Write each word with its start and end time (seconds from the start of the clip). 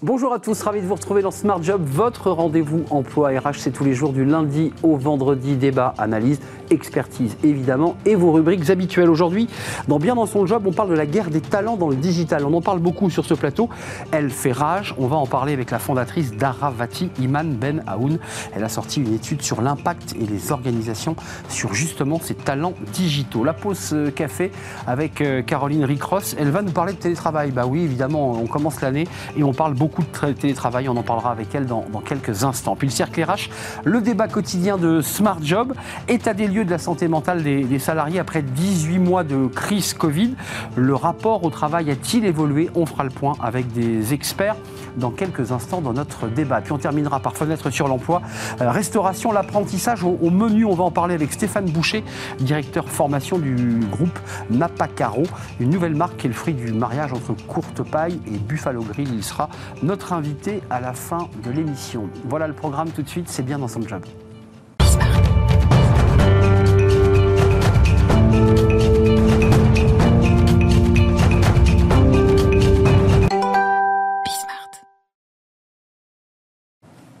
Bonjour 0.00 0.32
à 0.32 0.38
tous, 0.38 0.62
ravi 0.62 0.80
de 0.80 0.86
vous 0.86 0.94
retrouver 0.94 1.22
dans 1.22 1.32
Smart 1.32 1.60
Job, 1.60 1.82
votre 1.84 2.30
rendez-vous 2.30 2.84
emploi 2.90 3.30
RH, 3.30 3.54
c'est 3.54 3.72
tous 3.72 3.82
les 3.82 3.94
jours 3.94 4.12
du 4.12 4.24
lundi 4.24 4.72
au 4.84 4.96
vendredi, 4.96 5.56
débat, 5.56 5.92
analyse, 5.98 6.38
expertise 6.70 7.36
évidemment, 7.42 7.96
et 8.06 8.14
vos 8.14 8.30
rubriques 8.30 8.70
habituelles. 8.70 9.10
Aujourd'hui, 9.10 9.48
dans 9.88 9.98
Bien 9.98 10.14
dans 10.14 10.26
son 10.26 10.46
job, 10.46 10.62
on 10.66 10.72
parle 10.72 10.90
de 10.90 10.94
la 10.94 11.04
guerre 11.04 11.30
des 11.30 11.40
talents 11.40 11.76
dans 11.76 11.88
le 11.88 11.96
digital. 11.96 12.44
On 12.44 12.54
en 12.54 12.60
parle 12.60 12.78
beaucoup 12.78 13.10
sur 13.10 13.24
ce 13.24 13.34
plateau, 13.34 13.70
elle 14.12 14.30
fait 14.30 14.52
rage, 14.52 14.94
on 14.98 15.08
va 15.08 15.16
en 15.16 15.26
parler 15.26 15.52
avec 15.52 15.72
la 15.72 15.80
fondatrice 15.80 16.32
d'Aravati, 16.32 17.10
Iman 17.20 17.52
Ben 17.52 17.82
Aoun. 17.88 18.20
Elle 18.54 18.62
a 18.62 18.68
sorti 18.68 19.00
une 19.00 19.12
étude 19.12 19.42
sur 19.42 19.62
l'impact 19.62 20.14
et 20.14 20.26
les 20.26 20.52
organisations 20.52 21.16
sur 21.48 21.74
justement 21.74 22.20
ces 22.22 22.36
talents 22.36 22.74
digitaux. 22.92 23.42
La 23.42 23.52
pause 23.52 23.90
euh, 23.94 24.12
café 24.12 24.52
avec 24.86 25.20
euh, 25.20 25.42
Caroline 25.42 25.84
Ricross, 25.84 26.36
elle 26.38 26.50
va 26.50 26.62
nous 26.62 26.70
parler 26.70 26.92
de 26.92 26.98
télétravail. 26.98 27.50
Bah 27.50 27.66
oui, 27.66 27.80
évidemment, 27.80 28.34
on 28.40 28.46
commence 28.46 28.80
l'année 28.80 29.08
et 29.36 29.42
on 29.42 29.52
parle 29.52 29.74
beaucoup 29.74 29.87
beaucoup 29.88 30.02
de 30.02 30.32
télétravail. 30.32 30.88
On 30.88 30.96
en 30.96 31.02
parlera 31.02 31.30
avec 31.30 31.54
elle 31.54 31.64
dans, 31.66 31.84
quelques 32.04 32.44
instants. 32.44 32.76
Puis 32.76 32.88
le 32.88 32.92
cercle 32.92 33.22
RH, 33.22 33.48
le 33.84 34.00
débat 34.02 34.28
quotidien 34.28 34.76
de 34.76 35.00
Smart 35.00 35.38
Job, 35.42 35.72
état 36.08 36.34
des 36.34 36.46
lieux 36.46 36.64
de 36.64 36.70
la 36.70 36.78
santé 36.78 37.08
mentale 37.08 37.42
des, 37.42 37.78
salariés 37.78 38.18
après 38.18 38.42
18 38.42 38.98
mois 38.98 39.24
de 39.24 39.46
crise 39.46 39.94
Covid. 39.94 40.34
Le 40.76 40.94
rapport 40.94 41.42
au 41.44 41.50
travail 41.50 41.90
a-t-il 41.90 42.26
évolué? 42.26 42.70
On 42.74 42.84
fera 42.84 43.04
le 43.04 43.10
point 43.10 43.32
avec 43.40 43.72
des 43.72 44.12
experts 44.12 44.56
dans 44.96 45.10
quelques 45.10 45.52
instants 45.52 45.80
dans 45.80 45.92
notre 45.92 46.28
débat. 46.28 46.60
Puis 46.60 46.72
on 46.72 46.78
terminera 46.78 47.20
par 47.20 47.36
fenêtre 47.36 47.70
sur 47.70 47.88
l'emploi. 47.88 48.20
Euh, 48.60 48.70
restauration, 48.70 49.32
l'apprentissage 49.32 50.04
au, 50.04 50.30
menu. 50.30 50.64
On 50.64 50.74
va 50.74 50.84
en 50.84 50.90
parler 50.90 51.14
avec 51.14 51.32
Stéphane 51.32 51.70
Boucher, 51.70 52.04
directeur 52.40 52.88
formation 52.88 53.38
du 53.38 53.80
groupe 53.90 54.18
Napacaro, 54.50 55.22
une 55.60 55.70
nouvelle 55.70 55.94
marque 55.94 56.18
qui 56.18 56.26
est 56.26 56.30
le 56.30 56.34
fruit 56.34 56.54
du 56.54 56.72
mariage 56.72 57.12
entre 57.12 57.34
Courte 57.46 57.82
Paille 57.82 58.20
et 58.26 58.38
Buffalo 58.38 58.82
Grill. 58.82 59.08
Il 59.14 59.24
sera 59.24 59.48
notre 59.82 60.12
invité 60.12 60.60
à 60.70 60.80
la 60.80 60.92
fin 60.92 61.28
de 61.44 61.50
l'émission. 61.50 62.08
Voilà 62.24 62.48
le 62.48 62.54
programme 62.54 62.90
tout 62.90 63.02
de 63.02 63.08
suite, 63.08 63.28
c'est 63.28 63.44
bien 63.44 63.58
dans 63.58 63.68
son 63.68 63.82
job. 63.82 64.02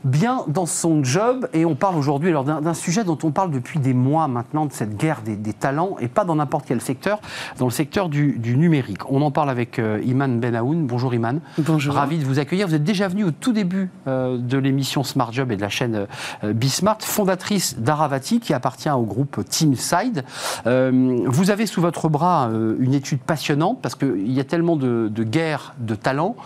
Bien 0.08 0.44
dans 0.48 0.66
son 0.66 1.04
job 1.04 1.48
et 1.52 1.64
on 1.64 1.74
parle 1.74 1.96
aujourd'hui 1.96 2.32
d'un 2.32 2.74
sujet 2.74 3.04
dont 3.04 3.18
on 3.22 3.30
parle 3.30 3.50
depuis 3.50 3.78
des 3.78 3.94
mois 3.94 4.26
maintenant, 4.28 4.66
de 4.66 4.72
cette 4.72 4.96
guerre 4.96 5.20
des, 5.22 5.36
talents 5.52 5.96
et 6.00 6.08
pas 6.08 6.24
dans 6.24 6.36
n'importe 6.36 6.66
quel 6.66 6.80
secteur, 6.80 7.20
dans 7.58 7.66
le 7.66 7.70
secteur 7.70 8.08
du, 8.08 8.38
numérique. 8.56 9.10
On 9.10 9.22
en 9.22 9.30
parle 9.30 9.50
avec 9.50 9.78
euh, 9.78 10.00
Iman 10.04 10.40
Benaoun. 10.40 10.86
Bonjour 10.86 11.14
Iman. 11.14 11.40
Bonjour. 11.58 11.94
Ravi 11.94 12.18
de 12.18 12.24
vous 12.24 12.38
accueillir. 12.38 12.66
Vous 12.66 12.74
êtes 12.74 12.84
déjà 12.84 13.08
venu 13.08 13.24
au 13.24 13.30
tout 13.30 13.52
début 13.52 13.90
euh, 14.06 14.38
de 14.38 14.58
l'émission 14.58 15.04
Smart 15.04 15.32
Job 15.32 15.52
et 15.52 15.56
de 15.56 15.60
la 15.60 15.68
chaîne 15.68 16.06
euh, 16.44 16.52
Bismart, 16.52 16.98
fondatrice 17.00 17.78
d'Aravati 17.78 18.40
qui 18.40 18.54
appartient 18.54 18.90
au 18.90 19.02
groupe 19.02 19.44
Teamside. 19.48 20.24
vous 20.64 21.50
avez 21.50 21.66
sous 21.66 21.80
votre 21.80 22.08
bras 22.08 22.50
une 22.78 22.94
étude 22.94 23.20
passionnante 23.20 23.78
parce 23.82 23.94
qu'il 23.94 24.32
y 24.32 24.40
a 24.40 24.44
tellement 24.44 24.76
de, 24.76 25.08
de 25.12 25.22
guerres 25.22 25.74
de 25.78 25.94
talents 25.94 26.36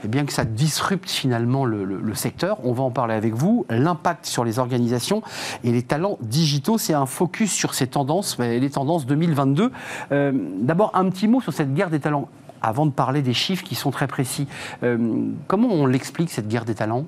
et 0.00 0.06
eh 0.06 0.08
bien 0.08 0.24
que 0.24 0.32
ça 0.32 0.46
disrupte 0.46 1.10
finalement 1.10 1.66
le, 1.66 2.14
secteur. 2.14 2.56
On 2.64 2.72
va 2.72 2.82
en 2.82 2.90
parler 2.90 3.09
avec 3.14 3.34
vous. 3.34 3.66
L'impact 3.68 4.26
sur 4.26 4.44
les 4.44 4.58
organisations 4.58 5.22
et 5.64 5.72
les 5.72 5.82
talents 5.82 6.18
digitaux, 6.20 6.78
c'est 6.78 6.94
un 6.94 7.06
focus 7.06 7.52
sur 7.52 7.74
ces 7.74 7.86
tendances, 7.86 8.38
les 8.38 8.70
tendances 8.70 9.06
2022. 9.06 9.70
Euh, 10.12 10.32
d'abord, 10.60 10.90
un 10.94 11.08
petit 11.10 11.28
mot 11.28 11.40
sur 11.40 11.52
cette 11.52 11.74
guerre 11.74 11.90
des 11.90 12.00
talents 12.00 12.28
avant 12.62 12.86
de 12.86 12.92
parler 12.92 13.22
des 13.22 13.34
chiffres 13.34 13.64
qui 13.64 13.74
sont 13.74 13.90
très 13.90 14.06
précis. 14.06 14.46
Euh, 14.82 14.98
comment 15.46 15.68
on 15.68 15.86
l'explique, 15.86 16.30
cette 16.30 16.48
guerre 16.48 16.64
des 16.64 16.74
talents? 16.74 17.06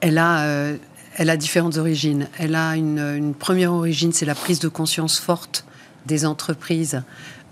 Elle 0.00 0.18
a. 0.18 0.44
Euh, 0.46 0.76
elle 1.16 1.30
a 1.30 1.36
différentes 1.36 1.76
origines. 1.76 2.26
Elle 2.40 2.56
a 2.56 2.74
une 2.74 3.34
première 3.38 3.72
origine, 3.72 4.12
c'est 4.12 4.26
la 4.26 4.34
prise 4.34 4.58
de 4.58 4.66
conscience 4.66 5.20
forte 5.20 5.64
des 6.06 6.26
entreprises 6.26 7.02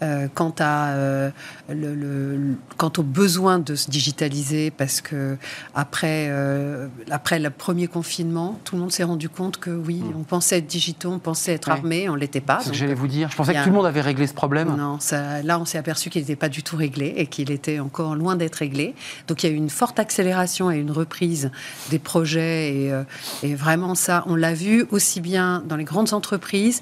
euh, 0.03 0.27
quant, 0.35 0.55
à, 0.59 0.89
euh, 0.95 1.31
le, 1.69 2.57
quant 2.77 2.91
au 2.99 3.03
besoin 3.03 3.61
de 3.61 3.77
se 3.77 3.89
digitaliser, 3.89 4.73
parce 4.73 5.01
que 5.01 5.37
après, 5.75 6.27
euh, 6.29 6.89
après 7.11 7.39
le 7.39 7.51
premier 7.51 7.87
confinement, 7.87 8.59
tout 8.65 8.75
le 8.75 8.81
monde 8.81 8.91
s'est 8.91 9.05
rendu 9.05 9.29
compte 9.29 9.59
que 9.59 9.71
oui, 9.71 9.97
hmm. 9.97 10.17
on 10.19 10.23
pensait 10.25 10.59
être 10.59 10.67
digitaux, 10.67 11.11
on 11.11 11.19
pensait 11.21 11.53
être 11.53 11.69
armé, 11.69 12.09
on 12.09 12.17
l'était 12.17 12.41
pas. 12.41 12.59
C'est 12.59 12.67
ce 12.67 12.71
que 12.73 12.77
j'allais 12.77 12.95
vous 12.95 13.07
dire. 13.07 13.31
Je 13.31 13.37
pensais 13.37 13.55
que 13.55 13.63
tout 13.63 13.71
le 13.71 13.77
monde 13.77 13.87
avait 13.87 14.01
réglé 14.01 14.27
ce 14.27 14.35
problème. 14.35 14.75
Non, 14.77 14.99
ça, 14.99 15.41
là, 15.43 15.61
on 15.61 15.65
s'est 15.65 15.79
aperçu 15.79 16.11
qu'il 16.11 16.23
n'était 16.23 16.37
pas 16.37 16.49
du 16.49 16.65
tout 16.65 16.77
réglé 16.77 17.15
et 17.17 17.27
qu'il 17.27 17.53
était 17.53 17.79
encore 17.79 18.17
loin 18.17 18.35
d'être 18.35 18.57
réglé. 18.57 18.97
Donc 19.29 19.45
il 19.45 19.51
y 19.51 19.53
a 19.53 19.53
eu 19.53 19.59
une 19.59 19.71
forte 19.71 20.01
accélération 20.01 20.71
et 20.71 20.79
une 20.79 20.91
reprise 20.91 21.53
des 21.91 22.01
projets 22.01 22.75
et, 22.75 23.03
et 23.45 23.55
vraiment 23.55 23.95
ça, 23.95 24.25
on 24.27 24.35
l'a 24.35 24.55
vu 24.55 24.85
aussi 24.91 25.21
bien 25.21 25.63
dans 25.65 25.77
les 25.77 25.85
grandes 25.85 26.13
entreprises 26.13 26.81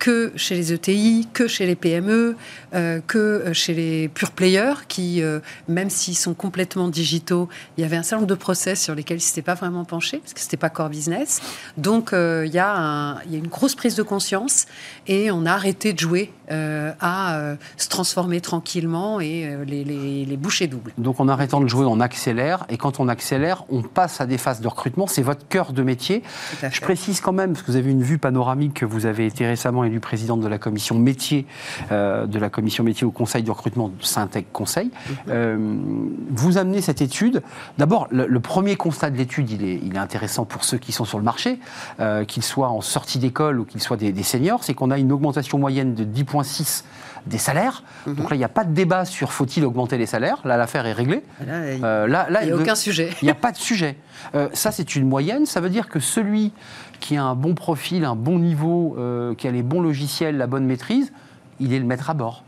que 0.00 0.32
chez 0.34 0.56
les 0.56 0.72
ETI, 0.72 1.28
que 1.32 1.46
chez 1.46 1.66
les 1.66 1.76
PME, 1.76 2.34
euh, 2.74 3.00
que 3.06 3.52
chez 3.52 3.74
les 3.74 4.08
pure 4.08 4.32
players 4.32 4.86
qui, 4.88 5.22
euh, 5.22 5.40
même 5.68 5.90
s'ils 5.90 6.16
sont 6.16 6.34
complètement 6.34 6.88
digitaux, 6.88 7.48
il 7.76 7.82
y 7.82 7.84
avait 7.84 7.96
un 7.96 8.02
certain 8.02 8.22
nombre 8.22 8.28
de 8.28 8.34
process 8.34 8.82
sur 8.82 8.94
lesquels 8.94 9.18
ils 9.18 9.20
ne 9.20 9.26
s'étaient 9.26 9.42
pas 9.42 9.54
vraiment 9.54 9.84
penchés, 9.84 10.18
parce 10.18 10.32
que 10.32 10.40
ce 10.40 10.46
n'était 10.46 10.56
pas 10.56 10.70
core 10.70 10.88
business. 10.88 11.40
Donc 11.76 12.12
euh, 12.12 12.44
il 12.46 12.54
y 12.54 12.58
a 12.58 13.20
une 13.30 13.48
grosse 13.48 13.74
prise 13.74 13.94
de 13.94 14.02
conscience 14.02 14.66
et 15.06 15.30
on 15.30 15.44
a 15.44 15.52
arrêté 15.52 15.92
de 15.92 15.98
jouer 15.98 16.32
à 16.50 17.54
se 17.76 17.88
transformer 17.88 18.40
tranquillement 18.40 19.20
et 19.20 19.56
les, 19.66 19.84
les, 19.84 20.24
les 20.24 20.36
bouchées 20.36 20.66
doubles. 20.66 20.92
Donc 20.98 21.20
en 21.20 21.28
arrêtant 21.28 21.60
de 21.60 21.68
jouer, 21.68 21.86
on 21.86 22.00
accélère 22.00 22.64
et 22.68 22.76
quand 22.76 23.00
on 23.00 23.08
accélère, 23.08 23.64
on 23.70 23.82
passe 23.82 24.20
à 24.20 24.26
des 24.26 24.38
phases 24.38 24.60
de 24.60 24.68
recrutement. 24.68 25.06
C'est 25.06 25.22
votre 25.22 25.46
cœur 25.48 25.72
de 25.72 25.82
métier. 25.82 26.22
Je 26.70 26.80
précise 26.80 27.20
quand 27.20 27.32
même, 27.32 27.52
parce 27.52 27.62
que 27.62 27.70
vous 27.70 27.76
avez 27.76 27.90
une 27.90 28.02
vue 28.02 28.18
panoramique 28.18 28.74
que 28.74 28.84
vous 28.84 29.06
avez 29.06 29.26
été 29.26 29.46
récemment 29.46 29.84
du 29.84 30.00
président 30.00 30.36
de 30.36 30.46
la 30.46 30.58
commission 30.58 30.98
métier, 30.98 31.46
euh, 31.92 32.26
de 32.26 32.38
la 32.38 32.50
commission 32.50 32.84
métier 32.84 33.06
au 33.06 33.10
conseil 33.10 33.42
de 33.42 33.50
recrutement 33.50 33.88
de 33.88 34.02
Syntec 34.02 34.52
Conseil. 34.52 34.86
Mhm. 34.86 35.16
Euh, 35.28 35.76
vous 36.30 36.58
amenez 36.58 36.80
cette 36.80 37.02
étude. 37.02 37.42
D'abord, 37.78 38.08
le, 38.10 38.40
premier 38.40 38.76
constat 38.76 39.10
de 39.10 39.16
l'étude, 39.16 39.50
il 39.50 39.64
est, 39.64 39.80
il 39.82 39.94
est, 39.94 39.98
intéressant 39.98 40.44
pour 40.44 40.64
ceux 40.64 40.78
qui 40.78 40.92
sont 40.92 41.04
sur 41.04 41.18
le 41.18 41.24
marché, 41.24 41.58
euh, 42.00 42.24
qu'ils 42.24 42.42
soient 42.42 42.70
en 42.70 42.80
sortie 42.80 43.18
d'école 43.18 43.60
ou 43.60 43.64
qu'ils 43.64 43.82
soient 43.82 43.96
des, 43.96 44.22
seniors, 44.22 44.64
c'est 44.64 44.74
qu'on 44.74 44.90
a 44.90 44.98
une 44.98 45.12
augmentation 45.12 45.58
moyenne 45.58 45.94
de 45.94 46.04
10,6 46.42 46.84
des 47.26 47.38
salaires. 47.38 47.82
Mhm. 48.06 48.14
Donc 48.14 48.30
là, 48.30 48.36
il 48.36 48.38
n'y 48.38 48.44
a 48.44 48.48
pas 48.48 48.64
de 48.64 48.72
débat 48.72 49.04
sur 49.04 49.32
faut-il 49.32 49.64
augmenter 49.64 49.98
les 49.98 50.06
salaires. 50.06 50.38
Là, 50.44 50.56
l'affaire 50.56 50.86
est 50.86 50.92
réglée. 50.92 51.22
Là, 51.46 51.74
il 52.42 52.46
n'y 52.46 52.52
a 52.52 52.56
aucun 52.56 52.74
sujet. 52.74 53.10
Il 53.22 53.26
n'y 53.26 53.30
a 53.30 53.34
pas 53.34 53.52
de 53.52 53.58
sujet. 53.58 53.96
ça, 54.52 54.72
c'est 54.72 54.96
une 54.96 55.06
moyenne. 55.06 55.44
Ça 55.44 55.60
veut 55.60 55.70
dire 55.70 55.88
que 55.88 56.00
celui 56.00 56.52
qui 57.00 57.16
a 57.16 57.24
un 57.24 57.34
bon 57.34 57.54
profil, 57.54 58.04
un 58.04 58.14
bon 58.14 58.38
niveau, 58.38 58.94
euh, 58.98 59.34
qui 59.34 59.48
a 59.48 59.50
les 59.50 59.62
bons 59.62 59.80
logiciels, 59.80 60.36
la 60.36 60.46
bonne 60.46 60.66
maîtrise, 60.66 61.12
il 61.58 61.72
est 61.72 61.78
le 61.78 61.84
maître 61.84 62.10
à 62.10 62.14
bord. 62.14 62.44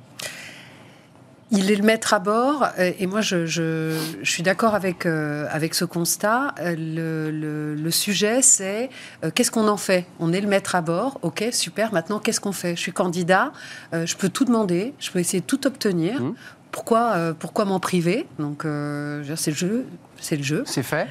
Il 1.55 1.71
est 1.71 1.77
le 1.77 1.85
maître 1.85 2.15
à 2.15 2.19
bord, 2.19 2.67
euh, 2.79 2.93
et 2.99 3.07
moi 3.07 3.21
je, 3.21 3.95
suis 4.23 4.43
d'accord 4.43 4.75
avec, 4.75 5.05
euh, 5.05 5.47
avec 5.51 5.75
ce 5.75 5.85
constat. 5.85 6.55
Le, 6.59 7.91
sujet, 7.91 8.41
c'est 8.41 8.89
qu'est-ce 9.35 9.51
qu'on 9.51 9.69
en 9.69 9.77
fait? 9.77 10.07
On 10.19 10.33
est 10.33 10.41
le 10.41 10.49
maître 10.49 10.75
à 10.75 10.81
bord, 10.81 11.19
ok, 11.21 11.45
super, 11.53 11.93
maintenant 11.93 12.19
qu'est-ce 12.21 12.41
qu'on 12.41 12.53
fait? 12.53 12.75
Je 12.75 12.81
suis 12.81 12.93
candidat, 12.93 13.53
je 13.93 14.17
peux 14.17 14.31
tout 14.31 14.47
demander, 14.47 14.95
je 14.99 15.11
peux 15.11 15.19
essayer 15.19 15.41
de 15.41 15.47
tout 15.47 15.67
obtenir. 15.67 16.23
Mmh. 16.23 16.35
Pourquoi, 16.71 17.35
pourquoi 17.39 17.67
m'en 17.67 17.81
priver? 17.81 18.27
Donc 18.39 18.63
c'est 18.63 19.51
le 19.51 19.57
jeu, 19.57 19.87
c'est 20.19 20.37
le 20.37 20.43
jeu. 20.43 20.63
C'est 20.65 20.83
fait. 20.83 21.09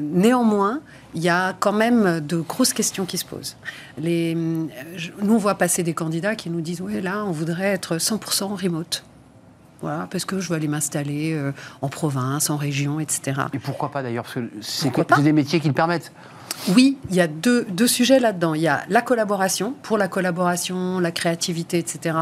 néanmoins, 0.00 0.80
il 1.14 1.22
y 1.22 1.28
a 1.28 1.52
quand 1.52 1.72
même 1.72 2.18
de 2.18 2.38
grosses 2.38 2.72
questions 2.72 3.04
qui 3.04 3.16
se 3.16 3.24
posent. 3.24 3.56
Les, 3.96 4.34
nous, 4.34 4.74
on 5.22 5.38
voit 5.38 5.54
passer 5.54 5.84
des 5.84 5.94
candidats 5.94 6.34
qui 6.34 6.50
nous 6.50 6.62
disent 6.62 6.80
Oui, 6.80 7.00
là, 7.00 7.24
on 7.24 7.30
voudrait 7.30 7.68
être 7.68 7.98
100% 7.98 8.44
en 8.44 8.56
remote. 8.56 9.04
Voilà, 9.84 10.08
parce 10.10 10.24
que 10.24 10.40
je 10.40 10.48
veux 10.48 10.56
aller 10.56 10.66
m'installer 10.66 11.34
euh, 11.34 11.52
en 11.82 11.90
province, 11.90 12.48
en 12.48 12.56
région, 12.56 13.00
etc. 13.00 13.42
Et 13.52 13.58
pourquoi 13.58 13.90
pas 13.90 14.02
d'ailleurs 14.02 14.24
Parce 14.24 14.36
que 14.36 14.50
c'est 14.62 15.22
des 15.22 15.32
métiers 15.34 15.60
qui 15.60 15.68
le 15.68 15.74
permettent. 15.74 16.10
Oui, 16.74 16.96
il 17.10 17.16
y 17.16 17.20
a 17.20 17.26
deux, 17.26 17.66
deux 17.68 17.86
sujets 17.86 18.18
là-dedans. 18.18 18.54
Il 18.54 18.62
y 18.62 18.66
a 18.66 18.80
la 18.88 19.02
collaboration, 19.02 19.74
pour 19.82 19.98
la 19.98 20.08
collaboration, 20.08 21.00
la 21.00 21.10
créativité, 21.10 21.76
etc. 21.76 22.16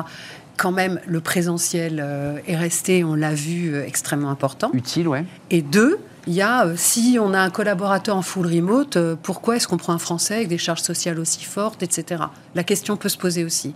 Quand 0.57 0.73
même, 0.73 0.99
le 1.07 1.21
présentiel 1.21 2.01
euh, 2.03 2.41
est 2.49 2.57
resté, 2.57 3.05
on 3.05 3.15
l'a 3.15 3.33
vu, 3.33 3.73
euh, 3.73 3.87
extrêmement 3.87 4.31
important. 4.31 4.73
Utile, 4.75 5.07
ouais. 5.07 5.25
Et 5.51 5.63
deux, 5.63 6.01
il 6.27 6.35
y 6.35 6.43
a, 6.43 6.67
euh, 6.67 6.75
si 6.77 7.19
on 7.21 7.35
a 7.35 7.41
un 7.41 7.51
collaborateur 7.51 8.17
en 8.17 8.23
full 8.23 8.47
remote, 8.47 8.97
euh, 8.97 9.17
pourquoi 9.21 9.57
est-ce 9.57 9.67
qu'on 9.67 9.77
prend 9.77 9.93
un 9.93 9.99
Français 9.99 10.37
avec 10.37 10.49
des 10.49 10.59
charges 10.59 10.83
sociales 10.83 11.19
aussi 11.19 11.45
fortes, 11.45 11.83
etc. 11.83 12.25
La 12.55 12.65
question 12.65 12.97
peut 12.97 13.09
se 13.09 13.19
poser 13.19 13.45
aussi. 13.45 13.75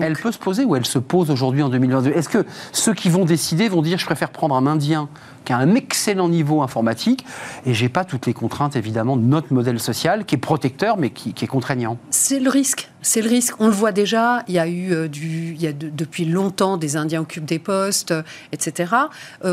elle 0.00 0.16
peut 0.16 0.32
se 0.32 0.38
poser 0.38 0.64
ou 0.64 0.76
elle 0.76 0.84
se 0.84 0.98
pose 0.98 1.30
aujourd'hui 1.30 1.62
en 1.62 1.68
2022 1.68 2.10
Est-ce 2.10 2.28
que 2.28 2.44
ceux 2.72 2.92
qui 2.92 3.08
vont 3.08 3.24
décider 3.24 3.68
vont 3.68 3.82
dire 3.82 3.98
je 3.98 4.06
préfère 4.06 4.30
prendre 4.30 4.54
un 4.54 4.66
Indien 4.66 5.08
qui 5.46 5.52
a 5.52 5.56
un 5.56 5.74
excellent 5.74 6.28
niveau 6.28 6.60
informatique 6.60 7.24
et 7.64 7.72
j'ai 7.72 7.88
pas 7.88 8.04
toutes 8.04 8.26
les 8.26 8.34
contraintes 8.34 8.76
évidemment 8.76 9.16
de 9.16 9.22
notre 9.22 9.54
modèle 9.54 9.80
social 9.80 10.26
qui 10.26 10.34
est 10.34 10.38
protecteur 10.38 10.98
mais 10.98 11.10
qui, 11.10 11.30
est 11.30 11.46
contraignant 11.46 11.96
C'est 12.10 12.40
le 12.40 12.50
risque. 12.50 12.90
C'est 13.00 13.22
le 13.22 13.30
risque. 13.30 13.54
On 13.60 13.66
le 13.66 13.72
voit 13.72 13.92
déjà. 13.92 14.42
Il 14.48 14.54
y 14.54 14.58
a 14.58 14.66
eu 14.66 14.92
euh, 14.92 15.08
du, 15.08 15.54
il 15.54 15.62
y 15.62 15.68
a 15.68 15.72
depuis 15.72 16.24
longtemps 16.24 16.76
des 16.76 16.96
Indiens 16.96 17.20
occupent 17.20 17.44
des 17.44 17.60
postes, 17.60 18.12
etc. 18.52 18.92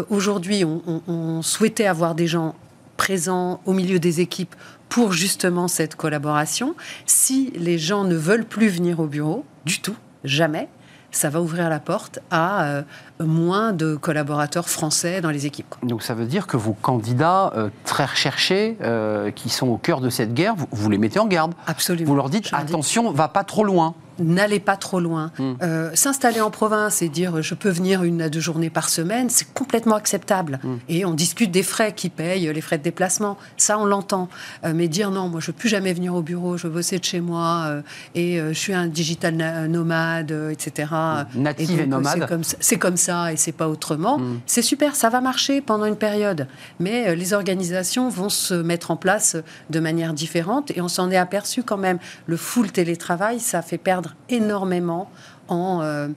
aujourd'hui, 0.09 0.63
on, 0.65 1.41
souhaitait 1.41 1.85
avoir 1.85 2.15
des 2.15 2.27
gens 2.27 2.55
présent 2.97 3.61
au 3.65 3.73
milieu 3.73 3.99
des 3.99 4.21
équipes 4.21 4.55
pour 4.89 5.13
justement 5.13 5.67
cette 5.67 5.95
collaboration. 5.95 6.75
Si 7.05 7.51
les 7.55 7.77
gens 7.77 8.03
ne 8.03 8.15
veulent 8.15 8.45
plus 8.45 8.67
venir 8.67 8.99
au 8.99 9.07
bureau, 9.07 9.45
du 9.65 9.79
tout, 9.79 9.95
jamais, 10.23 10.69
ça 11.13 11.29
va 11.29 11.41
ouvrir 11.41 11.69
la 11.69 11.79
porte 11.79 12.19
à 12.31 12.65
euh, 12.65 12.81
moins 13.19 13.71
de 13.71 13.95
collaborateurs 13.95 14.67
français 14.67 15.21
dans 15.21 15.29
les 15.29 15.45
équipes. 15.45 15.73
Donc 15.83 16.03
ça 16.03 16.13
veut 16.13 16.25
dire 16.25 16.47
que 16.47 16.57
vos 16.57 16.73
candidats 16.73 17.53
euh, 17.55 17.69
très 17.85 18.05
recherchés, 18.05 18.77
euh, 18.81 19.31
qui 19.31 19.49
sont 19.49 19.67
au 19.67 19.77
cœur 19.77 20.01
de 20.01 20.09
cette 20.09 20.33
guerre, 20.33 20.55
vous, 20.71 20.89
les 20.89 20.97
mettez 20.97 21.19
en 21.19 21.27
garde. 21.27 21.53
Absolument. 21.67 22.09
Vous 22.09 22.15
leur 22.15 22.29
dites, 22.29 22.49
attention, 22.51 23.11
va 23.11 23.27
pas 23.27 23.43
trop 23.43 23.63
loin 23.63 23.95
n'allez 24.19 24.59
pas 24.59 24.77
trop 24.77 24.99
loin. 24.99 25.31
Hmm. 25.37 25.53
Euh, 25.61 25.91
s'installer 25.95 26.41
en 26.41 26.51
province 26.51 27.01
et 27.01 27.09
dire 27.09 27.41
je 27.41 27.53
peux 27.53 27.69
venir 27.69 28.03
une 28.03 28.21
à 28.21 28.29
deux 28.29 28.39
journées 28.39 28.69
par 28.69 28.89
semaine, 28.89 29.29
c'est 29.29 29.51
complètement 29.53 29.95
acceptable. 29.95 30.59
Hmm. 30.63 30.77
Et 30.89 31.05
on 31.05 31.13
discute 31.13 31.51
des 31.51 31.63
frais 31.63 31.93
qui 31.93 32.09
payent, 32.09 32.51
les 32.53 32.61
frais 32.61 32.77
de 32.77 32.83
déplacement. 32.83 33.37
Ça, 33.57 33.77
on 33.77 33.85
l'entend. 33.85 34.29
Euh, 34.65 34.73
mais 34.75 34.87
dire 34.87 35.11
non, 35.11 35.29
moi, 35.29 35.39
je 35.39 35.45
ne 35.45 35.53
veux 35.53 35.57
plus 35.57 35.69
jamais 35.69 35.93
venir 35.93 36.15
au 36.15 36.21
bureau, 36.21 36.57
je 36.57 36.67
veux 36.67 36.73
bosser 36.73 36.99
de 36.99 37.03
chez 37.03 37.21
moi 37.21 37.63
euh, 37.67 37.81
et 38.15 38.39
je 38.39 38.53
suis 38.53 38.73
un 38.73 38.87
digital 38.87 39.67
nomade, 39.67 40.31
etc. 40.51 40.89
Hmm. 40.91 41.41
Native 41.41 41.81
et, 41.81 41.87
nomade. 41.87 42.27
C'est 42.59 42.77
comme, 42.77 42.97
ça 42.97 43.33
et 43.33 43.37
c'est 43.37 43.51
pas 43.51 43.69
autrement. 43.69 44.19
C'est 44.45 44.61
super, 44.61 44.95
ça 44.95 45.09
va 45.09 45.21
marcher 45.21 45.61
pendant 45.61 45.85
une 45.85 45.95
période. 45.95 46.47
Mais 46.79 47.15
les 47.15 47.33
organisations 47.33 48.09
vont 48.09 48.29
se 48.29 48.53
mettre 48.53 48.91
en 48.91 48.95
place 48.95 49.37
de 49.69 49.79
manière 49.79 50.13
différente 50.13 50.71
et 50.71 50.81
on 50.81 50.87
s'en 50.87 51.09
est 51.11 51.17
aperçu 51.17 51.63
quand 51.63 51.77
même. 51.77 51.97
Le 52.27 52.37
full 52.37 52.71
télétravail, 52.71 53.39
ça 53.39 53.61
fait 53.61 53.77
perdre 53.77 54.02
énormément 54.29 55.09
euh, 55.51 56.09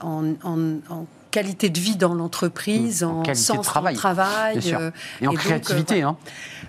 en, 0.00 0.24
en, 0.44 1.06
qualité 1.30 1.68
de 1.70 1.78
vie 1.78 1.94
dans 1.94 2.12
l'entreprise, 2.12 3.04
en, 3.04 3.22
sens 3.34 3.58
de 3.58 3.62
travail, 3.62 3.94
travail 3.94 4.60
euh, 4.72 4.90
et 5.20 5.28
en 5.28 5.32
créativité. 5.32 6.00
Donc, 6.00 6.10
hein. 6.10 6.16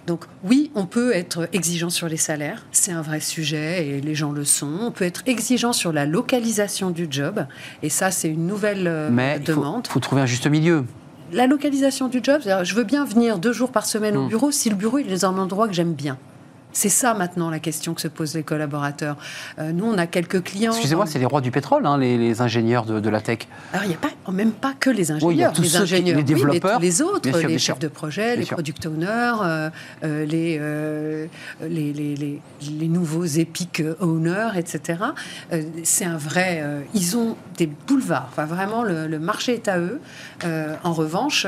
donc 0.06 0.26
oui, 0.44 0.70
on 0.76 0.86
peut 0.86 1.16
être 1.16 1.50
exigeant 1.52 1.90
sur 1.90 2.08
les 2.08 2.18
salaires, 2.18 2.64
c'est 2.72 2.92
un 2.92 3.02
vrai 3.02 3.22
sujet 3.22 3.88
et 3.88 4.02
les 4.02 4.14
gens 4.14 4.32
le 4.32 4.46
sont. 4.46 4.78
On 4.82 4.92
peut 4.92 5.06
être 5.06 5.24
exigeant 5.26 5.74
sur 5.74 5.92
la 5.92 6.06
localisation 6.06 6.92
du 6.92 7.08
job 7.10 7.48
et 7.82 7.90
ça 7.90 8.12
c'est 8.12 8.30
une 8.30 8.46
nouvelle 8.46 8.88
euh, 8.88 9.10
Mais 9.10 9.40
demande. 9.40 9.88
Il 9.88 9.94
faut, 9.94 10.00
trouver 10.00 10.22
un 10.22 10.28
juste 10.28 10.48
milieu 10.48 10.86
la 11.34 11.48
localisation 11.48 12.10
du 12.10 12.20
job, 12.22 12.42
je 12.44 12.76
veux 12.76 12.84
bien 12.84 13.06
venir 13.06 13.40
deux 13.40 13.54
jours 13.54 13.72
par 13.72 13.86
semaine 13.86 14.18
au 14.18 14.26
hmm. 14.26 14.28
bureau 14.28 14.52
si 14.52 14.70
le 14.70 14.76
bureau 14.76 14.98
il 14.98 15.10
est 15.10 15.22
dans 15.22 15.30
un 15.30 15.38
endroit 15.38 15.70
que 15.70 15.74
j'aime 15.74 15.94
bien. 15.94 16.18
C'est 16.74 16.90
ça 16.90 17.14
maintenant 17.14 17.50
la 17.50 17.60
question 17.60 17.94
que 17.94 18.02
se 18.02 18.08
posent 18.08 18.36
les 18.36 18.44
collaborateurs. 18.44 19.18
Euh, 19.60 19.72
nous, 19.72 19.86
on 19.86 19.98
a 19.98 20.08
quelques 20.08 20.44
clients. 20.44 20.72
Excusez-moi, 20.72 21.06
c'est 21.06 21.20
les 21.20 21.26
rois 21.26 21.42
du 21.42 21.52
pétrole, 21.52 21.86
hein, 21.86 21.98
les, 21.98 22.42
ingénieurs 22.42 22.86
de, 22.86 23.10
la 23.10 23.22
tech. 23.22 23.40
Alors, 23.74 23.86
il 23.86 23.90
n'y 23.90 23.96
a 23.96 23.98
pas, 23.98 24.32
même 24.32 24.52
pas 24.52 24.74
que 24.80 24.90
les 24.90 25.12
ingénieurs. 25.12 25.32
il 25.32 25.38
y 25.38 25.44
a 25.44 25.50
tous 25.50 25.62
les 25.62 25.78
ingénieurs, 25.78 26.18
les 26.18 26.24
développeurs, 26.24 26.80
les 26.80 27.02
autres, 27.02 27.30
les 27.30 27.60
chefs 27.60 27.80
de 27.80 27.88
projet, 27.88 28.36
les 28.36 28.46
product 28.46 28.86
owners, 28.86 29.34
euh, 29.42 29.70
euh, 30.04 30.26
les, 30.26 30.60
les, 31.68 32.42
les, 32.62 32.88
nouveaux 32.88 33.26
epic 33.26 33.84
owners, 34.00 34.52
etc. 34.56 35.00
c'est 35.84 36.06
un 36.06 36.18
vrai. 36.18 36.64
ils 36.94 37.18
ont 37.18 37.36
des 37.58 37.68
boulevards. 37.68 38.28
Enfin, 38.32 38.46
vraiment, 38.46 38.84
le, 38.84 39.08
le 39.08 39.20
marché 39.20 39.54
est 39.54 39.68
à 39.68 39.78
eux. 39.80 40.00
en 40.84 40.94
revanche, 40.94 41.46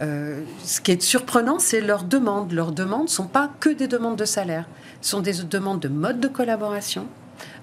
ce 0.00 0.80
qui 0.80 0.92
est 0.92 1.02
surprenant, 1.02 1.58
c'est 1.58 1.80
leurs 1.80 2.04
demandes. 2.04 2.52
Leurs 2.52 2.72
demandes 2.72 3.04
ne 3.04 3.08
sont 3.08 3.26
pas 3.26 3.50
que 3.60 3.68
des 3.68 3.88
demandes 3.88 4.16
de 4.16 4.24
salaire 4.24 4.55
sont 5.00 5.20
des 5.20 5.42
demandes 5.44 5.80
de 5.80 5.88
mode 5.88 6.20
de 6.20 6.28
collaboration, 6.28 7.06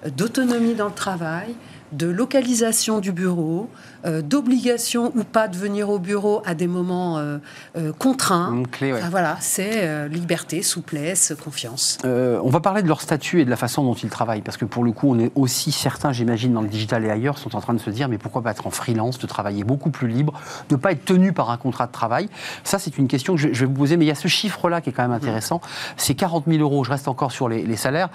euh, 0.04 0.10
d'autonomie 0.10 0.74
dans 0.74 0.88
le 0.88 0.94
travail, 0.94 1.54
de 1.92 2.06
localisation 2.06 3.00
du 3.00 3.12
bureau, 3.12 3.70
euh, 4.04 4.20
d'obligation 4.20 5.12
ou 5.16 5.24
pas 5.24 5.48
de 5.48 5.56
venir 5.56 5.88
au 5.88 5.98
bureau 5.98 6.42
à 6.44 6.54
des 6.54 6.66
moments 6.66 7.18
euh, 7.18 7.38
euh, 7.76 7.92
contraints. 7.92 8.62
voilà, 9.10 9.36
c'est 9.40 10.08
liberté, 10.08 10.62
souplesse, 10.62 11.34
confiance. 11.42 11.98
on 12.04 12.48
va 12.48 12.60
parler 12.60 12.82
de 12.82 12.88
leur 12.88 13.00
statut 13.00 13.40
et 13.40 13.44
de 13.44 13.50
la 13.50 13.56
façon 13.56 13.82
dont 13.82 13.94
ils 13.94 14.10
travaillent, 14.10 14.42
parce 14.42 14.56
que 14.56 14.64
pour 14.64 14.84
le 14.84 14.92
coup, 14.92 15.08
on 15.10 15.18
est 15.18 15.32
aussi 15.34 15.72
certains, 15.72 16.12
j'imagine, 16.12 16.52
dans 16.52 16.60
le 16.60 16.68
digital 16.68 17.04
et 17.04 17.10
ailleurs, 17.10 17.38
sont 17.38 17.56
en 17.56 17.60
train 17.60 17.74
de 17.74 17.78
se 17.78 17.90
dire, 17.90 18.08
mais 18.08 18.18
pourquoi 18.18 18.42
pas 18.42 18.50
être 18.50 18.66
en 18.66 18.70
freelance, 18.70 19.18
de 19.18 19.26
travailler 19.26 19.64
beaucoup 19.64 19.90
plus 19.90 20.08
libre, 20.08 20.34
de 20.68 20.74
ne 20.74 20.80
pas 20.80 20.92
être 20.92 21.04
tenu 21.04 21.32
par 21.32 21.50
un 21.50 21.56
contrat 21.56 21.86
de 21.86 21.92
travail 21.92 22.28
Ça, 22.62 22.78
c'est 22.78 22.98
une 22.98 23.08
question 23.08 23.34
que 23.34 23.40
je, 23.40 23.48
vais 23.48 23.66
vous 23.66 23.72
poser, 23.72 23.96
mais 23.96 24.04
il 24.04 24.08
y 24.08 24.12
a 24.12 24.16
ce 24.16 24.28
chiffre-là 24.28 24.80
qui 24.80 24.90
est 24.90 24.92
quand 24.92 25.02
même 25.02 25.12
intéressant. 25.12 25.60
C'est 25.96 26.14
40 26.14 26.44
000 26.46 26.60
euros, 26.60 26.84
je 26.84 26.90
reste 26.90 27.08
encore 27.08 27.32
sur 27.32 27.48
les, 27.48 27.62
les 27.62 27.76
salaires, 27.76 28.10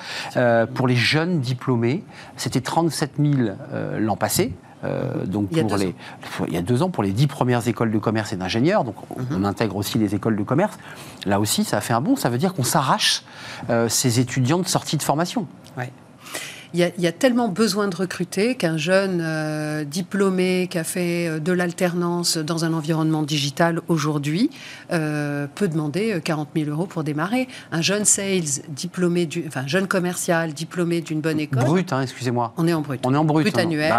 pour 0.75 0.87
les 0.87 0.95
jeunes 0.95 1.39
diplômés. 1.39 2.03
C'était 2.37 2.61
37 2.61 3.13
000 3.19 3.49
l'an 3.97 4.15
passé. 4.15 4.53
Euh, 4.83 5.25
donc 5.25 5.49
il 5.51 5.65
pour 5.65 5.77
les, 5.77 5.95
il 6.47 6.53
y 6.53 6.57
a 6.57 6.61
deux 6.61 6.81
ans 6.83 6.89
pour 6.89 7.03
les 7.03 7.11
dix 7.11 7.27
premières 7.27 7.67
écoles 7.67 7.91
de 7.91 7.97
commerce 7.97 8.31
et 8.31 8.37
d'ingénieurs, 8.37 8.83
donc 8.83 8.95
on, 9.15 9.37
mhm. 9.37 9.45
intègre 9.45 9.75
aussi 9.75 9.97
les 9.97 10.15
écoles 10.15 10.37
de 10.37 10.43
commerce. 10.43 10.77
Là 11.25 11.39
aussi, 11.39 11.63
ça 11.63 11.77
a 11.77 11.81
fait 11.81 11.93
un 11.93 12.01
bon. 12.01 12.15
Ça 12.15 12.29
veut 12.29 12.37
dire 12.37 12.53
qu'on 12.53 12.63
s'arrache 12.63 13.23
euh, 13.69 13.89
ces 13.89 14.19
étudiants 14.19 14.59
de 14.59 14.67
sortie 14.67 14.97
de 14.97 15.03
formation. 15.03 15.47
Ouais 15.77 15.91
il 16.73 16.91
y, 16.97 17.07
a 17.07 17.11
tellement 17.11 17.47
besoin 17.47 17.87
de 17.87 17.95
recruter 17.95 18.53
qu'un 18.53 18.77
jeune 18.77 19.21
euh, 19.23 19.83
diplômé 19.83 20.67
qui 20.69 20.77
a 20.77 20.83
fait 20.83 21.27
euh, 21.27 21.39
de 21.39 21.51
l'alternance 21.51 22.37
dans 22.37 22.63
un 22.63 22.73
environnement 22.73 23.23
digital 23.23 23.81
aujourd'hui 23.87 24.51
euh, 24.91 25.47
peut 25.55 25.67
demander 25.67 26.21
40 26.23 26.49
000 26.55 26.69
euros 26.69 26.85
pour 26.85 27.03
démarrer. 27.03 27.47
Un 27.71 27.81
jeune 27.81 28.05
sales 28.05 28.61
diplômé, 28.69 29.25
du, 29.25 29.45
enfin 29.47 29.65
jeune 29.65 29.87
commercial 29.87 30.53
diplômé 30.53 31.01
d'une 31.01 31.21
bonne 31.21 31.39
école. 31.39 31.63
Brut, 31.63 31.91
hein, 31.91 32.01
excusez-moi. 32.01 32.53
On 32.57 32.67
est 32.67 32.73
en 32.73 32.81
brut. 32.81 33.01
On 33.03 33.15
est 33.15 33.17
en 33.17 33.25
brut. 33.25 33.45
Brut 33.45 33.57
hein. 33.57 33.63
annuel. 33.63 33.93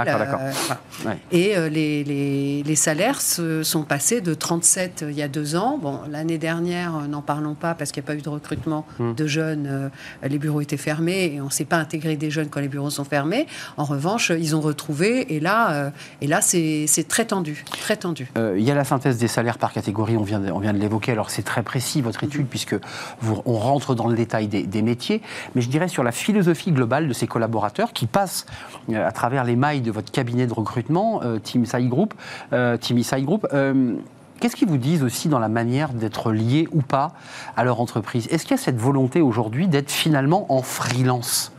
Et 1.33 1.55
les, 1.71 2.05
les, 2.05 2.63
les, 2.63 2.77
salaires 2.77 3.21
se, 3.21 3.65
sont 3.65 3.83
passés 3.83 4.21
de 4.21 4.35
37 4.35 5.07
il 5.09 5.17
y 5.17 5.23
a 5.23 5.29
deux 5.29 5.57
ans. 5.57 5.79
Bon, 5.81 6.01
l'année 6.09 6.39
dernière, 6.39 6.93
n'en 7.09 7.23
parlons 7.23 7.55
pas 7.55 7.75
parce 7.75 7.91
qu'il 7.91 8.03
n'y 8.03 8.07
a 8.07 8.09
pas 8.09 8.17
eu 8.17 8.23
de 8.23 8.29
recrutement 8.29 8.87
hmm. 8.99 9.15
de 9.15 9.27
jeunes. 9.27 9.91
les 10.23 10.39
bureaux 10.39 10.61
étaient 10.61 10.77
fermés 10.77 11.33
et 11.35 11.41
on 11.41 11.47
ne 11.47 11.51
s'est 11.51 11.65
pas 11.65 11.79
intégré 11.79 12.17
des 12.17 12.31
jeunes 12.31 12.49
les 12.61 12.69
bureaux 12.69 12.91
sont 12.91 13.05
fermés. 13.05 13.47
En 13.77 13.85
revanche, 13.85 14.31
ils 14.31 14.57
ont 14.57 14.61
retrouvé, 14.61 15.35
et 15.35 15.41
là, 15.41 15.73
euh, 15.73 15.91
et 16.21 16.27
là 16.27 16.41
c'est 16.41 16.87
très 17.09 17.25
tendu. 17.25 17.65
Très 17.71 17.97
tendu. 17.97 18.31
Euh, 18.37 18.57
il 18.59 18.65
y 18.65 18.71
a 18.71 18.75
la 18.75 18.85
synthèse 18.85 19.19
des 19.19 19.29
salaires 19.29 19.59
par 19.59 19.73
catégorie, 19.73 20.17
on 20.17 20.23
vient 20.23 20.41
de, 20.41 20.51
on 20.51 20.59
vient 20.59 20.73
de 20.73 20.79
l'évoquer, 20.79 21.13
alors 21.13 21.31
c'est 21.31 21.43
très 21.43 21.63
précis 21.63 22.01
votre 22.01 22.25
étude, 22.25 22.47
puisque 22.47 22.77
vous, 23.21 23.43
on 23.45 23.55
rentre 23.55 23.95
dans 23.95 24.09
le 24.09 24.17
détail 24.17 24.49
des, 24.49 24.83
métiers, 24.83 25.21
mais 25.55 25.61
je 25.61 25.69
dirais 25.69 25.89
sur 25.89 26.03
la 26.03 26.13
philosophie 26.13 26.73
globale 26.73 27.07
de 27.07 27.13
ces 27.13 27.27
collaborateurs 27.27 27.93
qui 27.93 28.07
passent 28.07 28.47
euh, 28.91 29.07
à 29.07 29.13
travers 29.13 29.45
les 29.45 29.57
mailles 29.57 29.83
de 29.83 29.91
votre 29.91 30.11
cabinet 30.11 30.47
de 30.47 30.55
recrutement, 30.55 31.21
Team 31.43 31.67
Sai 31.67 31.85
Group, 31.85 32.15
Team 32.81 33.03
Group. 33.25 33.47
Qu'est-ce 34.41 34.57
qu'ils 34.57 34.69
vous 34.69 34.79
disent 34.79 35.03
aussi 35.03 35.29
dans 35.29 35.39
la 35.39 35.51
manière 35.51 35.93
d'être 35.93 36.33
liés 36.33 36.67
ou 36.73 36.81
pas 36.81 37.13
à 37.59 37.65
leur 37.65 37.79
entreprise? 37.79 38.27
Est-ce 38.31 38.45
qu'il 38.45 38.57
y 38.57 38.61
a 38.61 38.63
cette 38.63 38.79
volonté 38.79 39.21
aujourd'hui 39.21 39.69
d'être 39.69 39.91
finalement 39.91 40.51
en 40.51 40.63
freelance? 40.63 41.53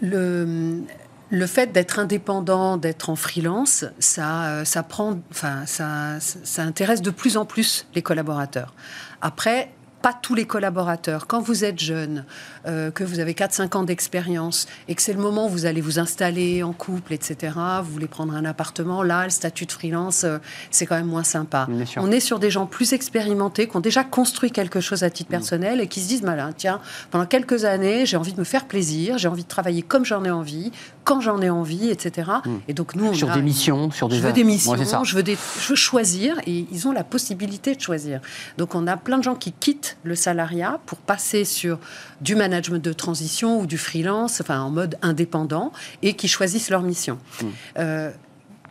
Le, 0.00 0.82
le 1.30 1.46
fait 1.46 1.72
d'être 1.72 1.98
indépendant, 1.98 2.76
d'être 2.76 3.10
en 3.10 3.16
freelance, 3.16 3.84
ça, 3.98 4.64
ça 4.64 4.82
prend, 4.82 5.18
enfin, 5.30 5.64
ça, 5.66 6.18
ça 6.20 6.62
intéresse 6.62 7.02
de 7.02 7.10
plus 7.10 7.36
en 7.36 7.44
plus 7.44 7.86
les 7.94 8.02
collaborateurs. 8.02 8.74
Après, 9.20 9.70
pas 10.02 10.12
tous 10.12 10.34
les 10.34 10.44
collaborateurs. 10.44 11.26
Quand 11.26 11.40
vous 11.40 11.64
êtes 11.64 11.78
jeune, 11.78 12.24
euh, 12.66 12.90
que 12.90 13.04
vous 13.04 13.20
avez 13.20 13.34
4-5 13.34 13.76
ans 13.76 13.82
d'expérience 13.82 14.66
et 14.88 14.94
que 14.94 15.02
c'est 15.02 15.12
le 15.12 15.20
moment 15.20 15.46
où 15.46 15.48
vous 15.48 15.66
allez 15.66 15.80
vous 15.80 15.98
installer 15.98 16.62
en 16.62 16.72
couple, 16.72 17.12
etc., 17.12 17.52
vous 17.82 17.92
voulez 17.92 18.06
prendre 18.06 18.34
un 18.34 18.44
appartement, 18.44 19.02
là, 19.02 19.24
le 19.24 19.30
statut 19.30 19.66
de 19.66 19.72
freelance, 19.72 20.24
euh, 20.24 20.38
c'est 20.70 20.86
quand 20.86 20.96
même 20.96 21.06
moins 21.06 21.24
sympa. 21.24 21.68
On 21.96 22.10
est 22.10 22.20
sur 22.20 22.38
des 22.38 22.50
gens 22.50 22.66
plus 22.66 22.92
expérimentés, 22.92 23.68
qui 23.68 23.76
ont 23.76 23.80
déjà 23.80 24.04
construit 24.04 24.50
quelque 24.50 24.80
chose 24.80 25.02
à 25.02 25.10
titre 25.10 25.30
mm. 25.30 25.32
personnel 25.32 25.80
et 25.80 25.86
qui 25.86 26.00
se 26.00 26.08
disent, 26.08 26.22
malin, 26.22 26.52
tiens, 26.56 26.80
pendant 27.10 27.26
quelques 27.26 27.64
années, 27.64 28.06
j'ai 28.06 28.16
envie 28.16 28.32
de 28.32 28.38
me 28.38 28.44
faire 28.44 28.66
plaisir, 28.66 29.18
j'ai 29.18 29.28
envie 29.28 29.44
de 29.44 29.48
travailler 29.48 29.82
comme 29.82 30.04
j'en 30.04 30.24
ai 30.24 30.30
envie, 30.30 30.72
quand 31.04 31.20
j'en 31.20 31.40
ai 31.40 31.50
envie, 31.50 31.90
etc. 31.90 32.30
Mm. 32.44 32.50
Et 32.68 32.74
donc 32.74 32.94
nous, 32.94 33.06
on 33.06 33.14
sur 33.14 33.30
des 33.32 33.42
missions, 33.42 33.90
sur 33.90 34.08
des 34.08 34.16
je 34.16 34.22
veux 34.22 34.32
des 34.32 34.44
missions, 34.44 35.04
je 35.04 35.16
veux 35.16 35.22
des, 35.22 35.36
je 35.60 35.68
veux 35.68 35.76
choisir 35.76 36.38
et 36.46 36.66
ils 36.70 36.88
ont 36.88 36.92
la 36.92 37.04
possibilité 37.04 37.74
de 37.74 37.80
choisir. 37.80 38.20
Donc 38.58 38.74
on 38.74 38.86
a 38.86 38.96
plein 38.96 39.18
de 39.18 39.24
gens 39.24 39.34
qui 39.34 39.52
quittent 39.52 39.89
le 40.02 40.14
salariat 40.14 40.80
pour 40.86 40.98
passer 40.98 41.44
sur 41.44 41.78
du 42.20 42.34
management 42.34 42.82
de 42.82 42.92
transition 42.92 43.60
ou 43.60 43.66
du 43.66 43.78
freelance, 43.78 44.40
enfin 44.40 44.60
en 44.60 44.70
mode 44.70 44.96
indépendant, 45.02 45.72
et 46.02 46.14
qui 46.14 46.28
choisissent 46.28 46.70
leur 46.70 46.82
mission. 46.82 47.18
Hmm. 47.42 47.46
Euh, 47.78 48.10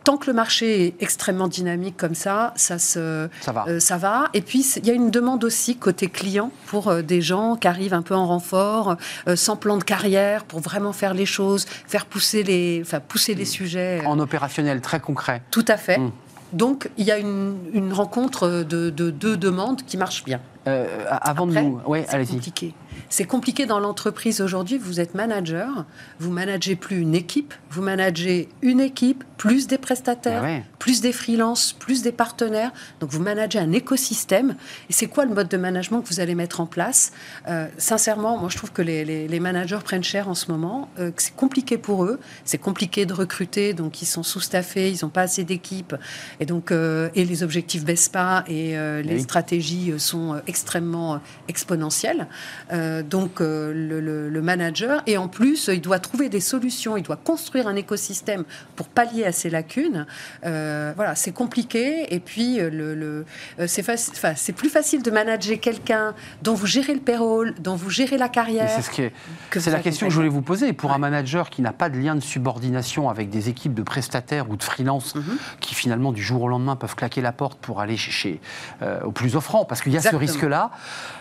tant 0.04 0.16
que 0.16 0.26
le 0.28 0.32
marché 0.32 0.86
est 0.86 1.02
extrêmement 1.02 1.48
dynamique 1.48 1.96
comme 1.96 2.14
ça, 2.14 2.54
ça, 2.56 2.78
se, 2.78 3.28
ça, 3.40 3.52
va. 3.52 3.64
Euh, 3.68 3.80
ça 3.80 3.98
va. 3.98 4.28
Et 4.32 4.40
puis, 4.40 4.64
il 4.76 4.86
y 4.86 4.90
a 4.90 4.94
une 4.94 5.10
demande 5.10 5.44
aussi 5.44 5.76
côté 5.76 6.08
client 6.08 6.50
pour 6.66 6.88
euh, 6.88 7.02
des 7.02 7.20
gens 7.20 7.56
qui 7.56 7.68
arrivent 7.68 7.94
un 7.94 8.02
peu 8.02 8.14
en 8.14 8.26
renfort, 8.26 8.96
sans 9.34 9.56
plan 9.56 9.76
de 9.76 9.84
carrière, 9.84 10.44
pour 10.44 10.60
vraiment 10.60 10.92
faire 10.92 11.14
les 11.14 11.26
choses, 11.26 11.66
faire 11.86 12.06
pousser 12.06 12.42
les, 12.42 12.80
enfin, 12.84 13.00
pousser 13.00 13.34
les 13.34 13.44
hmm. 13.44 13.46
sujets. 13.46 14.02
En 14.06 14.18
opérationnel, 14.18 14.80
très 14.80 15.00
concret. 15.00 15.42
Tout 15.50 15.64
à 15.68 15.76
fait. 15.76 15.98
Hmm. 15.98 16.10
Donc, 16.52 16.90
il 16.98 17.04
y 17.04 17.10
a 17.10 17.18
une, 17.18 17.92
rencontre 17.92 18.62
de 18.62 18.90
deux 18.90 19.36
demandes 19.36 19.82
qui 19.82 19.96
marche 19.96 20.24
bien. 20.24 20.40
Euh, 20.66 20.86
avant 21.08 21.46
de 21.46 21.58
nous, 21.58 21.80
c'est 22.06 22.26
compliqué. 22.30 22.74
C'est 23.08 23.24
compliqué 23.24 23.66
dans 23.66 23.80
l'entreprise 23.80 24.40
aujourd'hui. 24.40 24.78
Vous 24.78 25.00
êtes 25.00 25.14
manager, 25.14 25.86
vous 26.18 26.30
managez 26.30 26.76
plus 26.76 27.00
une 27.00 27.14
équipe, 27.14 27.54
vous 27.70 27.82
managez 27.82 28.48
une 28.62 28.80
équipe, 28.80 29.24
plus 29.36 29.66
des 29.66 29.78
prestataires, 29.78 30.42
Ah 30.44 30.60
plus 30.78 31.00
des 31.02 31.12
freelances, 31.12 31.72
plus 31.74 32.02
des 32.02 32.12
partenaires. 32.12 32.72
Donc 33.00 33.10
vous 33.10 33.20
managez 33.20 33.58
un 33.58 33.72
écosystème. 33.72 34.56
Et 34.88 34.92
c'est 34.92 35.06
quoi 35.06 35.24
le 35.26 35.34
mode 35.34 35.48
de 35.48 35.56
management 35.58 36.00
que 36.02 36.08
vous 36.08 36.20
allez 36.20 36.34
mettre 36.34 36.60
en 36.60 36.66
place? 36.66 37.12
Euh, 37.48 37.66
Sincèrement, 37.78 38.38
moi 38.38 38.48
je 38.50 38.56
trouve 38.56 38.72
que 38.72 38.82
les, 38.82 39.04
les- 39.04 39.28
les 39.28 39.40
managers 39.40 39.78
prennent 39.84 40.04
cher 40.04 40.28
en 40.28 40.34
ce 40.34 40.50
moment, 40.50 40.88
euh, 40.98 41.10
que 41.10 41.22
c'est 41.22 41.34
compliqué 41.36 41.78
pour 41.78 42.04
eux, 42.04 42.18
c'est 42.44 42.58
compliqué 42.58 43.06
de 43.06 43.12
recruter, 43.14 43.72
donc 43.74 44.02
ils 44.02 44.06
sont 44.06 44.22
sous-staffés, 44.22 44.90
ils 44.90 44.98
n'ont 45.04 45.10
pas 45.10 45.22
assez 45.22 45.44
d'équipes, 45.44 45.94
et 46.40 46.46
donc 46.46 46.70
euh, 46.72 47.08
et 47.14 47.24
les 47.24 47.42
objectifs 47.42 47.84
baissent 47.84 48.08
pas, 48.08 48.44
et 48.48 48.76
euh, 48.78 49.02
les 49.02 49.14
Oui. 49.16 49.20
stratégies 49.22 49.92
sont 49.98 50.40
extrêmement 50.46 51.20
exponentielles. 51.48 52.26
Euh, 52.72 52.89
donc 53.02 53.40
euh, 53.40 53.72
le, 53.74 54.00
le- 54.00 54.28
le 54.28 54.42
manager, 54.42 55.02
et 55.06 55.16
en 55.16 55.28
plus, 55.28 55.68
euh, 55.68 55.74
il 55.74 55.80
doit 55.80 55.98
trouver 55.98 56.28
des 56.28 56.40
solutions, 56.40 56.96
il 56.96 57.02
doit 57.02 57.16
construire 57.16 57.66
un 57.68 57.76
écosystème 57.76 58.44
pour 58.76 58.88
pallier 58.88 59.24
à 59.24 59.32
ces 59.32 59.50
lacunes. 59.50 60.06
Euh, 60.44 60.92
voilà, 60.96 61.14
c'est 61.14 61.32
compliqué, 61.32 62.12
et 62.14 62.20
puis 62.20 62.60
euh, 62.60 62.70
le, 62.70 62.94
le- 62.94 63.24
euh, 63.58 63.66
c'est 63.66 63.82
faci- 63.86 64.52
plus 64.52 64.68
facile 64.68 65.02
de 65.02 65.10
manager 65.10 65.58
quelqu'un 65.60 66.14
dont 66.42 66.54
vous 66.54 66.66
gérez 66.66 66.94
le 66.94 67.00
payroll, 67.00 67.54
dont 67.60 67.74
vous 67.76 67.90
gérez 67.90 68.18
la 68.18 68.28
carrière. 68.28 68.68
C'est 68.74 68.82
ce 68.82 68.90
qui 68.90 69.02
est- 69.02 69.12
que 69.50 69.60
c'est 69.60 69.70
vous 69.70 69.76
la 69.76 69.82
question 69.82 70.06
que 70.06 70.10
je 70.12 70.16
voulais 70.16 70.28
vous 70.28 70.42
poser. 70.42 70.72
Pour 70.72 70.92
un 70.92 70.98
manager 70.98 71.50
qui 71.50 71.62
n'a 71.62 71.72
pas 71.72 71.88
de 71.88 71.98
lien 71.98 72.14
de 72.14 72.20
subordination 72.20 73.08
avec 73.08 73.30
des 73.30 73.48
équipes 73.48 73.74
de 73.74 73.82
prestataires 73.82 74.50
ou 74.50 74.56
de 74.56 74.62
freelance 74.62 75.14
Mhm. 75.14 75.38
qui 75.60 75.74
finalement 75.74 76.12
du 76.12 76.22
jour 76.22 76.42
au 76.42 76.48
lendemain 76.48 76.76
peuvent 76.76 76.94
claquer 76.96 77.20
la 77.20 77.32
porte 77.32 77.58
pour 77.60 77.80
aller 77.80 77.96
chez, 77.96 78.40
euh, 78.82 79.00
au 79.02 79.12
plus 79.12 79.36
offrant, 79.36 79.64
parce 79.64 79.80
qu'il 79.82 79.92
y 79.92 79.96
a 79.96 79.98
Exactement. 79.98 80.20
ce 80.20 80.26
risque-là, 80.32 80.70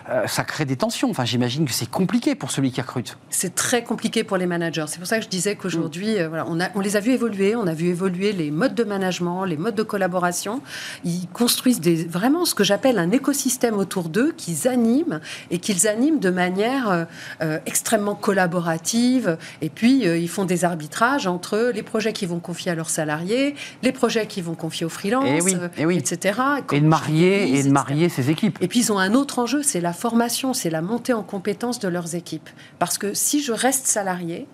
euh, 0.10 0.28
ça 0.28 0.44
crée 0.44 0.66
des 0.66 0.76
tensions. 0.76 1.10
Enfin, 1.10 1.26
j'imagine 1.26 1.59
que 1.66 1.74
c'est 1.74 1.90
compliqué 1.90 2.36
pour 2.36 2.52
celui 2.52 2.72
qui 2.72 2.82
recrute. 2.82 3.18
C'est 3.30 3.56
très 3.56 3.84
compliqué 3.84 4.24
pour 4.24 4.38
les 4.38 4.46
managers. 4.46 4.86
C'est 4.88 5.00
pour 5.00 5.08
ça 5.08 5.18
que 5.20 5.24
je 5.26 5.30
disais 5.30 5.56
qu'aujourd'hui, 5.56 6.18
euh, 6.20 6.28
voilà, 6.30 6.46
on, 6.48 6.60
a- 6.60 6.70
on 6.76 6.80
les 6.82 6.96
a 6.96 7.00
vus 7.00 7.12
évoluer, 7.12 7.56
on 7.56 7.68
a 7.68 7.74
vu 7.74 7.88
évoluer 7.88 8.32
les 8.34 8.52
modes 8.52 8.76
de 8.76 8.84
management, 8.84 9.44
les 9.46 9.58
modes 9.58 9.76
de 9.76 9.84
collaboration. 9.84 10.62
Ils 11.06 11.28
construisent 11.34 11.80
des, 11.82 12.06
vraiment 12.06 12.46
ce 12.46 12.56
que 12.56 12.64
j'appelle 12.64 13.00
un 13.00 13.12
écosystème 13.12 13.78
autour 13.78 14.10
d'eux 14.10 14.34
qu'ils 14.36 14.68
animent 14.68 15.20
et 15.52 15.60
qu'ils 15.60 15.88
animent 15.88 16.20
de 16.20 16.30
manière 16.30 16.90
euh, 16.90 17.06
euh, 17.42 17.60
extrêmement 17.66 18.16
collaborative. 18.16 19.38
Et 19.62 19.70
puis, 19.70 20.08
euh, 20.08 20.18
ils 20.18 20.30
font 20.30 20.46
des 20.46 20.66
arbitrages 20.66 21.28
entre 21.28 21.72
les 21.74 21.84
projets 21.84 22.14
qu'ils 22.14 22.28
vont 22.30 22.40
confier 22.40 22.72
à 22.72 22.76
leurs 22.76 22.90
salariés, 22.90 23.56
les 23.84 23.92
projets 23.92 24.28
qu'ils 24.28 24.44
vont 24.44 24.56
confier 24.56 24.86
aux 24.86 24.90
freelances, 24.90 25.26
Eh 25.28 25.42
oui, 25.42 25.56
eh 25.78 25.86
oui. 25.86 25.98
etc. 25.98 26.40
Et 26.72 26.80
de 26.82 26.86
marier, 26.86 27.44
et 27.44 27.52
de 27.52 27.58
etc. 27.58 27.70
marier 27.72 28.10
ses 28.10 28.30
équipes. 28.30 28.58
Et 28.62 28.68
puis 28.68 28.80
ils 28.80 28.92
ont 28.92 29.00
un 29.00 29.14
autre 29.14 29.40
enjeu, 29.40 29.64
c'est 29.64 29.82
la 29.82 29.94
formation, 29.94 30.54
c'est 30.54 30.70
la 30.70 30.82
montée 30.82 31.14
en 31.14 31.24
compétence 31.24 31.49
de 31.54 31.88
leurs 31.88 32.16
équipes. 32.16 32.50
Parce 32.80 32.98
que 32.98 33.14
si 33.14 33.42
je 33.42 33.52
reste 33.52 33.88
salarié, 33.88 34.48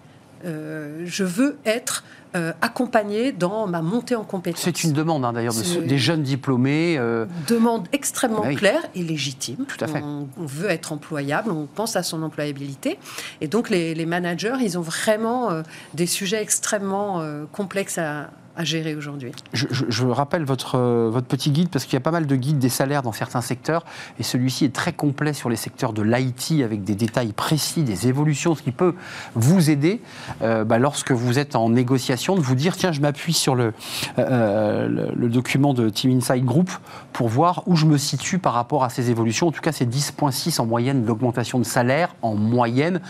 euh, 0.46 1.04
je 1.06 1.24
veux 1.24 1.58
être 1.66 2.04
euh, 2.36 2.52
accompagné 2.62 3.32
dans 3.32 3.68
ma 3.68 3.82
montée 3.82 4.16
en 4.16 4.24
compétence. 4.24 4.62
C'est 4.62 4.84
une 4.84 4.92
demande 4.92 5.24
hein, 5.24 5.34
d'ailleurs 5.34 5.54
de 5.54 5.82
des 5.82 5.98
jeunes 5.98 6.22
diplômés. 6.22 6.98
euh, 7.00 7.26
demande 7.48 7.88
extrêmement 7.94 8.44
oui. 8.46 8.56
claire 8.56 8.82
et 8.94 9.02
légitime. 9.02 9.66
Tout 9.68 9.84
à 9.84 9.88
fait. 9.88 10.02
On, 10.04 10.28
on 10.38 10.46
veut 10.46 10.70
être 10.70 10.92
employable, 10.92 11.52
on 11.52 11.66
pense 11.66 11.96
à 11.96 12.04
son 12.04 12.22
employabilité. 12.22 13.00
Et 13.42 13.48
donc 13.48 13.70
les, 13.70 13.96
les 13.96 14.06
managers, 14.06 14.58
ils 14.62 14.78
ont 14.78 14.82
vraiment 14.82 15.50
des 15.94 16.06
sujets 16.08 16.42
extrêmement 16.42 17.24
complexes 17.52 17.98
à, 17.98 18.30
à 18.58 18.64
gérer 18.64 18.96
aujourd'hui. 18.96 19.32
Je, 19.54 19.66
je- 19.72 19.86
je 19.90 20.06
rappelle 20.06 20.44
votre, 20.46 20.76
euh, 20.76 21.10
votre 21.12 21.28
petit 21.28 21.52
guide 21.52 21.70
parce 21.70 21.86
qu'il 21.86 21.94
y 21.94 21.98
a 21.98 22.02
pas 22.02 22.12
mal 22.12 22.26
de 22.26 22.36
guides 22.36 22.60
des 22.60 22.70
salaires 22.70 23.02
dans 23.02 23.12
certains 23.12 23.42
secteurs 23.42 23.84
et 24.20 24.24
celui-ci 24.24 24.66
est 24.66 24.74
très 24.74 24.94
complet 24.94 25.34
sur 25.34 25.50
les 25.50 25.56
secteurs 25.56 25.94
de 25.94 26.02
l'IT 26.02 26.62
avec 26.64 26.84
des 26.84 26.96
détails 26.96 27.34
précis, 27.34 27.84
des 27.84 28.08
évolutions, 28.08 28.56
ce 28.56 28.62
qui 28.64 28.72
peut 28.72 28.94
vous 29.36 29.70
aider 29.70 30.02
euh, 30.42 30.64
bah, 30.64 30.80
lorsque 30.80 31.12
vous 31.12 31.40
êtes 31.40 31.56
en 31.56 31.70
négociation 31.70 32.36
de 32.36 32.42
vous 32.42 32.56
dire 32.56 32.76
tiens 32.78 32.92
je 32.92 33.02
m'appuie 33.02 33.34
sur 33.34 33.56
le, 33.56 33.74
euh, 34.20 34.88
le, 34.88 35.12
le 35.16 35.30
document 35.30 35.74
de 35.74 35.90
Team 35.90 36.12
Inside 36.18 36.46
Group 36.46 36.70
pour 37.14 37.28
voir 37.30 37.64
où 37.66 37.76
je 37.76 37.86
me 37.86 37.98
situe 37.98 38.40
par 38.40 38.54
rapport 38.54 38.84
à 38.84 38.90
ces 38.90 39.10
évolutions. 39.12 39.48
En 39.48 39.52
tout 39.52 39.62
cas 39.62 39.72
c'est 39.72 39.86
10,6 39.90 40.60
en 40.62 40.66
moyenne 40.66 41.04
d'augmentation 41.06 41.60
de 41.60 41.64
salaire 41.66 42.16
en 42.22 42.36
moyenne 42.36 43.02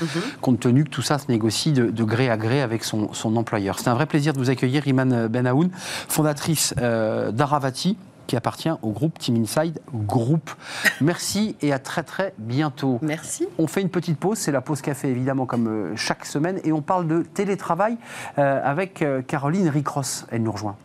compte 0.42 0.60
tenu 0.60 0.84
que 0.84 0.90
tout 0.90 1.02
ça 1.02 1.18
se 1.18 1.26
négocie 1.30 1.72
de, 1.72 1.90
de 1.90 2.04
gré 2.04 2.30
à 2.30 2.38
gré 2.38 2.62
avec 2.62 2.84
son, 2.84 3.14
son 3.14 3.36
employeur. 3.36 3.80
C'est 3.80 3.90
un 3.90 3.94
vrai 3.94 4.06
plaisir 4.06 4.34
de 4.34 4.38
vous 4.40 4.50
accueillir, 4.50 4.88
Iman 4.88 5.28
Benaoun, 5.36 5.70
fondatrice 5.74 6.74
euh, 6.80 7.32
d'Aravati 7.32 7.98
qui 8.28 8.36
appartient 8.36 8.72
au 8.82 8.90
groupe 8.90 9.20
Team 9.20 9.36
Inside 9.36 9.80
Group. 9.94 10.50
Merci 11.00 11.56
et 11.62 11.72
à 11.74 11.78
très 11.78 12.02
très 12.02 12.34
bientôt. 12.40 12.98
Merci. 13.04 13.48
On 13.60 13.68
fait 13.68 13.82
une 13.82 13.90
petite 13.90 14.18
pause, 14.18 14.40
c'est 14.40 14.52
la 14.52 14.62
pause 14.62 14.82
café 14.82 15.10
évidemment 15.10 15.46
comme 15.46 15.68
euh, 15.68 15.96
chaque 15.96 16.26
semaine 16.26 16.60
et 16.64 16.72
on 16.72 16.82
parle 16.82 17.08
de 17.08 17.22
télétravail 17.22 17.98
euh, 18.40 18.62
avec 18.64 19.06
Caroline 19.28 19.70
Ricross. 19.70 20.26
Elle 20.32 20.42
nous 20.42 20.52
rejoint. 20.52 20.76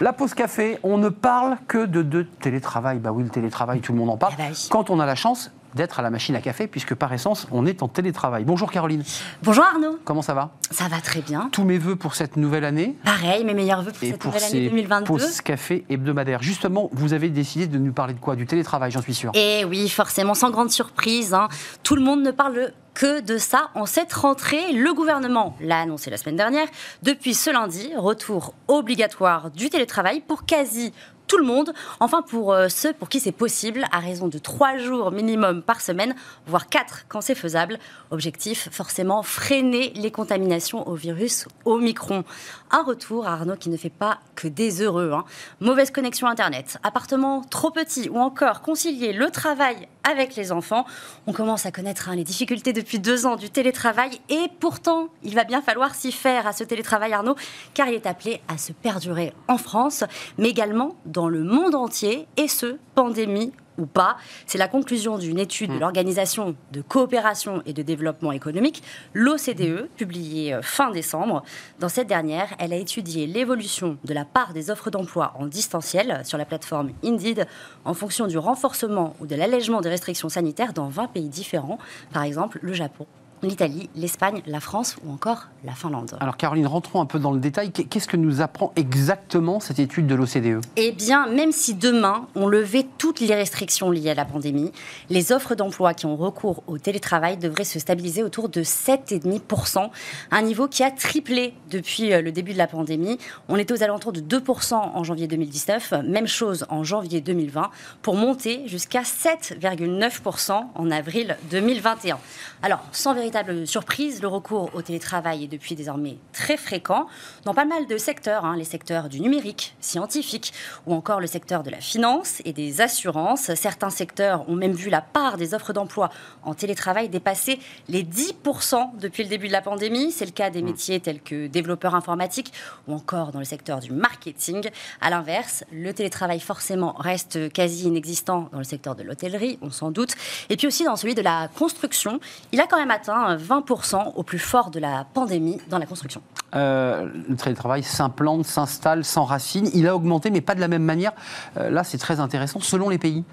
La 0.00 0.14
pause 0.14 0.32
café, 0.32 0.78
on 0.82 0.96
ne 0.96 1.10
parle 1.10 1.58
que 1.68 1.84
de, 1.84 2.00
de 2.00 2.22
télétravail. 2.22 2.98
Bah 2.98 3.12
oui, 3.12 3.22
le 3.22 3.28
télétravail, 3.28 3.80
tout 3.80 3.92
le 3.92 3.98
monde 3.98 4.08
en 4.08 4.16
parle. 4.16 4.32
Eh 4.38 4.42
ben. 4.42 4.52
Quand 4.70 4.88
on 4.88 4.98
a 4.98 5.04
la 5.04 5.14
chance 5.14 5.52
d'être 5.74 6.00
à 6.00 6.02
la 6.02 6.10
machine 6.10 6.34
à 6.36 6.40
café, 6.40 6.66
puisque 6.66 6.94
par 6.94 7.12
essence, 7.12 7.46
on 7.50 7.66
est 7.66 7.82
en 7.82 7.88
télétravail. 7.88 8.44
Bonjour 8.44 8.70
Caroline, 8.70 9.02
Bonjour 9.42 9.64
Arnaud, 9.64 9.98
comment 10.04 10.22
ça 10.22 10.34
va? 10.34 10.50
Ça 10.70 10.88
va 10.88 11.00
très 11.00 11.20
bien. 11.20 11.48
Tous 11.52 11.64
mes 11.64 11.78
voeux 11.78 11.96
pour 11.96 12.14
cette 12.14 12.36
nouvelle 12.36 12.64
année? 12.64 12.96
Pareil, 13.04 13.44
mes 13.44 13.54
meilleurs 13.54 13.82
voeux 13.82 13.92
pour 13.92 14.02
et 14.02 14.10
cette 14.10 14.20
pour 14.20 14.32
nouvelle 14.32 14.44
année 14.44 14.64
ces 14.64 14.68
2022. 14.70 15.06
pauses 15.06 15.40
café 15.40 15.84
hebdomadaires. 15.88 16.42
Justement, 16.42 16.90
vous 16.92 17.12
avez 17.12 17.28
décidé 17.28 17.66
de 17.66 17.78
nous 17.78 17.92
parler 17.92 18.14
de 18.14 18.20
quoi? 18.20 18.36
Du 18.36 18.46
télétravail, 18.46 18.90
j'en 18.90 19.02
suis 19.02 19.14
sûr. 19.14 19.32
Et 19.34 19.64
oui, 19.64 19.88
forcément, 19.88 20.34
sans 20.34 20.50
grande 20.50 20.70
surprise, 20.70 21.34
hein, 21.34 21.48
tout 21.82 21.96
le 21.96 22.02
monde 22.02 22.22
ne 22.22 22.30
parle 22.30 22.72
que 22.94 23.20
de 23.20 23.38
ça. 23.38 23.70
En 23.74 23.86
cette 23.86 24.12
rentrée, 24.12 24.72
le 24.72 24.92
gouvernement 24.92 25.56
l'a 25.60 25.80
annoncé 25.80 26.10
la 26.10 26.16
semaine 26.16 26.36
dernière. 26.36 26.66
Depuis 27.02 27.34
ce 27.34 27.50
lundi, 27.50 27.90
retour 27.96 28.54
obligatoire 28.68 29.50
du 29.50 29.70
télétravail 29.70 30.20
pour 30.20 30.44
quasi 30.44 30.92
tout 31.30 31.38
le 31.38 31.44
monde, 31.44 31.72
enfin 32.00 32.22
pour 32.22 32.52
euh, 32.52 32.68
ceux 32.68 32.92
pour 32.92 33.08
qui 33.08 33.20
c'est 33.20 33.30
possible, 33.30 33.86
à 33.92 34.00
raison 34.00 34.26
de 34.26 34.38
trois 34.38 34.78
jours 34.78 35.12
minimum 35.12 35.62
par 35.62 35.80
semaine, 35.80 36.16
voire 36.48 36.68
quatre 36.68 37.04
quand 37.08 37.20
c'est 37.20 37.36
faisable. 37.36 37.78
Objectif, 38.10 38.68
forcément, 38.72 39.22
freiner 39.22 39.92
les 39.94 40.10
contaminations 40.10 40.88
au 40.88 40.96
virus 40.96 41.46
Omicron. 41.64 42.24
Un 42.72 42.82
retour, 42.84 43.26
Arnaud, 43.26 43.56
qui 43.56 43.68
ne 43.68 43.76
fait 43.76 43.90
pas 43.90 44.20
que 44.36 44.46
des 44.46 44.80
heureux. 44.80 45.10
hein. 45.12 45.24
Mauvaise 45.58 45.90
connexion 45.90 46.28
Internet, 46.28 46.78
appartement 46.84 47.42
trop 47.42 47.72
petit 47.72 48.08
ou 48.08 48.18
encore 48.18 48.60
concilier 48.60 49.12
le 49.12 49.28
travail 49.30 49.88
avec 50.08 50.36
les 50.36 50.52
enfants. 50.52 50.84
On 51.26 51.32
commence 51.32 51.66
à 51.66 51.72
connaître 51.72 52.08
hein, 52.08 52.14
les 52.14 52.22
difficultés 52.22 52.72
depuis 52.72 53.00
deux 53.00 53.26
ans 53.26 53.34
du 53.34 53.50
télétravail 53.50 54.20
et 54.28 54.46
pourtant, 54.60 55.08
il 55.24 55.34
va 55.34 55.42
bien 55.42 55.62
falloir 55.62 55.96
s'y 55.96 56.12
faire 56.12 56.46
à 56.46 56.52
ce 56.52 56.62
télétravail, 56.62 57.12
Arnaud, 57.12 57.34
car 57.74 57.88
il 57.88 57.94
est 57.94 58.06
appelé 58.06 58.40
à 58.46 58.56
se 58.56 58.72
perdurer 58.72 59.32
en 59.48 59.58
France, 59.58 60.04
mais 60.38 60.50
également 60.50 60.94
dans 61.06 61.28
le 61.28 61.42
monde 61.42 61.74
entier, 61.74 62.28
et 62.36 62.46
ce, 62.46 62.78
pandémie 62.94 63.52
ou 63.80 63.86
pas. 63.86 64.16
C'est 64.46 64.58
la 64.58 64.68
conclusion 64.68 65.18
d'une 65.18 65.38
étude 65.38 65.72
de 65.72 65.78
l'Organisation 65.78 66.54
de 66.72 66.82
coopération 66.82 67.62
et 67.66 67.72
de 67.72 67.82
développement 67.82 68.32
économique, 68.32 68.82
l'OCDE, 69.14 69.88
publiée 69.96 70.54
euh, 70.54 70.62
fin 70.62 70.90
décembre. 70.90 71.42
Dans 71.78 71.88
cette 71.88 72.06
dernière, 72.06 72.48
elle 72.58 72.72
a 72.72 72.76
étudié 72.76 73.26
l'évolution 73.26 73.96
de 74.04 74.14
la 74.14 74.24
part 74.24 74.52
des 74.52 74.70
offres 74.70 74.90
d'emploi 74.90 75.34
en 75.38 75.46
distanciel 75.46 76.20
sur 76.24 76.38
la 76.38 76.44
plateforme 76.44 76.90
Indeed 77.04 77.46
en 77.84 77.94
fonction 77.94 78.26
du 78.26 78.38
renforcement 78.38 79.14
ou 79.20 79.26
de 79.26 79.34
l'allègement 79.34 79.80
des 79.80 79.88
restrictions 79.88 80.28
sanitaires 80.28 80.72
dans 80.72 80.88
20 80.88 81.08
pays 81.08 81.28
différents, 81.28 81.78
par 82.12 82.22
exemple 82.22 82.58
le 82.62 82.72
Japon, 82.72 83.06
l'Italie, 83.42 83.88
l'Espagne, 83.96 84.42
la 84.46 84.60
France 84.60 84.96
ou 85.04 85.12
encore 85.12 85.48
la 85.64 85.72
Finlande. 85.72 86.16
Alors 86.20 86.36
Caroline, 86.36 86.66
rentrons 86.66 87.00
un 87.00 87.06
peu 87.06 87.18
dans 87.18 87.32
le 87.32 87.40
détail. 87.40 87.70
Qu'est-ce 87.70 88.08
que 88.08 88.16
nous 88.16 88.40
apprend 88.40 88.72
exactement 88.76 89.60
cette 89.60 89.78
étude 89.78 90.06
de 90.06 90.14
l'OCDE 90.14 90.60
Eh 90.76 90.92
bien, 90.92 91.26
même 91.26 91.52
si 91.52 91.74
demain 91.74 92.26
on 92.34 92.46
levait 92.46 92.86
toutes 92.98 93.20
les 93.20 93.34
restrictions 93.34 93.90
liées 93.90 94.10
à 94.10 94.14
la 94.14 94.24
pandémie, 94.24 94.72
les 95.08 95.32
offres 95.32 95.54
d'emploi 95.54 95.94
qui 95.94 96.06
ont 96.06 96.16
recours 96.16 96.62
au 96.66 96.78
télétravail 96.78 97.36
devraient 97.36 97.64
se 97.64 97.78
stabiliser 97.78 98.22
autour 98.22 98.48
de 98.48 98.62
7,5%, 98.62 99.90
un 100.30 100.42
niveau 100.42 100.68
qui 100.68 100.82
a 100.82 100.90
triplé 100.90 101.54
depuis 101.70 102.12
euh, 102.12 102.22
le 102.22 102.32
début 102.32 102.52
de 102.52 102.58
la 102.58 102.66
pandémie. 102.66 103.18
On 103.48 103.56
était 103.56 103.72
aux 103.72 103.82
alentours 103.82 104.12
de 104.12 104.20
2% 104.20 104.74
en 104.74 105.04
janvier 105.04 105.26
2019, 105.26 105.94
même 106.04 106.26
chose 106.26 106.66
en 106.68 106.84
janvier 106.84 107.20
2020, 107.20 107.70
pour 108.02 108.14
monter 108.14 108.66
jusqu'à 108.66 109.02
7,9% 109.02 110.64
en 110.74 110.90
avril 110.90 111.36
2021. 111.50 112.18
Alors, 112.62 112.80
sans 112.92 113.14
véritable 113.30 113.64
surprise, 113.64 114.22
le 114.22 114.26
recours 114.26 114.70
au 114.74 114.82
télétravail 114.82 115.44
est 115.44 115.46
depuis 115.46 115.76
désormais 115.76 116.16
très 116.32 116.56
fréquent 116.56 117.06
dans 117.44 117.54
pas 117.54 117.64
mal 117.64 117.86
de 117.86 117.96
secteurs, 117.96 118.44
hein, 118.44 118.56
les 118.56 118.64
secteurs 118.64 119.08
du 119.08 119.20
numérique, 119.20 119.76
scientifique 119.80 120.52
ou 120.88 120.94
encore 120.94 121.20
le 121.20 121.28
secteur 121.28 121.62
de 121.62 121.70
la 121.70 121.78
finance 121.78 122.42
et 122.44 122.52
des 122.52 122.80
assurances. 122.80 123.54
Certains 123.54 123.90
secteurs 123.90 124.48
ont 124.48 124.56
même 124.56 124.72
vu 124.72 124.90
la 124.90 125.00
part 125.00 125.36
des 125.36 125.54
offres 125.54 125.72
d'emploi 125.72 126.10
en 126.42 126.54
télétravail 126.54 127.08
dépasser 127.08 127.60
les 127.88 128.02
10% 128.02 128.98
depuis 128.98 129.22
le 129.22 129.28
début 129.28 129.46
de 129.46 129.52
la 129.52 129.62
pandémie. 129.62 130.10
C'est 130.10 130.26
le 130.26 130.32
cas 130.32 130.50
des 130.50 130.60
mmh. 130.60 130.64
métiers 130.64 130.98
tels 130.98 131.20
que 131.20 131.46
développeurs 131.46 131.94
informatiques 131.94 132.52
ou 132.88 132.94
encore 132.94 133.30
dans 133.30 133.38
le 133.38 133.44
secteur 133.44 133.78
du 133.78 133.92
marketing. 133.92 134.68
À 135.00 135.08
l'inverse, 135.08 135.62
le 135.70 135.94
télétravail 135.94 136.40
forcément 136.40 136.94
reste 136.98 137.52
quasi 137.52 137.86
inexistant 137.86 138.48
dans 138.50 138.58
le 138.58 138.64
secteur 138.64 138.96
de 138.96 139.04
l'hôtellerie, 139.04 139.56
on 139.62 139.70
s'en 139.70 139.92
doute, 139.92 140.16
et 140.48 140.56
puis 140.56 140.66
aussi 140.66 140.82
dans 140.82 140.96
celui 140.96 141.14
de 141.14 141.22
la 141.22 141.46
construction. 141.56 142.18
Il 142.50 142.60
a 142.60 142.66
quand 142.66 142.76
même 142.76 142.90
atteint 142.90 143.19
20% 143.36 144.12
au 144.14 144.22
plus 144.22 144.38
fort 144.38 144.70
de 144.70 144.80
la 144.80 145.06
pandémie 145.12 145.58
dans 145.68 145.78
la 145.78 145.86
construction. 145.86 146.22
Euh, 146.54 147.08
le 147.28 147.36
télétravail 147.36 147.82
s'implante, 147.82 148.44
s'installe, 148.44 149.04
s'enracine. 149.04 149.70
Il 149.74 149.86
a 149.86 149.94
augmenté, 149.94 150.30
mais 150.30 150.40
pas 150.40 150.54
de 150.54 150.60
la 150.60 150.68
même 150.68 150.82
manière. 150.82 151.12
Euh, 151.56 151.70
là, 151.70 151.84
c'est 151.84 151.98
très 151.98 152.20
intéressant, 152.20 152.60
selon 152.60 152.88
les 152.88 152.98
pays. 152.98 153.24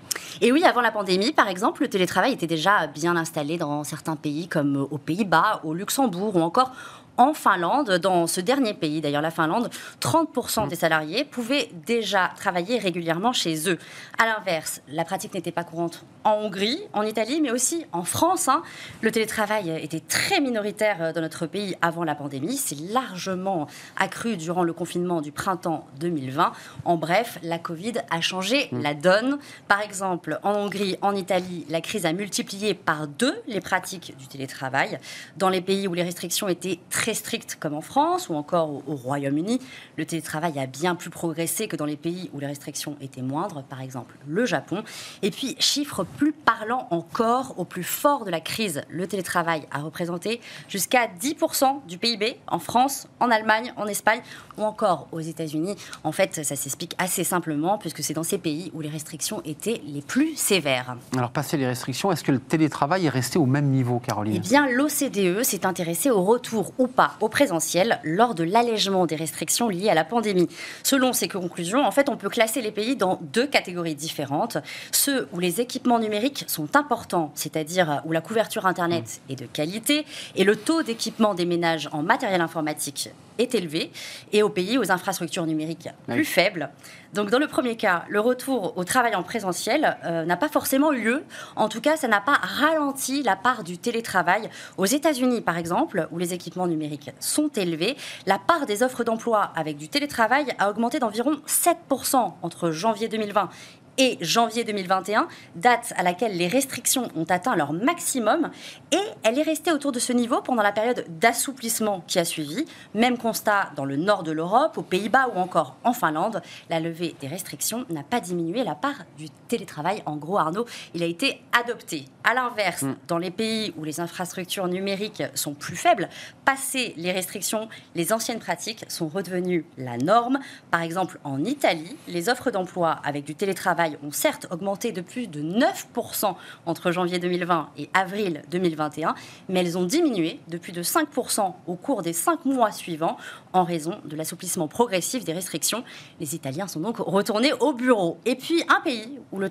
Et 0.41 0.51
oui, 0.51 0.63
avant 0.63 0.81
la 0.81 0.91
pandémie, 0.91 1.31
par 1.31 1.47
exemple, 1.47 1.81
le 1.81 1.87
télétravail 1.87 2.33
était 2.33 2.47
déjà 2.47 2.87
bien 2.87 3.15
installé 3.15 3.57
dans 3.57 3.83
certains 3.83 4.15
pays 4.15 4.47
comme 4.47 4.87
aux 4.89 4.97
Pays-Bas, 4.97 5.61
au 5.63 5.73
Luxembourg 5.73 6.35
ou 6.35 6.41
encore 6.41 6.71
en 7.17 7.33
Finlande, 7.33 7.97
dans 7.97 8.27
ce 8.27 8.41
dernier 8.41 8.73
pays, 8.73 9.01
d'ailleurs 9.01 9.21
la 9.21 9.31
Finlande, 9.31 9.69
30% 10.01 10.65
mmh. 10.65 10.69
des 10.69 10.75
salariés 10.75 11.23
pouvaient 11.25 11.69
déjà 11.85 12.31
travailler 12.35 12.77
régulièrement 12.77 13.33
chez 13.33 13.69
eux. 13.69 13.77
À 14.17 14.25
l'inverse, 14.25 14.81
la 14.87 15.03
pratique 15.03 15.33
n'était 15.33 15.51
pas 15.51 15.63
courante 15.63 16.05
en 16.23 16.33
Hongrie, 16.33 16.79
en 16.93 17.03
Italie, 17.03 17.41
mais 17.41 17.51
aussi 17.51 17.85
en 17.91 18.03
France. 18.03 18.47
Hein. 18.47 18.61
Le 19.01 19.11
télétravail 19.11 19.79
était 19.81 19.99
très 19.99 20.39
minoritaire 20.39 20.97
euh, 21.01 21.13
dans 21.13 21.21
notre 21.21 21.47
pays 21.47 21.75
avant 21.81 22.03
la 22.03 22.15
pandémie. 22.15 22.57
C'est 22.57 22.79
largement 22.79 23.67
accru 23.97 24.37
durant 24.37 24.63
le 24.63 24.73
confinement 24.73 25.21
du 25.21 25.31
printemps 25.31 25.87
2020. 25.99 26.51
En 26.85 26.97
bref, 26.97 27.39
la 27.41 27.57
Covid 27.57 27.93
a 28.11 28.21
changé 28.21 28.69
mmh. 28.71 28.81
la 28.81 28.93
donne. 28.93 29.37
Par 29.67 29.81
exemple, 29.81 30.39
en 30.43 30.53
Hongrie, 30.53 30.97
en 31.01 31.15
Italie, 31.15 31.65
la 31.69 31.81
crise 31.81 32.05
a 32.05 32.13
multiplié 32.13 32.73
par 32.73 33.07
deux 33.07 33.41
les 33.47 33.61
pratiques 33.61 34.15
du 34.17 34.27
télétravail. 34.27 34.99
Dans 35.37 35.49
les 35.49 35.61
pays 35.61 35.87
où 35.87 35.93
les 35.93 36.03
restrictions 36.03 36.47
étaient 36.47 36.79
très 36.89 37.06
très 37.07 37.13
strictes 37.13 37.55
comme 37.57 37.73
en 37.73 37.79
France 37.79 38.27
ou 38.27 38.35
encore 38.35 38.69
au, 38.85 38.95
Royaume-Uni, 38.95 39.61
le 39.95 40.05
télétravail 40.05 40.59
a 40.59 40.65
bien 40.65 40.93
plus 40.93 41.09
progressé 41.09 41.69
que 41.69 41.77
dans 41.77 41.85
les 41.85 41.95
pays 41.95 42.29
où 42.33 42.41
les 42.41 42.47
restrictions 42.47 42.97
étaient 42.99 43.21
moindres, 43.21 43.63
par 43.63 43.79
exemple 43.79 44.15
le 44.27 44.45
Japon. 44.45 44.83
Et 45.21 45.31
puis, 45.31 45.55
chiffre 45.57 46.03
plus 46.03 46.33
parlant 46.33 46.85
encore, 46.91 47.53
au 47.57 47.63
plus 47.63 47.85
fort 47.85 48.25
de 48.25 48.29
la 48.29 48.41
crise, 48.41 48.81
le 48.89 49.07
télétravail 49.07 49.61
a 49.71 49.79
représenté 49.79 50.41
jusqu'à 50.67 51.07
10% 51.07 51.85
du 51.87 51.97
PIB 51.97 52.41
en 52.47 52.59
France, 52.59 53.07
en 53.21 53.31
Allemagne, 53.31 53.71
en 53.77 53.87
Espagne 53.87 54.19
ou 54.57 54.63
encore 54.63 55.07
aux 55.13 55.21
États-Unis. 55.21 55.77
En 56.03 56.11
fait, 56.11 56.43
ça 56.43 56.57
s'explique 56.57 56.93
assez 56.97 57.23
simplement 57.23 57.77
puisque 57.77 58.03
c'est 58.03 58.15
dans 58.15 58.23
ces 58.23 58.37
pays 58.37 58.69
où 58.73 58.81
les 58.81 58.89
restrictions 58.89 59.41
étaient 59.45 59.81
les 59.85 60.01
plus 60.01 60.35
sévères. 60.35 60.97
Alors, 61.15 61.31
passer 61.31 61.55
les 61.55 61.67
restrictions, 61.67 62.11
est-ce 62.11 62.25
que 62.25 62.33
le 62.33 62.39
télétravail 62.39 63.05
est 63.05 63.09
resté 63.09 63.39
au 63.39 63.45
même 63.45 63.69
niveau, 63.69 63.99
Caroline? 63.99 64.35
Eh 64.35 64.39
bien, 64.39 64.67
l'OCDE 64.67 65.43
s'est 65.43 65.65
intéressé 65.65 66.11
au 66.11 66.21
retour 66.21 66.73
ou 66.77 66.87
pas 66.97 67.13
au 67.21 67.29
présentiel 67.29 67.99
lors 68.03 68.35
de 68.35 68.43
l'allègement 68.43 69.05
des 69.05 69.15
restrictions 69.15 69.69
liées 69.69 69.89
à 69.89 69.93
la 69.93 70.03
pandémie. 70.03 70.49
Selon 70.83 71.13
ces 71.13 71.27
conclusions, 71.29 71.85
en 71.85 71.91
fait, 71.91 72.09
on 72.09 72.17
peut 72.17 72.27
classer 72.27 72.61
les 72.61 72.71
pays 72.71 72.95
dans 72.95 73.19
deux 73.21 73.45
catégories 73.47 73.95
différentes. 73.95 74.57
Ceux 74.91 75.29
où 75.31 75.39
les 75.39 75.61
équipements 75.61 75.99
numériques 75.99 76.43
sont 76.47 76.75
importants, 76.75 77.31
c'est-à-dire 77.35 78.01
où 78.05 78.11
la 78.11 78.21
couverture 78.21 78.65
Internet 78.65 79.21
est 79.29 79.35
de 79.35 79.45
qualité, 79.45 80.05
et 80.35 80.43
le 80.43 80.55
taux 80.55 80.81
d'équipement 80.81 81.35
des 81.35 81.45
ménages 81.45 81.87
en 81.91 82.01
matériel 82.01 82.41
informatique 82.41 83.11
est 83.37 83.55
élevé 83.55 83.91
et 84.31 84.43
aux 84.43 84.49
pays 84.49 84.77
aux 84.77 84.91
infrastructures 84.91 85.45
numériques 85.45 85.89
plus 86.07 86.25
faibles. 86.25 86.69
Donc 87.13 87.29
dans 87.29 87.39
le 87.39 87.47
premier 87.47 87.77
cas, 87.77 88.03
le 88.09 88.19
retour 88.19 88.77
au 88.77 88.83
travail 88.83 89.15
en 89.15 89.23
présentiel 89.23 89.97
euh, 90.05 90.25
n'a 90.25 90.37
pas 90.37 90.49
forcément 90.49 90.91
eu 90.91 91.01
lieu. 91.01 91.23
En 91.55 91.69
tout 91.69 91.81
cas, 91.81 91.95
ça 91.95 92.07
n'a 92.07 92.21
pas 92.21 92.33
ralenti 92.33 93.23
la 93.23 93.35
part 93.35 93.63
du 93.63 93.77
télétravail. 93.77 94.49
Aux 94.77 94.85
États-Unis, 94.85 95.41
par 95.41 95.57
exemple, 95.57 96.07
où 96.11 96.17
les 96.17 96.33
équipements 96.33 96.67
numériques 96.67 97.11
sont 97.19 97.49
élevés, 97.49 97.95
la 98.25 98.39
part 98.39 98.65
des 98.65 98.83
offres 98.83 99.03
d'emploi 99.03 99.51
avec 99.55 99.77
du 99.77 99.87
télétravail 99.89 100.53
a 100.59 100.69
augmenté 100.69 100.99
d'environ 100.99 101.39
7% 101.47 102.33
entre 102.41 102.71
janvier 102.71 103.07
2020 103.07 103.49
et 103.97 104.17
janvier 104.21 104.63
2021, 104.63 105.27
date 105.55 105.93
à 105.97 106.03
laquelle 106.03 106.37
les 106.37 106.47
restrictions 106.47 107.09
ont 107.15 107.25
atteint 107.25 107.55
leur 107.55 107.73
maximum, 107.73 108.51
et 108.91 108.99
elle 109.23 109.39
est 109.39 109.43
restée 109.43 109.71
autour 109.71 109.91
de 109.91 109.99
ce 109.99 110.13
niveau 110.13 110.41
pendant 110.41 110.63
la 110.63 110.71
période 110.71 111.05
d'assouplissement 111.19 112.03
qui 112.07 112.19
a 112.19 112.25
suivi. 112.25 112.65
Même 112.93 113.17
constat 113.17 113.71
dans 113.75 113.85
le 113.85 113.95
nord 113.95 114.23
de 114.23 114.31
l'Europe, 114.31 114.77
aux 114.77 114.83
Pays-Bas 114.83 115.29
ou 115.35 115.39
encore 115.39 115.77
en 115.83 115.93
Finlande, 115.93 116.41
la 116.69 116.79
levée 116.79 117.15
des 117.19 117.27
restrictions 117.27 117.85
n'a 117.89 118.03
pas 118.03 118.19
diminué 118.19 118.63
la 118.63 118.75
part 118.75 119.05
du 119.17 119.29
télétravail. 119.47 120.03
En 120.05 120.15
gros, 120.15 120.37
Arnaud, 120.37 120.65
il 120.93 121.03
a 121.03 121.07
été 121.07 121.41
adopté. 121.57 122.05
À 122.23 122.33
l'inverse, 122.33 122.83
mm. 122.83 122.95
dans 123.07 123.17
les 123.17 123.31
pays 123.31 123.73
où 123.77 123.83
les 123.83 123.99
infrastructures 123.99 124.67
numériques 124.67 125.23
sont 125.33 125.53
plus 125.53 125.75
faibles, 125.75 126.09
passé 126.45 126.93
les 126.97 127.11
restrictions, 127.11 127.69
les 127.95 128.13
anciennes 128.13 128.39
pratiques 128.39 128.85
sont 128.89 129.07
redevenues 129.07 129.65
la 129.77 129.97
norme. 129.97 130.39
Par 130.71 130.81
exemple, 130.81 131.19
en 131.23 131.43
Italie, 131.43 131.95
les 132.07 132.29
offres 132.29 132.51
d'emploi 132.51 132.99
avec 133.03 133.23
du 133.23 133.35
télétravail 133.35 133.86
ont 134.03 134.11
certes 134.11 134.47
augmenté 134.51 134.91
de 134.91 135.01
plus 135.01 135.27
de 135.27 135.41
9% 135.41 136.35
entre 136.65 136.91
janvier 136.91 137.19
2020 137.19 137.69
et 137.77 137.89
avril 137.93 138.41
2021, 138.51 139.15
mais 139.49 139.61
elles 139.61 139.77
ont 139.77 139.85
diminué 139.85 140.39
de 140.47 140.57
plus 140.57 140.71
de 140.71 140.83
5% 140.83 141.53
au 141.65 141.75
cours 141.75 142.01
des 142.01 142.13
cinq 142.13 142.45
mois 142.45 142.71
suivants 142.71 143.17
en 143.53 143.63
raison 143.63 143.99
de 144.05 144.15
l'assouplissement 144.15 144.67
progressif 144.67 145.23
des 145.23 145.33
restrictions. 145.33 145.83
Les 146.19 146.35
Italiens 146.35 146.67
sont 146.67 146.79
donc 146.79 146.97
retournés 146.97 147.53
au 147.53 147.73
bureau. 147.73 148.19
Et 148.25 148.35
puis 148.35 148.63
un 148.69 148.81
pays 148.81 149.19
où 149.31 149.39
le, 149.39 149.49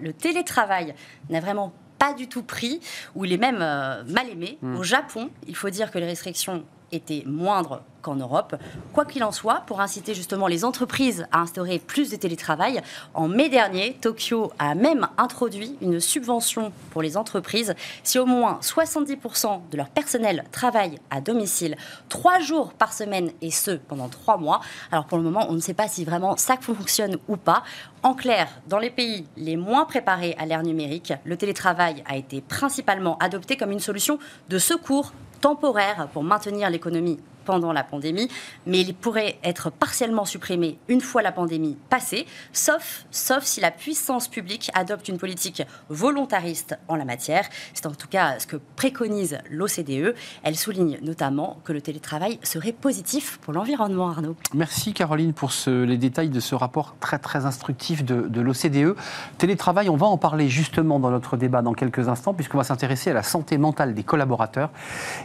le 0.00 0.12
télétravail 0.12 0.94
n'a 1.28 1.40
vraiment 1.40 1.72
pas 1.98 2.14
du 2.14 2.28
tout 2.28 2.42
pris, 2.42 2.80
où 3.14 3.24
il 3.26 3.32
est 3.32 3.38
même 3.38 3.58
euh, 3.60 4.02
mal 4.04 4.28
aimé. 4.30 4.58
Mmh. 4.62 4.76
Au 4.76 4.82
Japon, 4.82 5.30
il 5.46 5.54
faut 5.54 5.68
dire 5.68 5.90
que 5.90 5.98
les 5.98 6.06
restrictions 6.06 6.64
étaient 6.92 7.22
moindres 7.26 7.82
qu'en 8.02 8.16
Europe. 8.16 8.56
Quoi 8.92 9.04
qu'il 9.04 9.24
en 9.24 9.32
soit, 9.32 9.62
pour 9.66 9.80
inciter 9.80 10.14
justement 10.14 10.46
les 10.46 10.64
entreprises 10.64 11.26
à 11.32 11.40
instaurer 11.40 11.78
plus 11.78 12.10
de 12.10 12.16
télétravail, 12.16 12.80
en 13.14 13.28
mai 13.28 13.48
dernier, 13.48 13.96
Tokyo 14.00 14.52
a 14.58 14.74
même 14.74 15.08
introduit 15.18 15.76
une 15.80 16.00
subvention 16.00 16.72
pour 16.90 17.02
les 17.02 17.16
entreprises 17.16 17.74
si 18.02 18.18
au 18.18 18.26
moins 18.26 18.58
70% 18.62 19.70
de 19.70 19.76
leur 19.76 19.88
personnel 19.88 20.44
travaille 20.52 20.98
à 21.10 21.20
domicile 21.20 21.76
trois 22.08 22.40
jours 22.40 22.72
par 22.72 22.92
semaine 22.92 23.30
et 23.40 23.50
ce 23.50 23.72
pendant 23.72 24.08
trois 24.08 24.36
mois. 24.36 24.60
Alors 24.90 25.06
pour 25.06 25.18
le 25.18 25.24
moment, 25.24 25.46
on 25.48 25.54
ne 25.54 25.60
sait 25.60 25.74
pas 25.74 25.88
si 25.88 26.04
vraiment 26.04 26.36
ça 26.36 26.56
fonctionne 26.56 27.18
ou 27.28 27.36
pas. 27.36 27.62
En 28.02 28.14
clair, 28.14 28.48
dans 28.66 28.78
les 28.78 28.90
pays 28.90 29.26
les 29.36 29.56
moins 29.56 29.84
préparés 29.84 30.34
à 30.38 30.46
l'ère 30.46 30.62
numérique, 30.62 31.12
le 31.24 31.36
télétravail 31.36 32.02
a 32.06 32.16
été 32.16 32.40
principalement 32.40 33.18
adopté 33.18 33.56
comme 33.56 33.72
une 33.72 33.80
solution 33.80 34.18
de 34.48 34.58
secours 34.58 35.12
temporaire 35.40 36.08
pour 36.12 36.22
maintenir 36.22 36.68
l'économie 36.70 37.18
pendant 37.44 37.72
la 37.72 37.84
pandémie, 37.84 38.28
mais 38.66 38.80
il 38.80 38.94
pourrait 38.94 39.38
être 39.42 39.70
partiellement 39.70 40.24
supprimé 40.24 40.78
une 40.88 41.00
fois 41.00 41.22
la 41.22 41.32
pandémie 41.32 41.76
passée, 41.88 42.26
sauf, 42.52 43.06
sauf 43.10 43.44
si 43.44 43.60
la 43.60 43.70
puissance 43.70 44.28
publique 44.28 44.70
adopte 44.74 45.08
une 45.08 45.18
politique 45.18 45.62
volontariste 45.88 46.78
en 46.88 46.96
la 46.96 47.04
matière. 47.04 47.48
C'est 47.74 47.86
en 47.86 47.92
tout 47.92 48.08
cas 48.08 48.38
ce 48.38 48.46
que 48.46 48.56
préconise 48.76 49.38
l'OCDE. 49.50 50.14
Elle 50.42 50.56
souligne 50.56 50.98
notamment 51.02 51.58
que 51.64 51.72
le 51.72 51.80
télétravail 51.80 52.38
serait 52.42 52.72
positif 52.72 53.38
pour 53.38 53.52
l'environnement, 53.52 54.10
Arnaud. 54.10 54.36
Merci 54.54 54.92
Caroline 54.92 55.32
pour 55.32 55.50
les 55.66 55.96
détails 55.96 56.30
de 56.30 56.40
ce 56.40 56.54
rapport 56.54 56.96
très 57.00 57.18
très 57.18 57.46
instructif 57.46 58.04
de, 58.04 58.28
de 58.28 58.40
l'OCDE. 58.40 58.94
Télétravail, 59.38 59.88
on 59.88 59.96
va 59.96 60.06
en 60.06 60.18
parler 60.18 60.48
justement 60.48 61.00
dans 61.00 61.10
notre 61.10 61.36
débat 61.36 61.62
dans 61.62 61.72
quelques 61.72 62.08
instants, 62.08 62.34
puisqu'on 62.34 62.58
va 62.58 62.64
s'intéresser 62.64 63.10
à 63.10 63.14
la 63.14 63.22
santé 63.22 63.58
mentale 63.58 63.94
des 63.94 64.02
collaborateurs. 64.02 64.70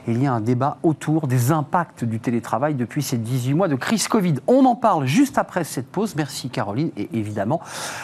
Il 0.08 0.22
y 0.22 0.28
a 0.28 0.34
un 0.34 0.42
débat 0.42 0.78
autour 0.84 1.28
des 1.28 1.52
impacts 1.52 2.05
du 2.06 2.20
télétravail 2.20 2.76
depuis 2.76 3.04
ces 3.04 3.18
18 3.18 3.54
mois 3.54 3.68
de 3.68 3.76
crise 3.76 4.08
Covid. 4.08 4.36
On 4.48 4.66
en 4.66 4.76
parle 4.76 5.06
juste 5.06 5.38
après 5.38 5.64
cette 5.64 5.88
pause. 5.88 6.16
Merci 6.16 6.50
Caroline 6.50 6.92
et 6.98 7.10
évidemment 7.14 7.62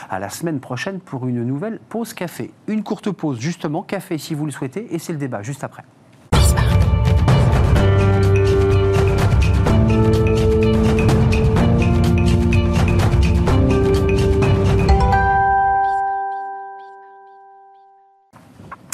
à 0.10 0.20
la 0.20 0.30
semaine 0.30 0.60
prochaine 0.60 1.00
pour 1.00 1.28
une 1.28 1.44
nouvelle 1.44 1.80
pause 1.90 2.14
café. 2.14 2.52
Une 2.68 2.84
courte 2.84 3.12
pause 3.12 3.40
justement, 3.40 3.84
café 3.84 4.18
si 4.18 4.34
vous 4.34 4.46
le 4.46 4.52
souhaitez 4.52 4.94
et 4.94 5.00
c'est 5.00 5.14
le 5.14 5.20
débat 5.20 5.42
juste 5.42 5.64
après. 5.64 5.84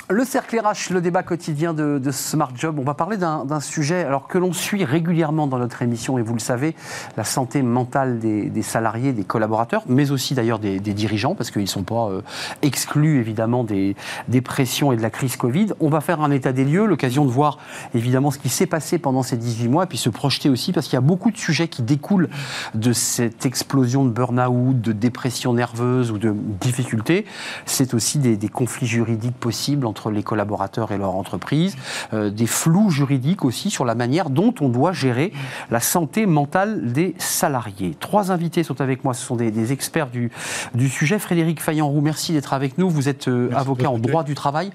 Le 0.10 0.24
cercle 0.24 0.58
RH, 0.58 0.94
le 0.94 1.02
débat 1.02 1.22
quotidien 1.22 1.74
de, 1.74 2.12
Smart 2.12 2.52
Job. 2.56 2.80
On 2.80 2.84
va 2.84 2.94
parler 2.94 3.18
d'un 3.18 3.60
sujet 3.60 4.06
alors 4.06 4.30
que 4.30 4.38
l'on 4.38 4.54
suit 4.54 4.86
régulièrement 4.86 5.48
dans 5.48 5.58
notre 5.58 5.82
émission, 5.82 6.18
et 6.18 6.22
vous 6.22 6.34
le 6.34 6.40
savez, 6.40 6.76
la 7.18 7.26
santé 7.26 7.62
mentale 7.62 8.18
des, 8.20 8.62
salariés, 8.62 9.12
des 9.12 9.26
collaborateurs, 9.26 9.84
mais 9.90 10.12
aussi 10.12 10.34
d'ailleurs 10.34 10.60
des, 10.60 10.80
dirigeants, 10.80 11.36
parce 11.36 11.52
qu'ils 11.52 11.64
ne 11.64 11.68
sont 11.68 11.84
pas 11.84 12.08
euh, 12.08 12.22
exclus 12.62 13.20
évidemment 13.20 13.66
des, 13.66 13.98
pressions 14.42 14.94
et 14.94 14.96
de 14.96 15.02
la 15.02 15.10
crise 15.10 15.36
Covid. 15.36 15.74
On 15.82 15.90
va 15.90 16.00
faire 16.00 16.22
un 16.22 16.32
état 16.32 16.54
des 16.54 16.64
lieux, 16.64 16.86
l'occasion 16.86 17.26
de 17.26 17.30
voir 17.30 17.58
évidemment 17.94 18.32
ce 18.32 18.40
qui 18.40 18.48
s'est 18.48 18.66
passé 18.66 19.00
pendant 19.00 19.24
ces 19.24 19.36
18 19.36 19.68
mois, 19.68 19.84
et 19.84 19.88
puis 19.88 19.98
se 19.98 20.10
projeter 20.10 20.48
aussi, 20.48 20.72
parce 20.72 20.86
qu'il 20.86 20.94
y 20.94 20.98
a 20.98 21.02
beaucoup 21.02 21.32
de 21.32 21.38
sujets 21.38 21.68
qui 21.68 21.82
découlent 21.82 22.30
de 22.76 22.94
cette 22.94 23.46
explosion 23.46 24.06
de 24.06 24.12
burn-out, 24.12 24.80
de 24.80 24.94
dépression 24.94 25.52
nerveuse 25.52 26.12
ou 26.12 26.18
de 26.18 26.34
difficultés. 26.62 27.26
C'est 27.66 27.94
aussi 27.94 28.20
des, 28.20 28.38
conflits 28.48 28.88
juridiques 28.88 29.36
possibles 29.36 29.86
les 30.06 30.24
collaborateurs 30.24 30.92
et 30.92 30.98
leur 30.98 31.16
entreprise, 31.16 31.76
euh, 32.14 32.30
des 32.30 32.48
flous 32.48 32.90
juridiques 32.90 33.44
aussi 33.44 33.70
sur 33.70 33.86
la 33.86 33.96
manière 33.96 34.30
dont 34.30 34.54
on 34.62 34.70
doit 34.70 34.94
gérer 34.94 35.34
la 35.72 35.80
santé 35.80 36.26
mentale 36.26 36.92
des 36.92 37.16
salariés. 37.18 37.96
Trois 38.00 38.32
invités 38.32 38.64
sont 38.64 38.80
avec 38.82 39.04
moi, 39.04 39.14
ce 39.14 39.26
sont 39.26 39.36
des, 39.36 39.72
experts 39.72 40.08
du, 40.08 40.32
du 40.76 40.90
sujet. 40.90 41.20
Frédéric 41.20 41.62
Fayan-Roux, 41.62 42.02
merci 42.02 42.34
d'être 42.34 42.54
avec 42.54 42.78
nous. 42.78 42.90
Vous 42.90 43.10
êtes 43.10 43.28
euh, 43.28 43.50
avocat 43.56 43.90
en 43.90 43.98
droit 43.98 44.24
du 44.24 44.36
travail, 44.36 44.72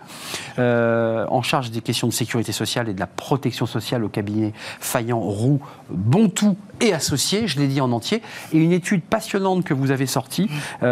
euh, 0.59 1.25
en 1.29 1.43
charge 1.43 1.71
des 1.71 1.81
questions 1.81 2.09
de 2.09 2.13
sécurité 2.13 2.53
sociale 2.53 2.89
et 2.89 2.95
de 2.95 3.01
la 3.01 3.07
protection 3.07 3.67
sociale 3.67 4.05
au 4.05 4.09
cabinet 4.09 4.53
Fayan-Roux, 4.81 5.61
Bontou 5.91 6.57
et 6.81 6.93
associés, 6.93 7.47
je 7.47 7.61
l'ai 7.61 7.69
dit 7.69 7.81
en 7.81 7.93
entier, 7.93 8.23
et 8.53 8.59
une 8.59 8.73
étude 8.73 9.03
passionnante 9.03 9.65
que 9.65 9.73
vous 9.73 9.93
avez 9.93 10.07
sortie, 10.07 10.49
qui 10.81 10.85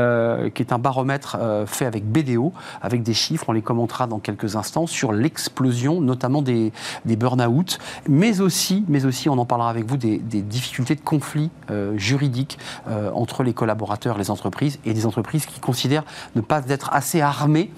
est 0.62 0.72
un 0.72 0.78
baromètre 0.78 1.36
fait 1.66 1.86
avec 1.86 2.04
BDO, 2.04 2.52
avec 2.80 3.02
des 3.02 3.14
chiffres, 3.14 3.46
on 3.48 3.52
les 3.52 3.62
commentera 3.62 4.06
dans 4.06 4.19
quelques 4.20 4.56
instants, 4.56 4.86
sur 4.86 5.12
l'explosion 5.12 6.00
notamment 6.00 6.42
des, 6.42 6.72
des 7.04 7.16
burn-out, 7.16 7.78
mais 8.08 8.40
aussi, 8.40 8.84
mais 8.88 9.04
aussi, 9.04 9.28
on 9.28 9.38
en 9.38 9.44
parlera 9.44 9.70
avec 9.70 9.86
vous, 9.86 9.96
des, 9.96 10.18
difficultés 10.18 10.94
de 10.94 11.00
conflit 11.00 11.50
euh, 11.70 11.96
juridiques 11.96 12.58
euh, 12.88 13.10
entre 13.12 13.42
les 13.42 13.52
collaborateurs, 13.52 14.18
les 14.18 14.30
entreprises, 14.30 14.78
et 14.84 14.94
des 14.94 15.06
entreprises 15.06 15.46
qui 15.46 15.60
considèrent 15.60 16.04
ne 16.34 16.40
pas 16.40 16.62
être 16.68 16.90
assez 16.92 17.20
armées 17.20 17.70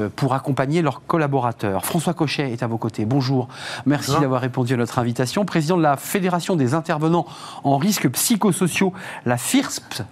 euh, 0.00 0.08
pour 0.14 0.34
accompagner 0.34 0.82
leurs 0.82 1.04
collaborateurs. 1.06 1.84
François 1.84 2.14
Cochet 2.14 2.52
est 2.52 2.62
à 2.62 2.66
vos 2.66 2.78
côtés. 2.78 3.04
Bonjour. 3.04 3.48
Merci 3.86 4.12
d'avoir 4.20 4.40
répondu 4.40 4.74
à 4.74 4.76
notre 4.76 4.98
invitation. 4.98 5.44
Président 5.44 5.76
de 5.76 5.82
la 5.82 5.96
Fédération 5.96 6.56
des 6.56 6.74
intervenants 6.74 7.26
en 7.64 7.76
risques 7.76 8.08
psychosociaux, 8.10 8.92
la 9.26 9.36
FIRSP. 9.36 10.02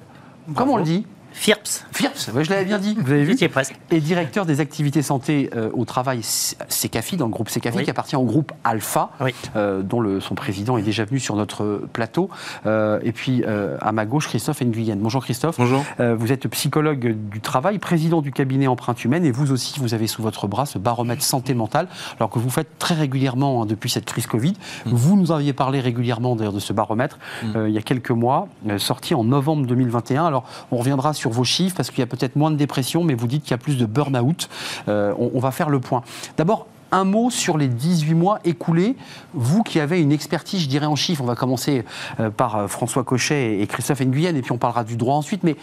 Comment 0.55 0.75
on 0.75 0.79
le 0.79 0.85
dit? 0.85 1.07
FIRPS. 1.37 1.85
FIRPS, 1.93 2.31
je 2.43 2.51
l'avais 2.51 2.65
bien 2.65 2.79
dit, 2.79 2.97
vous 2.99 3.13
avez 3.13 3.25
vu 3.25 3.49
presque. 3.49 3.77
Et 3.91 4.01
directeur 4.01 4.47
des 4.47 4.61
activités 4.61 5.03
santé 5.03 5.51
euh, 5.55 5.69
au 5.75 5.85
travail 5.85 6.21
CECAFI, 6.23 7.19
dans 7.19 7.27
le 7.27 7.31
groupe 7.31 7.51
CECAFI, 7.51 7.85
qui 7.85 7.91
appartient 7.91 8.17
au 8.17 8.25
groupe 8.25 8.53
Alpha, 8.65 9.11
euh, 9.55 9.83
dont 9.83 10.01
le, 10.01 10.21
son 10.21 10.35
président 10.35 10.79
est 10.79 10.83
déjà 10.83 11.05
venu 11.05 11.21
sur 11.21 11.37
notre 11.37 11.83
plateau. 11.93 12.31
Euh, 12.65 12.99
et 13.03 13.13
puis, 13.13 13.45
à 13.45 13.93
ma 13.93 14.07
gauche, 14.07 14.29
Christophe 14.29 14.63
Nguyen. 14.63 14.97
Bonjour 14.97 15.23
Christophe. 15.23 15.57
Bonjour. 15.59 15.85
vous 15.99 16.33
êtes 16.33 16.49
psychologue 16.49 17.15
du 17.31 17.41
travail, 17.41 17.79
président 17.79 18.23
du 18.23 18.33
cabinet 18.33 18.67
Empreinte 18.67 19.05
Humaine, 19.05 19.25
et 19.25 19.31
vous 19.31 19.53
aussi, 19.53 19.79
vous 19.79 19.93
avez 19.93 20.07
sous 20.07 20.23
votre 20.23 20.47
bras 20.47 20.65
ce 20.65 20.79
baromètre 20.79 21.23
santé 21.23 21.53
mentale, 21.53 21.87
alors 22.19 22.31
que 22.31 22.39
vous 22.39 22.51
faites 22.51 22.79
très 22.79 22.95
régulièrement, 22.95 23.63
hein, 23.63 23.67
depuis 23.67 23.91
cette 23.91 24.07
crise 24.07 24.27
Covid, 24.27 24.55
mm. 24.87 24.91
vous 24.91 25.17
nous 25.17 25.33
aviez 25.33 25.53
parlé 25.53 25.81
régulièrement 25.81 26.35
d'ailleurs 26.35 26.55
de 26.55 26.61
ce 26.61 26.73
baromètre, 26.73 27.19
mm. 27.43 27.67
il 27.69 27.73
y 27.73 27.79
a 27.79 27.83
quelques 27.83 28.11
mois, 28.11 28.49
sorti 28.79 29.15
en 29.15 29.23
novembre 29.23 29.67
2021. 29.67 30.25
Alors, 30.25 30.45
on 30.71 30.79
reviendra 30.79 31.13
sur 31.13 31.26
vos 31.31 31.45
chiffres, 31.45 31.77
parce 31.77 31.91
qu'il 31.91 32.01
y 32.01 32.03
a 32.03 32.07
peut-être 32.07 32.37
moins 32.37 32.51
de 32.51 32.57
dépression, 32.57 33.05
mais 33.05 33.15
vous 33.15 33.27
dites 33.27 33.43
qu'il 33.43 33.53
y 33.53 33.55
a 33.55 33.59
plus 33.59 33.77
de 33.77 33.87
burn-out. 33.87 34.49
Euh, 34.89 35.15
on, 35.19 35.41
va 35.41 35.51
faire 35.51 35.71
le 35.71 35.81
point. 35.81 36.03
D'abord, 36.37 36.67
un 36.93 37.05
mot 37.05 37.31
sur 37.31 37.59
les 37.59 37.69
18 37.69 38.15
mois 38.15 38.39
écoulés. 38.45 38.97
Vous 39.35 39.63
qui 39.63 39.81
avez 39.81 40.01
une 40.01 40.13
expertise, 40.13 40.63
je 40.63 40.69
dirais 40.69 40.87
en 40.87 40.97
chiffres, 40.97 41.23
on 41.23 41.27
va 41.27 41.35
commencer 41.35 41.85
euh, 42.21 42.31
par 42.31 42.57
euh, 42.57 42.69
François 42.69 43.05
Cochet 43.05 43.61
et 43.61 43.67
Christophe 43.67 44.01
Nguyen, 44.01 44.37
et 44.37 44.43
puis 44.43 44.53
on 44.53 44.59
parlera 44.59 44.85
du 44.85 44.97
droit 44.97 45.17
ensuite, 45.17 45.43
mais 45.43 45.57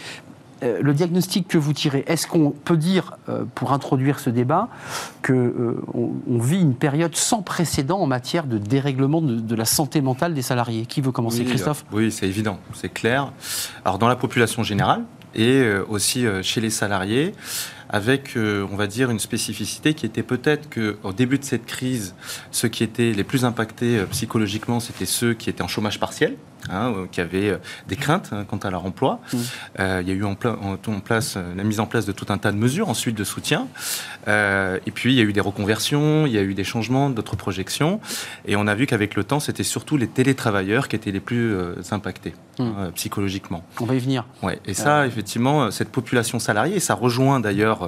le 0.81 0.93
diagnostic 0.93 1.49
que 1.49 1.57
vous 1.57 1.73
tirez, 1.73 2.05
est-ce 2.07 2.25
qu'on 2.25 2.51
peut 2.51 2.77
dire, 2.77 3.17
pour 3.53 3.73
introduire 3.73 4.21
ce 4.21 4.29
débat, 4.29 4.69
qu'on 5.21 5.75
on 5.93 6.37
vit 6.37 6.61
une 6.61 6.75
période 6.75 7.17
sans 7.17 7.41
précédent 7.41 7.99
en 7.99 8.07
matière 8.07 8.45
de 8.45 8.57
dérèglement 8.57 9.21
de, 9.21 9.55
la 9.55 9.65
santé 9.65 9.99
mentale 9.99 10.33
des 10.33 10.41
salariés? 10.41 10.85
Qui 10.85 11.01
veut 11.01 11.11
commencer, 11.11 11.43
Christophe? 11.43 11.83
Oui, 11.91 12.13
c'est 12.13 12.27
évident, 12.27 12.59
c'est 12.73 12.87
clair. 12.87 13.33
Alors, 13.83 13.97
dans 13.97 14.07
la 14.07 14.15
population 14.15 14.63
générale, 14.63 15.03
et 15.35 15.61
euh, 15.61 15.83
aussi 15.89 16.25
euh, 16.25 16.43
chez 16.43 16.61
les 16.61 16.69
salariés, 16.69 17.33
avec, 17.93 18.35
euh, 18.35 18.67
on 18.71 18.75
va 18.75 18.87
dire, 18.87 19.11
une 19.11 19.19
spécificité 19.19 19.93
qui 19.93 20.07
était 20.07 20.23
peut-être 20.23 20.67
qu'au 20.67 21.13
début 21.13 21.37
de 21.37 21.45
cette 21.45 21.65
crise, 21.65 22.15
ceux 22.51 22.67
qui 22.67 22.83
étaient 22.83 23.13
les 23.13 23.23
plus 23.23 23.45
impactés 23.45 24.03
psychologiquement, 24.09 24.79
c'était 24.79 25.05
ceux 25.05 25.35
qui 25.35 25.49
étaient 25.49 25.61
en 25.61 25.67
chômage 25.67 25.99
partiel, 25.99 26.35
Hein, 26.69 26.93
euh, 26.95 27.07
qui 27.11 27.19
avaient 27.19 27.49
euh, 27.49 27.57
des 27.89 27.97
craintes 27.97 28.29
hein, 28.31 28.45
quant 28.47 28.57
à 28.57 28.69
leur 28.69 28.85
emploi. 28.85 29.19
Mmh. 29.33 29.37
Euh, 29.79 29.99
il 30.01 30.07
y 30.07 30.11
a 30.11 30.13
eu 30.13 30.23
en, 30.23 30.37
en, 30.41 30.99
place 31.01 31.35
la 31.35 31.63
mise 31.63 31.81
en 31.81 31.85
place 31.85 32.05
de 32.05 32.13
tout 32.13 32.27
un 32.29 32.37
tas 32.37 32.53
de 32.53 32.57
mesures 32.57 32.87
ensuite 32.87 33.17
de 33.17 33.23
soutien. 33.25 33.67
et 34.27 34.91
puis 34.93 35.13
il 35.13 35.17
y 35.17 35.19
a 35.19 35.23
eu 35.23 35.33
des 35.33 35.41
reconversions, 35.41 36.25
il 36.25 36.31
y 36.31 36.37
a 36.37 36.41
eu 36.41 36.53
des 36.53 36.63
changements, 36.63 37.09
d'autres 37.09 37.35
projections. 37.35 37.99
Et 38.45 38.55
on 38.55 38.67
a 38.67 38.75
vu 38.75 38.85
qu'avec 38.85 39.15
le 39.15 39.25
temps, 39.25 39.41
c'était 39.41 39.63
surtout 39.63 39.97
les 39.97 40.07
télétravailleurs 40.07 40.87
qui 40.87 40.95
étaient 40.95 41.11
les 41.11 41.19
plus 41.19 41.53
impactés 41.91 42.33
mmh. 42.59 42.91
psychologiquement. 42.95 43.65
On 43.81 43.85
va 43.85 43.95
y 43.95 43.99
venir. 43.99 44.25
Ouais. 44.41 44.59
Et 44.65 44.73
ça, 44.73 45.05
effectivement, 45.05 45.69
cette 45.71 45.89
population 45.89 46.39
salariée, 46.39 46.79
ça 46.79 46.93
rejoint 46.93 47.41
d'ailleurs 47.41 47.82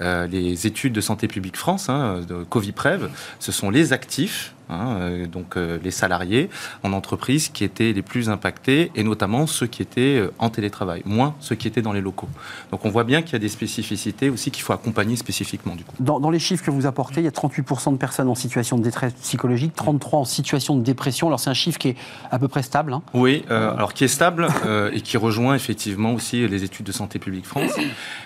les 0.00 0.66
études 0.66 0.92
de 0.92 1.00
Santé 1.00 1.28
publique 1.28 1.56
France, 1.56 1.88
hein, 1.88 2.20
de 2.28 2.44
Coviprev, 2.44 3.08
ce 3.38 3.52
sont 3.52 3.70
les 3.70 3.92
actifs 3.92 4.52
Hein, 4.70 4.96
euh, 5.00 5.26
donc 5.26 5.56
euh, 5.56 5.78
les 5.82 5.90
salariés 5.90 6.48
en 6.84 6.92
entreprise 6.92 7.48
qui 7.48 7.64
étaient 7.64 7.92
les 7.92 8.02
plus 8.02 8.30
impactés, 8.30 8.92
et 8.94 9.02
notamment 9.02 9.46
ceux 9.46 9.66
qui 9.66 9.82
étaient 9.82 10.18
euh, 10.18 10.32
en 10.38 10.48
télétravail, 10.48 11.02
moins 11.04 11.34
ceux 11.40 11.56
qui 11.56 11.66
étaient 11.66 11.82
dans 11.82 11.92
les 11.92 12.00
locaux. 12.00 12.28
Donc 12.70 12.84
on 12.84 12.90
voit 12.90 13.04
bien 13.04 13.22
qu'il 13.22 13.32
y 13.32 13.36
a 13.36 13.40
des 13.40 13.48
spécificités 13.48 14.30
aussi 14.30 14.50
qu'il 14.50 14.62
faut 14.62 14.72
accompagner 14.72 15.16
spécifiquement 15.16 15.74
du 15.74 15.84
coup. 15.84 15.94
Dans, 15.98 16.30
les 16.30 16.38
chiffres 16.38 16.64
que 16.64 16.70
vous 16.70 16.86
apportez, 16.86 17.20
il 17.20 17.24
y 17.24 17.28
a 17.28 17.32
38% 17.32 17.92
de 17.92 17.98
personnes 17.98 18.28
en 18.28 18.36
situation 18.36 18.78
de 18.78 18.84
détresse 18.84 19.12
psychologique, 19.14 19.74
33 19.74 20.20
en 20.20 20.24
situation 20.24 20.76
de 20.76 20.82
dépression. 20.82 21.26
Alors 21.26 21.40
c'est 21.40 21.50
un 21.50 21.54
chiffre 21.54 21.78
qui 21.78 21.88
est 21.88 21.96
à 22.30 22.38
peu 22.38 22.46
près 22.46 22.62
stable. 22.62 22.92
Hein. 22.92 23.02
Oui, 23.12 23.44
alors 23.48 23.92
qui 23.92 24.04
est 24.04 24.08
stable 24.08 24.46
et 24.92 25.00
qui 25.00 25.16
rejoint 25.16 25.54
effectivement 25.54 26.14
aussi 26.14 26.46
les 26.46 26.62
études 26.62 26.86
de 26.86 26.92
Santé 26.92 27.18
publique 27.18 27.46
France. 27.46 27.72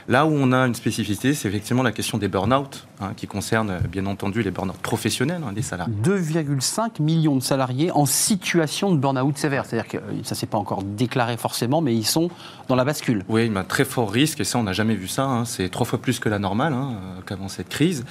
Là 0.08 0.26
où 0.26 0.32
on 0.32 0.52
a 0.52 0.66
une 0.66 0.74
spécificité, 0.74 1.32
c'est 1.32 1.48
effectivement 1.48 1.82
la 1.82 1.92
question 1.92 2.18
des 2.18 2.28
burn-out, 2.28 2.86
hein, 3.00 3.12
qui 3.16 3.26
concerne 3.26 3.78
bien 3.88 4.04
entendu 4.06 4.42
les 4.42 4.50
burn-out 4.50 4.76
professionnels 4.78 5.42
des 5.54 5.62
salariés. 5.62 5.94
2,5 6.34 7.00
millions 7.00 7.36
de 7.36 7.42
salariés 7.42 7.90
en 7.92 8.06
situation 8.06 8.92
de 8.92 8.98
burn-out 8.98 9.36
sévère. 9.38 9.66
C'est-à-dire 9.66 9.88
que 9.88 9.96
euh, 9.98 10.22
ça 10.22 10.34
ne 10.34 10.38
s'est 10.38 10.46
pas 10.46 10.58
encore 10.58 10.82
déclaré 10.82 11.36
forcément, 11.36 11.80
mais 11.80 11.94
ils 11.94 12.06
sont 12.06 12.30
dans 12.68 12.76
la 12.76 12.84
bascule. 12.84 13.24
Oui, 13.28 13.46
il 13.46 13.56
a 13.56 13.60
un 13.60 13.64
très 13.64 13.84
fort 13.84 14.10
risque, 14.10 14.40
et 14.40 14.44
ça, 14.44 14.58
on 14.58 14.64
n'a 14.64 14.72
jamais 14.72 14.94
vu 14.94 15.08
ça. 15.08 15.24
Hein. 15.24 15.44
C'est 15.44 15.68
trois 15.68 15.86
fois 15.86 16.00
plus 16.00 16.18
que 16.18 16.28
la 16.28 16.38
normale 16.38 16.72
hein, 16.72 16.94
euh, 16.94 17.20
qu'avant 17.26 17.48
cette 17.48 17.68
crise. 17.68 18.04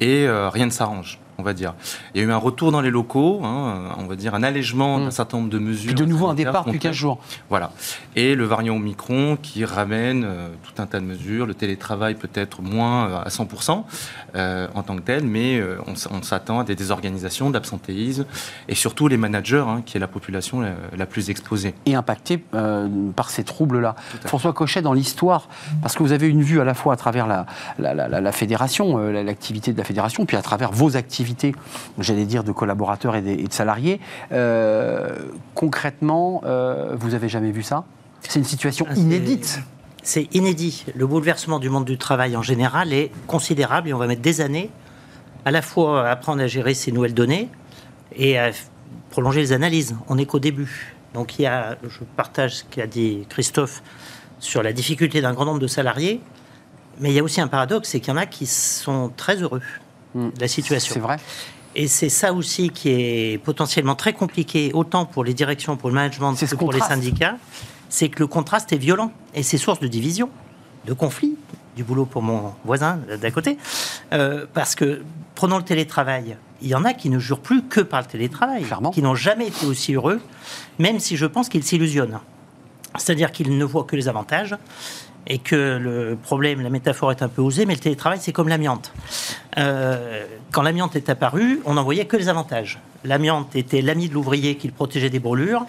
Et 0.00 0.26
euh, 0.26 0.48
rien 0.48 0.66
ne 0.66 0.70
s'arrange 0.70 1.20
on 1.38 1.42
va 1.42 1.52
dire. 1.52 1.74
Il 2.14 2.20
y 2.20 2.24
a 2.24 2.26
eu 2.26 2.32
un 2.32 2.36
retour 2.36 2.72
dans 2.72 2.80
les 2.80 2.90
locaux, 2.90 3.40
hein, 3.44 3.94
on 3.98 4.06
va 4.06 4.16
dire 4.16 4.34
un 4.34 4.42
allègement 4.42 4.98
d'un 4.98 5.06
mm. 5.06 5.10
certain 5.10 5.38
nombre 5.38 5.50
de 5.50 5.58
mesures. 5.58 5.94
Puis 5.94 5.94
de 5.94 6.08
nouveau 6.08 6.28
un 6.28 6.34
départ 6.34 6.64
depuis 6.64 6.78
15 6.78 6.94
jours. 6.94 7.18
Voilà. 7.50 7.72
Et 8.14 8.34
le 8.34 8.44
variant 8.44 8.76
Omicron 8.76 9.36
qui 9.40 9.64
ramène 9.64 10.24
euh, 10.24 10.48
tout 10.62 10.80
un 10.80 10.86
tas 10.86 11.00
de 11.00 11.04
mesures, 11.04 11.46
le 11.46 11.54
télétravail 11.54 12.14
peut-être 12.14 12.62
moins 12.62 13.08
euh, 13.08 13.22
à 13.22 13.28
100% 13.28 13.84
euh, 14.36 14.68
en 14.74 14.82
tant 14.82 14.96
que 14.96 15.02
tel, 15.02 15.24
mais 15.24 15.62
on, 15.86 16.22
s'attend 16.22 16.60
à 16.60 16.64
des 16.64 16.74
désorganisations, 16.74 17.50
d'absentéisme, 17.50 18.24
et 18.68 18.74
surtout 18.74 19.08
les 19.08 19.16
managers, 19.16 19.64
hein, 19.66 19.82
qui 19.84 19.96
est 19.96 20.00
la 20.00 20.08
population 20.08 20.62
la, 20.96 21.06
plus 21.06 21.30
exposée. 21.30 21.74
Et 21.86 21.94
impactée 21.94 22.38
par 22.38 23.30
ces 23.30 23.44
troubles-là. 23.44 23.94
François 24.24 24.52
Cochet, 24.52 24.82
dans 24.82 24.92
l'histoire, 24.92 25.48
parce 25.82 25.94
que 25.94 26.02
vous 26.02 26.12
avez 26.12 26.28
une 26.28 26.42
vue 26.42 26.60
à 26.60 26.64
la 26.64 26.74
fois 26.74 26.94
à 26.94 26.96
travers 26.96 27.26
la, 27.26 27.46
la, 27.78 27.94
la 27.94 28.32
fédération, 28.32 28.98
l'activité 28.98 29.72
de 29.72 29.78
la 29.78 29.84
fédération, 29.84 30.26
puis 30.26 30.36
à 30.36 30.42
travers 30.42 30.72
vos 30.72 30.96
activités 30.96 31.54
j'allais 31.98 32.24
dire, 32.24 32.44
de 32.44 32.52
collaborateurs 32.52 33.16
et 33.16 33.22
de, 33.22 33.52
salariés. 33.52 34.00
Euh, 34.32 35.14
concrètement, 35.54 36.42
euh, 36.44 36.94
vous 36.98 37.14
avez 37.14 37.28
jamais 37.28 37.50
vu 37.50 37.62
ça? 37.62 37.84
C'est 38.20 38.38
une 38.38 38.44
situation 38.44 38.86
ah, 38.88 38.94
inédite. 38.94 39.60
C'est 40.06 40.32
inédit. 40.32 40.84
Le 40.94 41.04
bouleversement 41.04 41.58
du 41.58 41.68
monde 41.68 41.84
du 41.84 41.98
travail 41.98 42.36
en 42.36 42.42
général 42.42 42.92
est 42.92 43.10
considérable 43.26 43.88
et 43.88 43.92
on 43.92 43.98
va 43.98 44.06
mettre 44.06 44.22
des 44.22 44.40
années 44.40 44.70
à 45.44 45.50
la 45.50 45.62
fois 45.62 46.06
à 46.06 46.12
apprendre 46.12 46.40
à 46.40 46.46
gérer 46.46 46.74
ces 46.74 46.92
nouvelles 46.92 47.12
données 47.12 47.48
et 48.14 48.38
à 48.38 48.52
prolonger 49.10 49.40
les 49.40 49.52
analyses. 49.52 49.96
On 50.06 50.14
n'est 50.14 50.24
qu'au 50.24 50.38
début. 50.38 50.94
Donc 51.12 51.40
il 51.40 51.42
y 51.42 51.46
a, 51.46 51.76
je 51.82 52.04
partage 52.16 52.58
ce 52.58 52.64
qu'a 52.70 52.86
dit 52.86 53.26
Christophe 53.28 53.82
sur 54.38 54.62
la 54.62 54.72
difficulté 54.72 55.20
d'un 55.20 55.32
grand 55.32 55.44
nombre 55.44 55.58
de 55.58 55.66
salariés, 55.66 56.20
mais 57.00 57.10
il 57.10 57.14
y 57.14 57.18
a 57.18 57.24
aussi 57.24 57.40
un 57.40 57.48
paradoxe, 57.48 57.88
c'est 57.88 57.98
qu'il 57.98 58.10
y 58.10 58.16
en 58.16 58.16
a 58.16 58.26
qui 58.26 58.46
sont 58.46 59.10
très 59.16 59.42
heureux. 59.42 59.62
Mm. 60.14 60.28
la 60.40 60.46
situation. 60.46 60.94
C'est 60.94 61.00
vrai. 61.00 61.16
Et 61.74 61.88
c'est 61.88 62.10
ça 62.10 62.32
aussi 62.32 62.70
qui 62.70 62.90
est 62.90 63.38
potentiellement 63.42 63.96
très 63.96 64.12
compliqué, 64.12 64.70
autant 64.72 65.04
pour 65.04 65.24
les 65.24 65.34
directions, 65.34 65.76
pour 65.76 65.88
le 65.88 65.96
management 65.96 66.34
que 66.34 66.54
pour 66.54 66.72
les 66.72 66.80
syndicats, 66.80 67.38
c'est 67.88 68.08
que 68.08 68.20
le 68.20 68.26
contraste 68.26 68.72
est 68.72 68.76
violent 68.78 69.12
et 69.34 69.42
c'est 69.42 69.58
source 69.58 69.80
de 69.80 69.86
division, 69.88 70.28
de 70.86 70.92
conflit, 70.92 71.36
du 71.76 71.84
boulot 71.84 72.06
pour 72.06 72.22
mon 72.22 72.54
voisin 72.64 72.98
d'à 73.20 73.30
côté, 73.30 73.58
Euh, 74.12 74.46
parce 74.54 74.74
que, 74.74 75.02
prenons 75.34 75.58
le 75.58 75.64
télétravail, 75.64 76.36
il 76.62 76.68
y 76.68 76.74
en 76.74 76.84
a 76.84 76.94
qui 76.94 77.10
ne 77.10 77.18
jurent 77.18 77.40
plus 77.40 77.62
que 77.64 77.80
par 77.80 78.00
le 78.00 78.06
télétravail, 78.06 78.62
Clairement. 78.62 78.90
qui 78.92 79.02
n'ont 79.02 79.14
jamais 79.16 79.48
été 79.48 79.66
aussi 79.66 79.94
heureux, 79.94 80.20
même 80.78 81.00
si 81.00 81.16
je 81.16 81.26
pense 81.26 81.48
qu'ils 81.48 81.64
s'illusionnent. 81.64 82.18
C'est-à-dire 82.96 83.30
qu'ils 83.32 83.58
ne 83.58 83.64
voient 83.64 83.84
que 83.84 83.96
les 83.96 84.08
avantages 84.08 84.56
et 85.26 85.38
que 85.38 85.76
le 85.76 86.16
problème, 86.22 86.62
la 86.62 86.70
métaphore 86.70 87.10
est 87.10 87.20
un 87.20 87.28
peu 87.28 87.42
osée, 87.42 87.66
mais 87.66 87.74
le 87.74 87.80
télétravail, 87.80 88.18
c'est 88.22 88.32
comme 88.32 88.48
l'amiante. 88.48 88.92
Euh, 89.58 90.24
quand 90.52 90.62
l'amiante 90.62 90.94
est 90.96 91.10
apparue, 91.10 91.60
on 91.64 91.74
n'en 91.74 91.82
voyait 91.84 92.06
que 92.06 92.16
les 92.16 92.28
avantages. 92.28 92.78
L'amiante 93.04 93.54
était 93.56 93.82
l'ami 93.82 94.08
de 94.08 94.14
l'ouvrier 94.14 94.56
qui 94.56 94.68
le 94.68 94.72
protégeait 94.72 95.10
des 95.10 95.18
brûlures. 95.18 95.66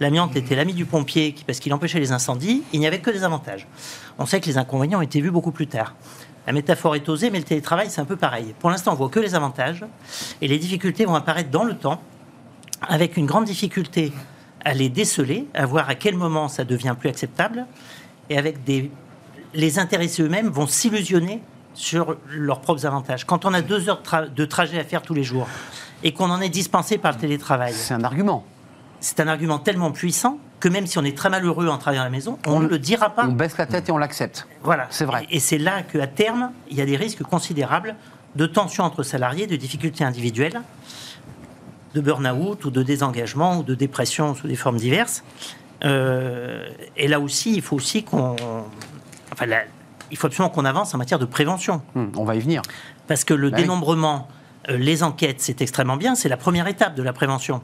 L'amiante 0.00 0.36
était 0.36 0.54
l'ami 0.54 0.74
du 0.74 0.84
pompier 0.84 1.34
parce 1.46 1.58
qu'il 1.58 1.72
empêchait 1.74 1.98
les 1.98 2.12
incendies. 2.12 2.62
Il 2.72 2.80
n'y 2.80 2.86
avait 2.86 3.00
que 3.00 3.10
des 3.10 3.24
avantages. 3.24 3.66
On 4.18 4.26
sait 4.26 4.40
que 4.40 4.46
les 4.46 4.58
inconvénients 4.58 5.00
ont 5.00 5.02
été 5.02 5.20
vus 5.20 5.30
beaucoup 5.30 5.50
plus 5.50 5.66
tard. 5.66 5.94
La 6.46 6.52
métaphore 6.52 6.96
est 6.96 7.08
osée, 7.08 7.30
mais 7.30 7.38
le 7.38 7.44
télétravail, 7.44 7.88
c'est 7.90 8.00
un 8.00 8.06
peu 8.06 8.16
pareil. 8.16 8.54
Pour 8.58 8.70
l'instant, 8.70 8.92
on 8.92 8.94
voit 8.94 9.10
que 9.10 9.20
les 9.20 9.34
avantages. 9.34 9.84
Et 10.40 10.48
les 10.48 10.58
difficultés 10.58 11.04
vont 11.04 11.14
apparaître 11.14 11.50
dans 11.50 11.64
le 11.64 11.76
temps, 11.76 12.00
avec 12.80 13.16
une 13.16 13.26
grande 13.26 13.44
difficulté 13.44 14.12
à 14.64 14.72
les 14.72 14.88
déceler, 14.88 15.46
à 15.52 15.66
voir 15.66 15.90
à 15.90 15.94
quel 15.94 16.16
moment 16.16 16.48
ça 16.48 16.64
devient 16.64 16.94
plus 16.98 17.10
acceptable, 17.10 17.66
et 18.30 18.38
avec 18.38 18.64
des... 18.64 18.90
Les 19.52 19.78
intéressés 19.78 20.22
eux-mêmes 20.22 20.48
vont 20.48 20.66
s'illusionner 20.66 21.42
sur 21.74 22.16
leurs 22.30 22.60
propres 22.60 22.86
avantages. 22.86 23.24
Quand 23.24 23.44
on 23.44 23.52
a 23.52 23.60
deux 23.60 23.88
heures 23.88 24.02
de 24.34 24.44
trajet 24.44 24.78
à 24.78 24.84
faire 24.84 25.02
tous 25.02 25.14
les 25.14 25.24
jours, 25.24 25.48
et 26.02 26.12
qu'on 26.12 26.30
en 26.30 26.40
est 26.40 26.48
dispensé 26.48 26.96
par 26.96 27.12
le 27.12 27.18
télétravail, 27.18 27.74
C'est 27.74 27.94
un 27.94 28.04
argument. 28.04 28.44
C'est 29.00 29.20
un 29.20 29.28
argument 29.28 29.58
tellement 29.58 29.90
puissant 29.92 30.38
que 30.60 30.68
même 30.68 30.86
si 30.86 30.98
on 30.98 31.04
est 31.04 31.16
très 31.16 31.30
malheureux 31.30 31.68
en 31.68 31.78
travaillant 31.78 32.02
à 32.02 32.06
la 32.06 32.10
maison, 32.10 32.38
on 32.46 32.54
On- 32.54 32.60
ne 32.60 32.66
le 32.66 32.78
dira 32.78 33.10
pas. 33.10 33.26
On 33.26 33.32
baisse 33.32 33.56
la 33.58 33.66
tête 33.66 33.88
et 33.88 33.92
on 33.92 33.98
l'accepte. 33.98 34.48
Voilà. 34.62 34.86
C'est 34.90 35.04
vrai. 35.04 35.26
Et, 35.30 35.36
et 35.36 35.40
c'est 35.40 35.58
là 35.58 35.82
qu'à 35.82 36.06
terme, 36.06 36.50
il 36.70 36.76
y 36.76 36.80
a 36.80 36.86
des 36.86 36.96
risques 36.96 37.22
considérables 37.22 37.94
de 38.34 38.46
tensions 38.46 38.84
entre 38.84 39.02
salariés, 39.04 39.46
de 39.46 39.56
difficultés 39.56 40.04
individuelles, 40.04 40.60
de 41.94 42.00
burn-out 42.00 42.64
ou 42.64 42.70
de 42.70 42.82
désengagement 42.82 43.58
ou 43.58 43.62
de 43.62 43.74
dépression 43.74 44.34
sous 44.34 44.48
des 44.48 44.56
formes 44.56 44.76
diverses. 44.78 45.22
Euh, 45.84 46.68
et 46.96 47.06
là 47.08 47.20
aussi, 47.20 47.54
il 47.54 47.62
faut 47.62 47.76
aussi 47.76 48.02
qu'on. 48.04 48.34
Enfin, 49.32 49.46
là, 49.46 49.62
il 50.10 50.16
faut 50.16 50.26
absolument 50.26 50.50
qu'on 50.52 50.64
avance 50.64 50.94
en 50.94 50.98
matière 50.98 51.18
de 51.20 51.24
prévention. 51.24 51.82
Hum, 51.94 52.10
on 52.16 52.24
va 52.24 52.34
y 52.34 52.40
venir. 52.40 52.62
Parce 53.06 53.24
que 53.24 53.32
le 53.34 53.50
Bah 53.50 53.56
oui. 53.58 53.62
dénombrement, 53.62 54.28
euh, 54.68 54.76
les 54.76 55.02
enquêtes, 55.02 55.40
c'est 55.40 55.62
extrêmement 55.62 55.96
bien, 55.96 56.14
c'est 56.14 56.28
la 56.28 56.36
première 56.36 56.66
étape 56.66 56.94
de 56.96 57.02
la 57.02 57.12
prévention. 57.12 57.62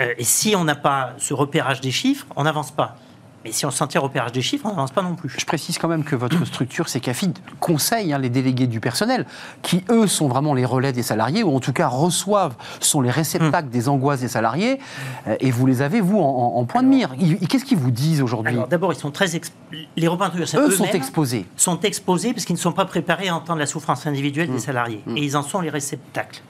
Euh, 0.00 0.14
et 0.18 0.24
si 0.24 0.54
on 0.56 0.64
n'a 0.64 0.74
pas 0.76 1.12
ce 1.18 1.34
repérage 1.34 1.80
des 1.80 1.90
chiffres, 1.90 2.26
on 2.36 2.44
n'avance 2.44 2.70
pas. 2.70 2.96
Mais 3.42 3.52
si 3.52 3.64
on 3.64 3.70
s'en 3.70 3.86
tire 3.86 4.02
au 4.02 4.08
repérage 4.08 4.32
des 4.32 4.42
chiffres, 4.42 4.66
on 4.66 4.70
n'avance 4.70 4.90
pas 4.90 5.00
non 5.00 5.14
plus. 5.14 5.30
Je 5.38 5.46
précise 5.46 5.78
quand 5.78 5.88
même 5.88 6.04
que 6.04 6.14
votre 6.14 6.44
structure, 6.44 6.90
c'est 6.90 7.00
CAFID, 7.00 7.38
conseille 7.58 8.12
hein, 8.12 8.18
les 8.18 8.28
délégués 8.28 8.66
du 8.66 8.80
personnel, 8.80 9.24
qui 9.62 9.82
eux 9.88 10.06
sont 10.06 10.28
vraiment 10.28 10.52
les 10.52 10.66
relais 10.66 10.92
des 10.92 11.02
salariés, 11.02 11.42
ou 11.42 11.56
en 11.56 11.60
tout 11.60 11.72
cas 11.72 11.88
reçoivent, 11.88 12.54
sont 12.80 13.00
les 13.00 13.10
réceptacles 13.10 13.68
Hmm. 13.68 13.70
des 13.70 13.88
angoisses 13.88 14.20
des 14.20 14.28
salariés, 14.28 14.78
euh, 15.26 15.36
et 15.40 15.50
vous 15.50 15.64
les 15.64 15.80
avez, 15.80 16.02
vous, 16.02 16.18
en, 16.20 16.62
point 16.66 16.82
de 16.82 16.88
mire. 16.88 17.14
Qu'est-ce 17.48 17.64
qu'ils 17.64 17.78
vous 17.78 17.90
disent 17.90 18.20
aujourd'hui 18.20 18.52
Alors 18.52 18.68
d'abord, 18.68 18.92
ils 18.92 18.98
sont 18.98 19.10
très 19.10 19.28
exp- 19.28 19.52
les 19.96 20.06
représentants 20.06 20.38
Eux 20.60 20.70
sont 20.70 20.84
eux-mêmes 20.84 20.96
exposés. 20.96 21.46
sont 21.56 21.80
exposés 21.80 22.34
parce 22.34 22.44
qu'ils 22.44 22.56
ne 22.56 22.60
sont 22.60 22.72
pas 22.72 22.84
préparés 22.84 23.28
à 23.28 23.36
entendre 23.36 23.58
la 23.58 23.66
souffrance 23.66 24.06
individuelle 24.06 24.50
Hmm. 24.50 24.54
des 24.56 24.58
salariés 24.60 25.02
et 25.16 25.24
ils 25.24 25.34
en 25.38 25.42
sont 25.42 25.60
les 25.62 25.70
réceptacles. 25.70 26.42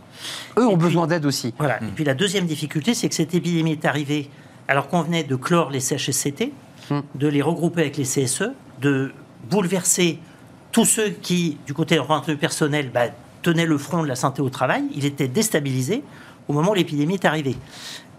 Eux 0.59 0.67
ont 0.67 0.77
puis- 0.77 0.87
besoin 0.89 1.07
d'aide 1.07 1.25
aussi. 1.27 1.55
Voilà. 1.59 1.83
Et 1.83 1.87
puis 1.95 2.05
la 2.05 2.15
deuxième 2.15 2.47
difficulté, 2.47 2.95
c'est 2.95 3.09
que 3.09 3.15
cette 3.15 3.35
épidémie 3.35 3.73
est 3.73 3.85
arrivée 3.85 4.29
alors 4.69 4.89
qu'on 4.89 5.03
venait 5.03 5.25
de 5.25 5.37
clore 5.37 5.71
les 5.71 5.81
CHSCT, 5.81 6.53
Hmm. 6.91 7.01
de 7.15 7.29
les 7.29 7.41
regrouper 7.43 7.83
avec 7.83 7.97
les 7.97 8.05
CSE, 8.05 8.51
de 8.81 9.13
bouleverser 9.49 10.19
tous 10.73 10.85
ceux 10.85 11.11
qui, 11.11 11.57
du 11.67 11.73
côté 11.75 11.99
du 12.27 12.37
personnel, 12.37 12.91
bah, 12.93 13.07
tenaient 13.43 13.67
le 13.67 13.79
front 13.79 14.03
de 14.03 14.09
la 14.09 14.17
santé 14.17 14.43
au 14.43 14.49
travail. 14.51 14.85
Il 14.97 15.05
était 15.05 15.29
déstabilisé 15.29 16.03
au 16.49 16.53
moment 16.53 16.73
où 16.73 16.75
l'épidémie 16.75 17.15
est 17.15 17.25
arrivée. 17.25 17.57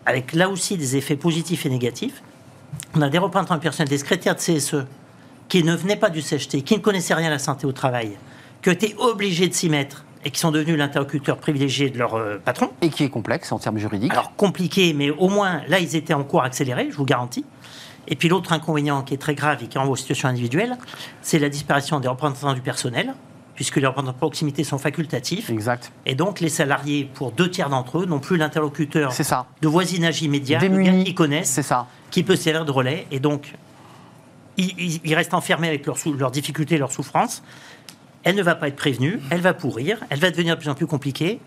Avec 0.05 0.33
là 0.33 0.47
aussi 0.49 0.77
des 0.77 0.95
effets 0.95 1.15
positifs 1.17 1.65
et 1.65 1.69
négatifs. 1.69 2.21
On 2.95 3.01
a 3.01 3.09
des 3.09 3.17
représentants 3.17 3.55
du 3.55 3.61
personnel, 3.61 3.89
des 3.89 3.97
secrétaires 3.97 4.35
de 4.35 4.39
CSE 4.41 4.85
qui 5.49 5.63
ne 5.63 5.75
venaient 5.75 5.97
pas 5.97 6.09
du 6.09 6.21
CHT, 6.21 6.61
qui 6.63 6.75
ne 6.75 6.79
connaissaient 6.79 7.13
rien 7.13 7.27
à 7.27 7.31
la 7.31 7.39
santé 7.39 7.67
au 7.67 7.71
travail, 7.73 8.17
qui 8.61 8.69
été 8.69 8.95
obligés 8.99 9.49
de 9.49 9.53
s'y 9.53 9.69
mettre 9.69 10.05
et 10.23 10.31
qui 10.31 10.39
sont 10.39 10.51
devenus 10.51 10.77
l'interlocuteur 10.77 11.37
privilégié 11.37 11.89
de 11.89 11.97
leur 11.97 12.15
euh, 12.15 12.37
patron. 12.43 12.69
Et 12.81 12.89
qui 12.89 13.03
est 13.03 13.09
complexe 13.09 13.51
en 13.51 13.59
termes 13.59 13.77
juridiques. 13.77 14.11
Alors 14.11 14.35
compliqué, 14.35 14.93
mais 14.93 15.09
au 15.09 15.29
moins 15.29 15.61
là 15.67 15.79
ils 15.79 15.95
étaient 15.95 16.13
en 16.13 16.23
cours 16.23 16.43
accéléré, 16.43 16.87
je 16.91 16.95
vous 16.97 17.05
garantis. 17.05 17.45
Et 18.07 18.15
puis 18.15 18.29
l'autre 18.29 18.51
inconvénient 18.53 19.01
qui 19.03 19.13
est 19.13 19.17
très 19.17 19.35
grave 19.35 19.59
et 19.63 19.67
qui 19.67 19.77
renvoie 19.77 19.93
aux 19.93 19.97
situations 19.97 20.27
individuelles, 20.29 20.77
c'est 21.21 21.39
la 21.39 21.49
disparition 21.49 21.99
des 21.99 22.07
représentants 22.07 22.53
du 22.53 22.61
personnel, 22.61 23.13
puisque 23.55 23.75
les 23.77 23.85
représentants 23.85 24.13
de 24.13 24.17
proximité 24.17 24.63
sont 24.63 24.79
facultatifs. 24.79 25.49
exact. 25.49 25.91
Et 26.05 26.15
donc 26.15 26.39
les 26.39 26.49
salariés, 26.49 27.09
pour 27.13 27.31
deux 27.31 27.49
tiers 27.51 27.69
d'entre 27.69 27.99
eux, 27.99 28.05
n'ont 28.05 28.19
plus 28.19 28.37
l'interlocuteur 28.37 29.11
de 29.61 29.67
voisinage 29.67 30.21
immédiat, 30.23 30.59
qu'ils 31.03 31.15
connaissent, 31.15 31.61
ça. 31.61 31.87
qui 32.09 32.23
peut 32.23 32.35
servir 32.35 32.65
de 32.65 32.71
relais. 32.71 33.05
Et 33.11 33.19
donc 33.19 33.53
ils, 34.57 34.73
ils- 34.79 35.01
ils 35.03 35.15
restent 35.15 35.33
enfermés 35.33 35.67
avec 35.67 35.85
leurs 35.85 36.31
difficultés, 36.31 36.77
leurs 36.77 36.91
souffrances. 36.91 37.43
Elle 38.23 38.35
ne 38.35 38.43
va 38.43 38.55
pas 38.55 38.67
être 38.67 38.75
prévenue, 38.75 39.19
elle 39.31 39.41
va 39.41 39.53
pourrir, 39.53 39.99
elle 40.09 40.19
va 40.19 40.29
devenir 40.29 40.55
de 40.55 40.59
plus 40.61 40.69
en 40.69 40.75
plus 40.75 40.87
compliquée. 40.87 41.39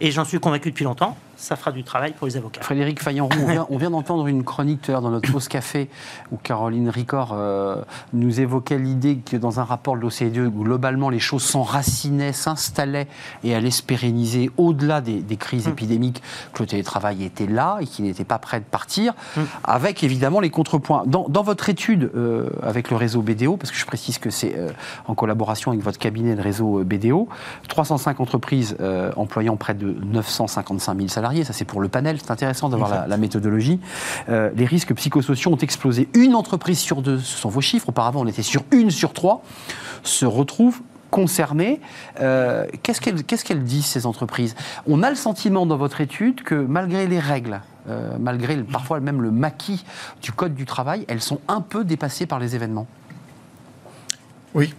Et 0.00 0.10
j'en 0.10 0.24
suis 0.24 0.38
convaincu 0.38 0.70
depuis 0.70 0.84
longtemps, 0.84 1.16
ça 1.40 1.56
fera 1.56 1.72
du 1.72 1.84
travail 1.84 2.12
pour 2.12 2.26
les 2.26 2.36
avocats. 2.36 2.60
Frédéric 2.60 3.02
Fayenroux, 3.02 3.30
on 3.70 3.78
vient, 3.78 3.90
d'entendre 3.90 4.26
une 4.26 4.44
chronique 4.44 4.82
tout 4.82 4.90
à 4.90 4.92
l'heure 4.92 5.02
dans 5.02 5.10
notre 5.10 5.32
pause 5.32 5.48
café 5.48 5.88
où 6.30 6.36
Caroline 6.36 6.90
Ricard 6.90 7.30
euh, 7.32 7.82
nous 8.12 8.40
évoquait 8.40 8.78
l'idée 8.78 9.16
que 9.16 9.38
dans 9.38 9.58
un 9.58 9.64
rapport 9.64 9.96
de 9.96 10.02
l'OCDE, 10.02 10.52
globalement 10.54 11.08
les 11.08 11.18
choses 11.18 11.42
s'enracinaient, 11.42 12.34
s'installaient 12.34 13.08
et 13.42 13.54
allaient 13.54 13.70
se 13.70 13.82
pérenniser 13.82 14.50
au-delà 14.58 15.00
des, 15.00 15.20
des 15.20 15.36
crises 15.36 15.66
épidémiques, 15.66 16.22
que 16.52 16.62
le 16.62 16.68
télétravail 16.68 17.24
était 17.24 17.46
là 17.46 17.78
et 17.80 17.86
qu'il 17.86 18.04
n'était 18.04 18.24
pas 18.24 18.38
prêt 18.38 18.60
de 18.60 18.64
partir, 18.64 19.14
avec 19.64 20.04
évidemment 20.04 20.40
les 20.40 20.50
contrepoints. 20.50 21.04
Dans, 21.06 21.26
dans 21.28 21.42
votre 21.42 21.70
étude 21.70 22.10
euh, 22.14 22.50
avec 22.62 22.90
le 22.90 22.96
réseau 22.96 23.22
BDO, 23.22 23.56
parce 23.56 23.70
que 23.70 23.78
je 23.78 23.86
précise 23.86 24.18
que 24.18 24.28
c'est 24.28 24.54
euh, 24.56 24.68
en 25.06 25.14
collaboration 25.14 25.70
avec 25.70 25.82
votre 25.82 25.98
cabinet 25.98 26.34
de 26.34 26.42
réseau 26.42 26.84
BDO, 26.84 27.28
305 27.68 28.20
entreprises 28.20 28.76
employant 29.16 29.56
près 29.56 29.74
de 29.74 29.96
955 30.04 30.96
000 30.96 31.08
salariés, 31.08 31.29
ça 31.44 31.52
c'est 31.52 31.64
pour 31.64 31.80
le 31.80 31.88
panel, 31.88 32.18
c'est 32.22 32.30
intéressant 32.30 32.68
d'avoir 32.68 32.90
la, 32.90 33.06
la 33.06 33.16
méthodologie. 33.16 33.80
Euh, 34.28 34.50
les 34.56 34.64
risques 34.66 34.94
psychosociaux 34.94 35.52
ont 35.52 35.56
explosé. 35.56 36.08
Une 36.14 36.34
entreprise 36.34 36.78
sur 36.78 37.02
deux, 37.02 37.18
ce 37.18 37.38
sont 37.38 37.48
vos 37.48 37.60
chiffres, 37.60 37.88
auparavant 37.88 38.20
on 38.22 38.26
était 38.26 38.42
sur 38.42 38.62
une 38.72 38.90
sur 38.90 39.12
trois, 39.12 39.42
se 40.02 40.26
retrouve 40.26 40.80
concernées. 41.10 41.80
Euh, 42.20 42.66
Qu'est-ce 42.82 43.00
qu'elles 43.44 43.64
disent, 43.64 43.86
ces 43.86 44.06
entreprises? 44.06 44.54
On 44.86 45.02
a 45.02 45.10
le 45.10 45.16
sentiment 45.16 45.66
dans 45.66 45.76
votre 45.76 46.00
étude 46.00 46.42
que 46.42 46.54
malgré 46.54 47.06
les 47.08 47.18
règles, 47.18 47.60
euh, 47.88 48.16
malgré 48.20 48.54
le- 48.56 48.62
parfois 48.64 49.00
même 49.00 49.20
le 49.20 49.30
maquis 49.32 49.84
du 50.22 50.30
Code 50.32 50.54
du 50.54 50.66
travail, 50.66 51.04
elles 51.08 51.20
sont 51.22 51.40
un 51.48 51.60
peu 51.62 51.82
dépassées 51.84 52.26
par 52.26 52.38
les 52.38 52.54
événements? 52.54 52.86
Oui. 54.54 54.72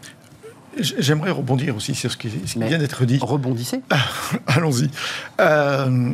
J'aimerais 0.77 1.31
rebondir 1.31 1.75
aussi 1.75 1.93
sur 1.95 2.09
ce 2.09 2.15
qui, 2.15 2.29
ce 2.29 2.53
qui 2.53 2.59
Mais- 2.59 2.69
vient 2.69 2.77
d'être 2.77 3.03
dit. 3.03 3.19
Rebondissez. 3.21 3.81
Allons-y. 4.47 4.89
Euh, 5.41 6.11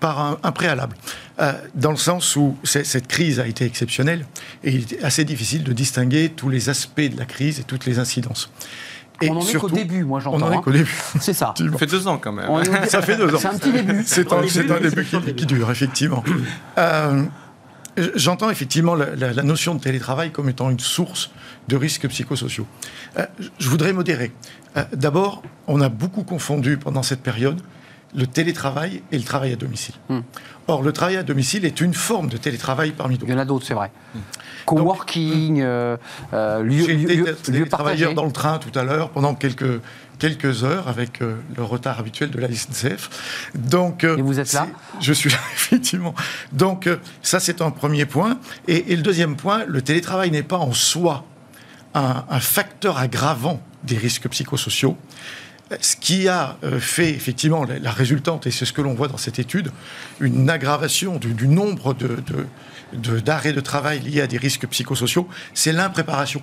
par 0.00 0.20
un, 0.20 0.38
un 0.42 0.52
préalable. 0.52 0.96
Euh, 1.40 1.52
dans 1.74 1.90
le 1.90 1.96
sens 1.96 2.36
où 2.36 2.56
cette 2.64 3.06
crise 3.06 3.40
a 3.40 3.46
été 3.46 3.64
exceptionnelle 3.64 4.26
et 4.62 4.72
il 4.72 4.82
était 4.82 5.02
assez 5.02 5.24
difficile 5.24 5.64
de 5.64 5.72
distinguer 5.72 6.30
tous 6.34 6.48
les 6.50 6.68
aspects 6.68 7.00
de 7.00 7.16
la 7.18 7.24
crise 7.24 7.60
et 7.60 7.62
toutes 7.62 7.86
les 7.86 7.98
incidences. 7.98 8.50
Et 9.22 9.28
on 9.30 9.36
en 9.38 9.46
est 9.46 9.54
qu'au 9.54 9.68
début, 9.68 10.02
moi 10.04 10.20
j'entends. 10.20 10.38
On 10.38 10.42
en 10.48 10.52
est 10.52 10.56
hein. 10.56 10.60
qu'au 10.62 10.70
début. 10.72 10.94
C'est 11.20 11.32
ça. 11.34 11.54
Ça 11.56 11.78
fait 11.78 11.86
deux 11.86 12.08
ans 12.08 12.18
quand 12.18 12.32
même. 12.32 12.48
Est 12.50 12.86
Ça 12.88 13.02
fait 13.02 13.16
deux 13.16 13.34
ans. 13.34 13.38
C'est 13.40 13.48
un 13.48 13.58
petit 13.58 13.72
début. 13.72 14.02
C'est 14.06 14.32
un, 14.32 14.48
c'est 14.48 14.70
un 14.70 14.80
début 14.80 15.04
qui, 15.04 15.34
qui 15.34 15.46
dure, 15.46 15.70
effectivement. 15.70 16.24
Euh, 16.78 17.24
J'entends 18.14 18.48
effectivement 18.50 18.94
la, 18.94 19.14
la- 19.16 19.32
la 19.32 19.42
notion 19.42 19.74
de 19.74 19.80
télétravail 19.80 20.30
comme 20.30 20.48
étant 20.48 20.70
une 20.70 20.78
source 20.78 21.30
de 21.68 21.76
risques 21.76 22.06
psychosociaux. 22.08 22.66
Euh, 23.18 23.26
je 23.58 23.68
voudrais 23.68 23.92
modérer. 23.92 24.32
Euh, 24.76 24.84
D'abord, 24.94 25.42
on 25.66 25.80
a 25.80 25.88
beaucoup 25.88 26.22
confondu 26.22 26.76
pendant 26.78 27.02
cette 27.02 27.20
période 27.20 27.60
le 28.14 28.26
télétravail 28.26 29.02
et 29.12 29.18
le 29.18 29.24
travail 29.24 29.52
à 29.52 29.56
domicile. 29.56 29.94
Hmm. 30.08 30.20
Or, 30.68 30.82
le 30.82 30.92
travail 30.92 31.16
à 31.16 31.22
domicile 31.22 31.64
est 31.64 31.80
une 31.80 31.94
forme 31.94 32.28
de 32.28 32.36
télétravail 32.36 32.90
parmi 32.92 33.14
Il 33.14 33.18
d'autres. 33.18 33.32
y 33.32 33.34
en 33.34 33.38
a 33.38 33.44
d'autres, 33.44 33.66
c'est 33.66 33.74
vrai. 33.74 33.90
Coworking, 34.66 35.60
euh, 35.62 35.96
euh, 36.32 36.62
lieu, 36.62 36.84
J'ai 36.86 36.94
lieu, 36.94 37.08
lieu- 37.24 37.36
lieu 37.48 37.66
partagé. 37.66 38.12
dans 38.14 38.24
le 38.24 38.32
train 38.32 38.58
tout 38.58 38.76
à 38.78 38.84
l'heure 38.84 39.10
pendant 39.10 39.34
quelques, 39.34 39.80
quelques 40.18 40.64
heures 40.64 40.86
avec 40.88 41.22
euh, 41.22 41.36
le 41.56 41.62
retard 41.64 41.98
habituel 41.98 42.30
de 42.30 42.38
la 42.38 42.48
SNCF. 42.48 43.50
Donc, 43.54 44.04
euh, 44.04 44.16
Et 44.16 44.22
vous 44.22 44.38
êtes 44.38 44.52
là 44.52 44.66
Je 45.00 45.12
suis 45.12 45.30
là, 45.30 45.38
effectivement. 45.54 46.14
Donc, 46.52 46.86
euh, 46.86 46.96
ça, 47.22 47.40
c'est 47.40 47.62
un 47.62 47.70
premier 47.70 48.06
point. 48.06 48.38
Et, 48.68 48.92
et 48.92 48.96
le 48.96 49.02
deuxième 49.02 49.36
point, 49.36 49.64
le 49.66 49.82
télétravail 49.82 50.30
n'est 50.30 50.42
pas 50.44 50.58
en 50.58 50.72
soi 50.72 51.24
un, 51.94 52.24
un 52.28 52.40
facteur 52.40 52.98
aggravant 52.98 53.60
des 53.82 53.96
risques 53.96 54.28
psychosociaux. 54.28 54.96
Ce 55.80 55.94
qui 55.96 56.26
a 56.28 56.56
euh, 56.64 56.80
fait 56.80 57.10
effectivement 57.10 57.64
la, 57.64 57.90
résultante, 57.92 58.46
et 58.46 58.50
c'est 58.50 58.64
ce 58.64 58.72
que 58.72 58.80
l'on 58.82 58.94
voit 58.94 59.06
dans 59.08 59.16
cette 59.16 59.38
étude, 59.38 59.70
une 60.20 60.50
aggravation 60.50 61.16
du, 61.18 61.32
du 61.32 61.46
nombre 61.46 61.94
de, 61.94 62.16
d'arrêts 63.20 63.52
de 63.52 63.60
travail 63.60 64.00
liés 64.00 64.20
à 64.20 64.26
des 64.26 64.36
risques 64.38 64.66
psychosociaux, 64.66 65.28
c'est 65.54 65.72
l'impréparation. 65.72 66.42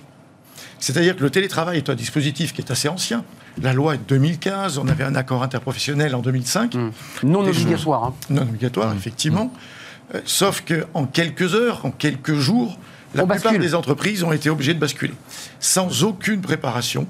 C'est-à-dire 0.80 1.16
que 1.16 1.22
le 1.22 1.30
télétravail 1.30 1.78
est 1.78 1.90
un 1.90 1.94
dispositif 1.94 2.52
qui 2.54 2.62
est 2.62 2.70
assez 2.70 2.88
ancien. 2.88 3.24
La 3.60 3.72
loi 3.72 3.96
est 3.96 3.98
de 3.98 4.04
2015, 4.04 4.78
on 4.78 4.88
avait 4.88 5.04
un 5.04 5.14
accord 5.16 5.42
interprofessionnel 5.42 6.14
en 6.14 6.20
2005. 6.20 6.74
Mmh. 6.74 6.90
Non 7.24 7.42
Des 7.42 7.50
obligatoire. 7.50 8.04
hein. 8.04 8.14
Non 8.30 8.42
obligatoire, 8.42 8.94
effectivement. 8.94 9.52
Euh, 10.14 10.20
sauf 10.24 10.62
qu'en 10.62 11.04
quelques 11.06 11.54
heures, 11.54 11.84
en 11.84 11.90
quelques 11.90 12.34
jours, 12.34 12.78
la 13.14 13.24
On 13.24 13.26
plupart 13.26 13.52
bascule. 13.52 13.60
des 13.60 13.74
entreprises 13.74 14.22
ont 14.22 14.32
été 14.32 14.48
obligées 14.50 14.74
de 14.74 14.78
basculer, 14.78 15.14
sans 15.60 16.04
aucune 16.04 16.40
préparation. 16.40 17.06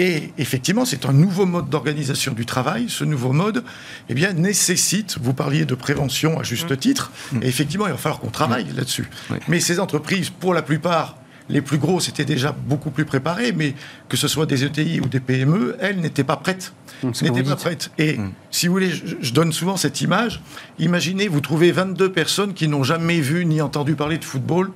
Et 0.00 0.32
effectivement, 0.38 0.86
c'est 0.86 1.04
un 1.04 1.12
nouveau 1.12 1.44
mode 1.44 1.68
d'organisation 1.68 2.32
du 2.32 2.46
travail. 2.46 2.86
Ce 2.88 3.04
nouveau 3.04 3.34
mode 3.34 3.62
eh 4.08 4.14
bien, 4.14 4.32
nécessite, 4.32 5.18
vous 5.20 5.34
parliez 5.34 5.66
de 5.66 5.74
prévention 5.74 6.40
à 6.40 6.42
juste 6.42 6.78
titre, 6.80 7.12
et 7.42 7.46
effectivement, 7.46 7.86
il 7.86 7.92
va 7.92 7.98
falloir 7.98 8.18
qu'on 8.18 8.30
travaille 8.30 8.64
là-dessus. 8.74 9.10
Oui. 9.30 9.36
Mais 9.46 9.60
ces 9.60 9.78
entreprises, 9.78 10.30
pour 10.30 10.54
la 10.54 10.62
plupart, 10.62 11.18
les 11.50 11.60
plus 11.60 11.76
grosses 11.76 12.08
étaient 12.08 12.24
déjà 12.24 12.52
beaucoup 12.52 12.90
plus 12.90 13.04
préparées, 13.04 13.52
mais 13.52 13.74
que 14.08 14.16
ce 14.16 14.26
soit 14.26 14.46
des 14.46 14.64
ETI 14.64 15.00
ou 15.00 15.06
des 15.06 15.20
PME, 15.20 15.76
elles 15.80 16.00
n'étaient 16.00 16.24
pas 16.24 16.38
prêtes. 16.38 16.72
N'étaient 17.02 17.42
pas 17.42 17.56
prêtes. 17.56 17.90
Et 17.98 18.18
si 18.50 18.68
vous 18.68 18.72
voulez, 18.72 18.90
je, 18.90 19.16
je 19.20 19.32
donne 19.34 19.52
souvent 19.52 19.76
cette 19.76 20.00
image. 20.00 20.40
Imaginez, 20.78 21.28
vous 21.28 21.42
trouvez 21.42 21.72
22 21.72 22.10
personnes 22.10 22.54
qui 22.54 22.68
n'ont 22.68 22.84
jamais 22.84 23.20
vu 23.20 23.44
ni 23.44 23.60
entendu 23.60 23.96
parler 23.96 24.16
de 24.16 24.24
football. 24.24 24.70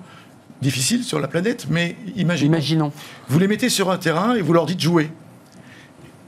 Difficile 0.62 1.04
sur 1.04 1.20
la 1.20 1.28
planète, 1.28 1.66
mais 1.68 1.96
imaginez. 2.16 2.48
Imaginons. 2.48 2.92
Vous 3.28 3.38
les 3.38 3.48
mettez 3.48 3.68
sur 3.68 3.90
un 3.90 3.98
terrain 3.98 4.34
et 4.34 4.40
vous 4.40 4.52
leur 4.52 4.66
dites 4.66 4.80
jouer. 4.80 5.10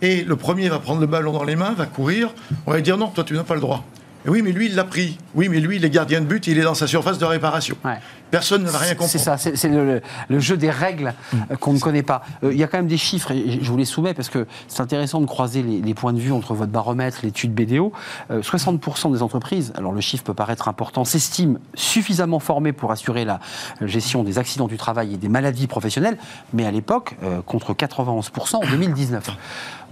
Et 0.02 0.24
le 0.24 0.36
premier 0.36 0.68
va 0.68 0.78
prendre 0.78 1.00
le 1.00 1.06
ballon 1.06 1.32
dans 1.32 1.44
les 1.44 1.56
mains, 1.56 1.72
va 1.72 1.86
courir. 1.86 2.34
On 2.66 2.70
va 2.70 2.76
lui 2.76 2.82
dire 2.82 2.98
non, 2.98 3.08
toi 3.08 3.24
tu 3.24 3.34
n'as 3.34 3.44
pas 3.44 3.54
le 3.54 3.60
droit. 3.60 3.84
Et 4.26 4.28
oui, 4.28 4.42
mais 4.42 4.52
lui 4.52 4.66
il 4.66 4.74
l'a 4.74 4.84
pris. 4.84 5.16
Oui, 5.34 5.48
mais 5.48 5.60
lui 5.60 5.76
il 5.76 5.84
est 5.84 5.90
gardien 5.90 6.20
de 6.20 6.26
but, 6.26 6.46
il 6.48 6.58
est 6.58 6.62
dans 6.62 6.74
sa 6.74 6.86
surface 6.86 7.18
de 7.18 7.24
réparation. 7.24 7.76
Ouais. 7.84 7.98
Personne 8.30 8.64
ne 8.64 8.68
va 8.68 8.78
rien 8.78 8.94
comprendre. 8.94 9.10
C'est 9.10 9.18
ça, 9.18 9.36
c'est 9.38 9.68
le, 9.68 10.02
jeu 10.38 10.56
des 10.56 10.70
règles 10.70 11.14
euh, 11.50 11.56
qu'on 11.56 11.72
ne 11.72 11.78
connaît 11.78 12.02
pas. 12.02 12.22
Euh, 12.42 12.52
Il 12.52 12.58
y 12.58 12.64
a 12.64 12.66
quand 12.66 12.78
même 12.78 12.86
des 12.86 12.96
chiffres, 12.96 13.30
et 13.30 13.60
je 13.62 13.70
vous 13.70 13.76
les 13.76 13.84
soumets 13.84 14.14
parce 14.14 14.28
que 14.28 14.46
c'est 14.68 14.82
intéressant 14.82 15.20
de 15.20 15.26
croiser 15.26 15.62
les, 15.62 15.80
les 15.80 15.94
points 15.94 16.12
de 16.12 16.18
vue 16.18 16.32
entre 16.32 16.54
votre 16.54 16.72
baromètre, 16.72 17.18
l'étude 17.22 17.54
BDO. 17.54 17.92
Euh, 18.30 18.42
60% 18.42 19.12
des 19.12 19.22
entreprises, 19.22 19.72
alors 19.76 19.92
le 19.92 20.00
chiffre 20.00 20.24
peut 20.24 20.34
paraître 20.34 20.68
important, 20.68 21.04
s'estiment 21.04 21.58
suffisamment 21.74 22.40
formées 22.40 22.72
pour 22.72 22.90
assurer 22.92 23.24
la 23.24 23.40
gestion 23.80 24.22
des 24.22 24.38
accidents 24.38 24.66
du 24.66 24.76
travail 24.76 25.14
et 25.14 25.16
des 25.16 25.28
maladies 25.28 25.66
professionnelles, 25.66 26.18
mais 26.52 26.66
à 26.66 26.70
l'époque, 26.70 27.16
euh, 27.22 27.42
contre 27.42 27.74
91% 27.74 28.56
en 28.56 28.66
2019. 28.70 29.30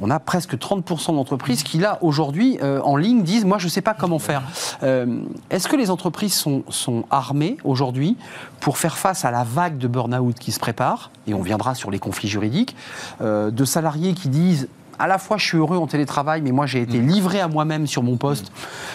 On 0.00 0.10
a 0.10 0.18
presque 0.18 0.56
30% 0.56 1.14
d'entreprises 1.14 1.62
qui, 1.62 1.78
là, 1.78 1.98
aujourd'hui, 2.00 2.58
euh, 2.62 2.80
en 2.82 2.96
ligne, 2.96 3.22
disent 3.22 3.44
Moi, 3.44 3.58
je 3.58 3.66
ne 3.66 3.70
sais 3.70 3.80
pas 3.80 3.94
comment 3.94 4.18
faire. 4.18 4.42
Euh, 4.82 5.20
Est-ce 5.50 5.68
que 5.68 5.76
les 5.76 5.90
entreprises 5.90 6.34
sont, 6.34 6.64
sont 6.68 7.04
armées 7.10 7.56
aujourd'hui 7.64 8.16
pour 8.60 8.78
faire 8.78 8.96
face 8.96 9.24
à 9.24 9.30
la 9.30 9.44
vague 9.44 9.78
de 9.78 9.88
burn-out 9.88 10.38
qui 10.38 10.52
se 10.52 10.58
prépare 10.58 11.10
Et 11.26 11.34
on 11.34 11.42
viendra 11.42 11.74
sur 11.74 11.90
les 11.90 11.98
conflits 11.98 12.28
juridiques, 12.28 12.76
euh, 13.20 13.50
de 13.50 13.64
salariés 13.64 14.14
qui 14.14 14.28
disent 14.28 14.68
à 14.98 15.06
la 15.06 15.18
fois 15.18 15.36
je 15.36 15.44
suis 15.44 15.58
heureux 15.58 15.76
en 15.76 15.86
télétravail, 15.86 16.40
mais 16.40 16.52
moi 16.52 16.66
j'ai 16.66 16.82
été 16.82 16.98
livré 16.98 17.40
à 17.40 17.48
moi-même 17.48 17.86
sur 17.86 18.02
mon 18.02 18.16
poste. 18.16 18.52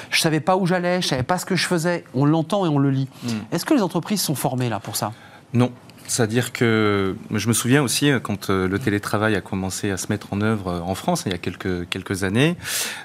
Je 0.09 0.21
savais 0.21 0.39
pas 0.39 0.55
où 0.55 0.65
j'allais, 0.65 1.01
je 1.01 1.07
savais 1.07 1.23
pas 1.23 1.37
ce 1.37 1.45
que 1.45 1.55
je 1.55 1.67
faisais. 1.67 2.05
On 2.13 2.25
l'entend 2.25 2.65
et 2.65 2.69
on 2.69 2.79
le 2.79 2.89
lit. 2.89 3.09
Est-ce 3.51 3.65
que 3.65 3.73
les 3.73 3.81
entreprises 3.81 4.21
sont 4.21 4.35
formées 4.35 4.69
là 4.69 4.79
pour 4.79 4.95
ça? 4.95 5.11
Non. 5.53 5.71
C'est-à-dire 6.09 6.51
que 6.51 7.15
je 7.33 7.47
me 7.47 7.53
souviens 7.53 7.83
aussi 7.83 8.09
euh, 8.09 8.19
quand 8.19 8.49
euh, 8.49 8.67
le 8.67 8.79
télétravail 8.79 9.35
a 9.35 9.41
commencé 9.41 9.91
à 9.91 9.97
se 9.97 10.07
mettre 10.09 10.33
en 10.33 10.41
œuvre 10.41 10.67
euh, 10.69 10.79
en 10.79 10.95
France 10.95 11.23
il 11.27 11.31
y 11.31 11.35
a 11.35 11.37
quelques, 11.37 11.87
quelques 11.89 12.23
années, 12.23 12.55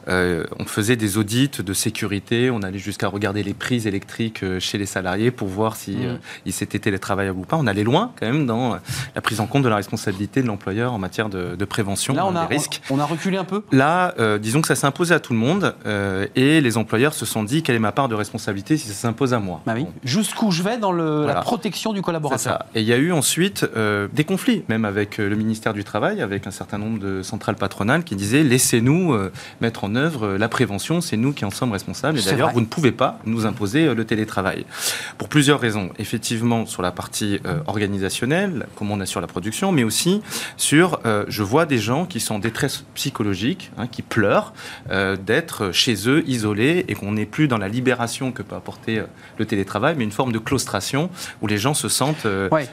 euh, 0.09 0.45
on 0.59 0.65
faisait 0.65 0.97
des 0.97 1.19
audits 1.19 1.51
de 1.59 1.73
sécurité, 1.75 2.51
on 2.51 2.63
allait 2.63 2.79
jusqu'à 2.79 3.09
regarder 3.09 3.43
les 3.43 3.53
prises 3.53 3.87
électriques 3.87 4.43
chez 4.59 4.79
les 4.79 4.87
salariés 4.87 5.31
pour 5.31 5.49
voir 5.49 5.77
si 5.77 5.97
euh, 6.07 6.17
ils 6.47 6.53
s'étaient 6.55 6.79
télétravaillables 6.79 7.39
ou 7.39 7.45
pas. 7.45 7.57
On 7.57 7.67
allait 7.67 7.85
loin 7.85 8.13
quand 8.19 8.27
même 8.27 8.47
dans 8.47 8.79
la 9.15 9.21
prise 9.21 9.41
en 9.41 9.47
compte 9.47 9.63
de 9.65 9.69
la 9.69 9.77
responsabilité 9.77 10.41
de 10.43 10.47
l'employeur 10.47 10.95
en 10.95 10.99
matière 10.99 11.29
de, 11.29 11.57
de 11.57 11.65
prévention 11.67 12.15
Là, 12.15 12.25
on 12.27 12.35
a, 12.35 12.47
des 12.47 12.55
risques. 12.55 12.81
on, 12.91 12.97
on 12.97 13.01
a 13.01 13.05
reculé 13.05 13.37
un 13.37 13.45
peu? 13.45 13.63
Là, 13.71 14.15
euh, 14.19 14.39
disons 14.39 14.63
que 14.63 14.69
ça 14.69 14.75
s'est 14.77 14.87
imposé 14.87 15.15
à 15.15 15.21
tout 15.21 15.35
le 15.35 15.39
monde 15.39 15.75
et 16.37 16.61
les 16.63 16.77
employeurs 16.79 17.13
se 17.13 17.27
sont 17.27 17.45
dit 17.45 17.63
quelle 17.63 17.77
est 17.77 17.81
ma 17.81 17.93
part 17.93 18.09
de 18.09 18.15
responsabilité 18.15 18.79
si 18.79 18.89
ça 18.89 18.95
s'impose 18.95 19.35
à 19.35 19.41
moi? 19.41 19.61
Bah 19.67 19.73
oui. 19.77 19.85
Bon. 19.85 19.93
Jusqu'où 20.05 20.51
je 20.51 20.63
vais 20.63 20.79
dans 20.79 20.93
le- 20.93 21.27
la 21.27 21.43
protection 21.43 21.93
du 21.93 22.01
collaborateur? 22.01 22.65
A 22.95 22.99
eu 22.99 23.13
ensuite 23.13 23.67
euh, 23.77 24.09
des 24.13 24.25
conflits, 24.25 24.65
même 24.69 24.85
avec 24.85 25.19
euh, 25.19 25.29
le 25.29 25.37
ministère 25.37 25.75
du 25.75 25.85
Travail, 25.85 26.23
avec 26.23 26.47
un 26.47 26.51
certain 26.51 26.79
nombre 26.79 26.99
de 26.99 27.23
centrales 27.23 27.57
patronales 27.57 28.05
qui 28.05 28.17
disaient 28.17 28.43
laissez-nous 28.43 29.13
euh, 29.13 29.33
mettre 29.61 29.85
en 29.85 29.95
œuvre 29.95 30.37
la 30.37 30.49
prévention, 30.49 31.01
c'est 31.01 31.17
nous 31.17 31.33
qui 31.33 31.45
en 31.45 31.51
sommes 31.51 31.73
responsables. 31.73 32.19
Et 32.19 32.23
d'ailleurs, 32.23 32.53
vous 32.53 32.61
ne 32.61 32.67
pouvez 32.67 32.93
pas 32.93 33.19
nous 33.27 33.47
imposer 33.47 33.95
le 33.95 34.05
télétravail. 34.05 34.65
Pour 35.19 35.29
plusieurs 35.29 35.61
raisons. 35.61 35.91
Effectivement, 35.99 36.67
sur 36.67 36.83
la 36.83 36.93
partie 36.93 37.41
organisationnelle, 37.67 38.67
comment 38.77 38.95
on 38.95 39.01
assure 39.01 39.21
la 39.21 39.27
production, 39.27 39.73
mais 39.73 39.85
aussi 39.85 40.23
sur, 40.57 41.01
je 41.29 41.43
vois 41.43 41.67
des 41.67 41.79
gens 41.79 42.07
qui 42.07 42.21
sont 42.21 42.37
en 42.37 42.39
détresse 42.39 42.85
psychologique, 42.95 43.71
hein, 43.77 43.87
qui 43.87 44.03
pleurent 44.03 44.53
d'être 45.27 45.73
chez 45.73 46.09
eux, 46.09 46.23
isolés, 46.27 46.85
et 46.89 46.95
qu'on 46.95 47.13
n'est 47.13 47.27
plus 47.27 47.49
dans 47.49 47.59
la 47.59 47.69
libération 47.69 48.33
que 48.33 48.43
peut 48.43 48.57
apporter 48.57 49.03
le 49.39 49.47
télétravail, 49.47 49.95
mais 49.97 50.05
une 50.05 50.13
forme 50.13 50.33
de 50.33 50.39
claustration 50.39 51.11
où 51.43 51.47
les 51.47 51.59
gens 51.59 51.75
se 51.75 51.89
sentent 51.89 52.27
euh, 52.27 52.49
Ouais. 52.51 52.69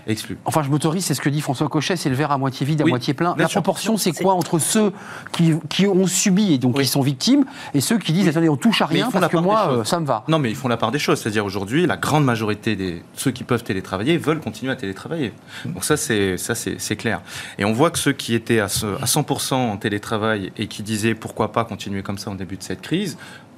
Enfin, 0.45 0.63
je 0.63 0.69
m'autorise, 0.69 1.05
c'est 1.05 1.13
ce 1.13 1.21
que 1.21 1.29
dit 1.29 1.41
François 1.41 1.67
Cochet, 1.69 1.95
c'est 1.95 2.09
le 2.09 2.15
verre 2.15 2.31
à 2.31 2.37
moitié 2.37 2.65
vide, 2.65 2.81
à 2.81 2.83
Oui, 2.85 2.91
moitié 2.91 3.13
plein. 3.13 3.35
La 3.37 3.47
sûr. 3.47 3.61
proportion, 3.61 3.97
c'est 3.97 4.11
quoi 4.11 4.33
entre 4.33 4.59
ceux 4.59 4.91
qui, 5.31 5.53
qui 5.69 5.85
ont 5.87 6.07
subi 6.07 6.53
et 6.53 6.57
donc 6.57 6.77
Oui. 6.77 6.83
qui 6.83 6.89
sont 6.89 7.01
victimes 7.01 7.45
et 7.73 7.81
ceux 7.81 7.97
qui 7.97 8.13
disent 8.13 8.27
attendez, 8.27 8.49
on 8.49 8.57
touche 8.57 8.81
à 8.81 8.85
rien 8.85 9.09
parce 9.11 9.27
que 9.27 9.37
moi, 9.37 9.67
euh, 9.71 9.83
ça 9.83 9.99
me 9.99 10.05
va. 10.05 10.23
Non, 10.27 10.39
mais 10.39 10.49
ils 10.49 10.55
font 10.55 10.67
la 10.67 10.77
part 10.77 10.91
des 10.91 10.99
choses. 10.99 11.19
C'est-à-dire 11.19 11.45
aujourd'hui, 11.45 11.85
la 11.85 11.97
grande 11.97 12.25
majorité 12.25 12.75
des 12.75 13.03
ceux 13.15 13.31
qui 13.31 13.43
peuvent 13.43 13.63
télétravailler 13.63 14.17
veulent 14.17 14.39
continuer 14.39 14.71
à 14.71 14.75
télétravailler. 14.75 15.33
Donc 15.65 15.83
ça, 15.83 15.97
c'est 15.97 16.37
ça, 16.37 16.55
c'est 16.55 16.79
c'est 16.79 16.95
clair. 16.95 17.21
Et 17.57 17.65
on 17.65 17.73
voit 17.73 17.89
que 17.91 17.99
ceux 17.99 18.13
qui 18.13 18.33
étaient 18.35 18.59
à, 18.59 18.67
ce- 18.67 19.01
à 19.01 19.05
100% 19.05 19.53
en 19.55 19.77
télétravail 19.77 20.51
et 20.57 20.67
qui 20.67 20.83
disaient 20.83 21.15
pourquoi 21.15 21.51
pas 21.51 21.63
continuer 21.65 22.01
comme 22.01 22.17
ça 22.17 22.31
en 22.31 22.35
début 22.35 22.57
de 22.57 22.63
cette 22.63 22.81
crise 22.81 23.17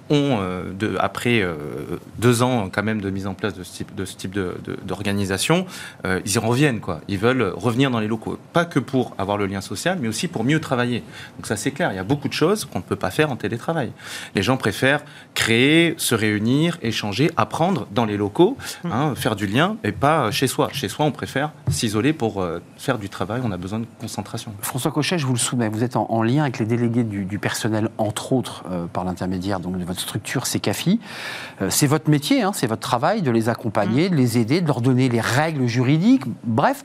ont, 0.09 0.37
euh, 0.41 0.63
de, 0.73 0.95
après 0.99 1.41
euh, 1.41 1.55
deux 2.19 2.43
ans 2.43 2.69
quand 2.71 2.83
même 2.83 3.01
de 3.01 3.09
mise 3.09 3.27
en 3.27 3.33
place 3.33 3.53
de 3.53 3.63
ce 3.63 3.71
type 3.77 3.95
de 3.95 4.05
ce 4.05 4.15
type 4.15 4.31
de- 4.33 4.55
de- 4.65 4.77
d'organisation, 4.85 5.65
euh, 6.05 6.19
ils 6.25 6.33
y 6.33 6.37
reviennent 6.37 6.79
quoi. 6.79 7.01
Ils 7.07 7.17
veulent 7.17 7.53
revenir 7.55 7.89
dans 7.91 7.99
les 7.99 8.07
locaux, 8.07 8.37
pas 8.53 8.65
que 8.65 8.79
pour 8.79 9.13
avoir 9.17 9.37
le 9.37 9.45
lien 9.45 9.61
social, 9.61 9.97
mais 10.01 10.07
aussi 10.07 10.27
pour 10.27 10.43
mieux 10.43 10.59
travailler. 10.59 11.03
Donc 11.37 11.47
ça 11.47 11.55
c'est 11.55 11.71
clair. 11.71 11.91
Il 11.91 11.95
y 11.95 11.99
a 11.99 12.03
beaucoup 12.03 12.27
de 12.27 12.33
choses 12.33 12.65
qu'on 12.65 12.79
ne 12.79 12.83
peut 12.83 12.95
pas 12.95 13.11
faire 13.11 13.31
en 13.31 13.35
télétravail. 13.35 13.91
Les 14.35 14.41
gens 14.43 14.57
préfèrent 14.57 15.03
créer, 15.33 15.95
se 15.97 16.15
réunir, 16.15 16.77
échanger, 16.81 17.31
apprendre 17.37 17.87
dans 17.91 18.05
les 18.05 18.17
locaux, 18.17 18.57
hein, 18.85 19.13
faire 19.15 19.35
du 19.35 19.47
lien 19.47 19.77
et 19.83 19.91
pas 19.91 20.31
chez 20.31 20.47
soi. 20.47 20.69
Chez 20.73 20.89
soi, 20.89 21.05
on 21.05 21.11
préfère 21.11 21.51
s'isoler 21.69 22.13
pour 22.13 22.45
faire 22.77 22.97
du 22.97 23.09
travail. 23.09 23.41
On 23.43 23.51
a 23.51 23.57
besoin 23.57 23.79
de 23.79 23.85
concentration. 23.99 24.53
François 24.61 24.91
Cochet, 24.91 25.17
je 25.17 25.25
vous 25.25 25.33
le 25.33 25.39
soumets, 25.39 25.69
vous 25.69 25.83
êtes 25.83 25.95
en, 25.95 26.05
en 26.09 26.23
lien 26.23 26.43
avec 26.43 26.59
les 26.59 26.65
délégués 26.65 27.03
du, 27.03 27.25
du 27.25 27.39
personnel, 27.39 27.89
entre 27.97 28.33
autres, 28.33 28.63
euh, 28.71 28.85
par 28.91 29.03
l'intermédiaire 29.05 29.59
donc, 29.59 29.77
de 29.77 29.83
votre 29.85 29.92
structure, 29.99 30.45
c'est 30.45 30.59
CAFI. 30.59 30.99
Euh, 31.61 31.69
c'est 31.69 31.87
votre 31.87 32.09
métier, 32.09 32.43
hein, 32.43 32.51
c'est 32.53 32.67
votre 32.67 32.81
travail 32.81 33.21
de 33.21 33.31
les 33.31 33.49
accompagner, 33.49 34.09
de 34.09 34.15
les 34.15 34.37
aider, 34.37 34.61
de 34.61 34.67
leur 34.67 34.81
donner 34.81 35.09
les 35.09 35.21
règles 35.21 35.67
juridiques. 35.67 36.23
Bref, 36.43 36.83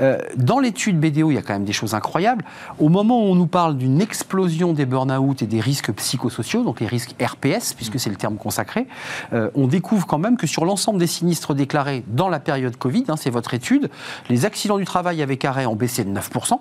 euh, 0.00 0.18
dans 0.36 0.58
l'étude 0.58 0.98
BDO, 0.98 1.30
il 1.30 1.34
y 1.34 1.38
a 1.38 1.42
quand 1.42 1.54
même 1.54 1.64
des 1.64 1.72
choses 1.72 1.94
incroyables. 1.94 2.44
Au 2.78 2.88
moment 2.88 3.20
où 3.20 3.32
on 3.32 3.34
nous 3.34 3.46
parle 3.46 3.76
d'une 3.76 4.00
explosion 4.00 4.72
des 4.72 4.86
burn-out 4.86 5.42
et 5.42 5.46
des 5.46 5.60
risques 5.60 5.92
psychosociaux, 5.92 6.62
donc 6.62 6.80
les 6.80 6.86
risques 6.86 7.14
RPS, 7.20 7.74
puisque 7.74 7.98
c'est 7.98 8.10
le 8.10 8.16
terme 8.16 8.36
consacré, 8.36 8.86
euh, 9.32 9.50
on 9.54 9.66
découvre 9.66 10.06
quand 10.06 10.18
même 10.18 10.36
que 10.36 10.46
sur 10.46 10.64
l'ensemble 10.64 10.98
des 10.98 11.06
sinistres 11.06 11.54
déclarés 11.54 12.04
dans 12.08 12.28
la 12.28 12.40
période 12.40 12.76
Covid, 12.76 13.04
hein, 13.08 13.16
c'est 13.16 13.30
votre 13.30 13.54
étude, 13.54 13.90
les 14.28 14.44
accidents 14.44 14.78
du 14.78 14.84
travail 14.84 15.22
avec 15.22 15.44
arrêt 15.44 15.66
ont 15.66 15.76
baissé 15.76 16.04
de 16.04 16.10
9%, 16.10 16.58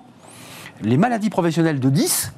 les 0.81 0.97
maladies 0.97 1.29
professionnelles 1.29 1.79
de 1.79 1.89
10%, 1.89 2.31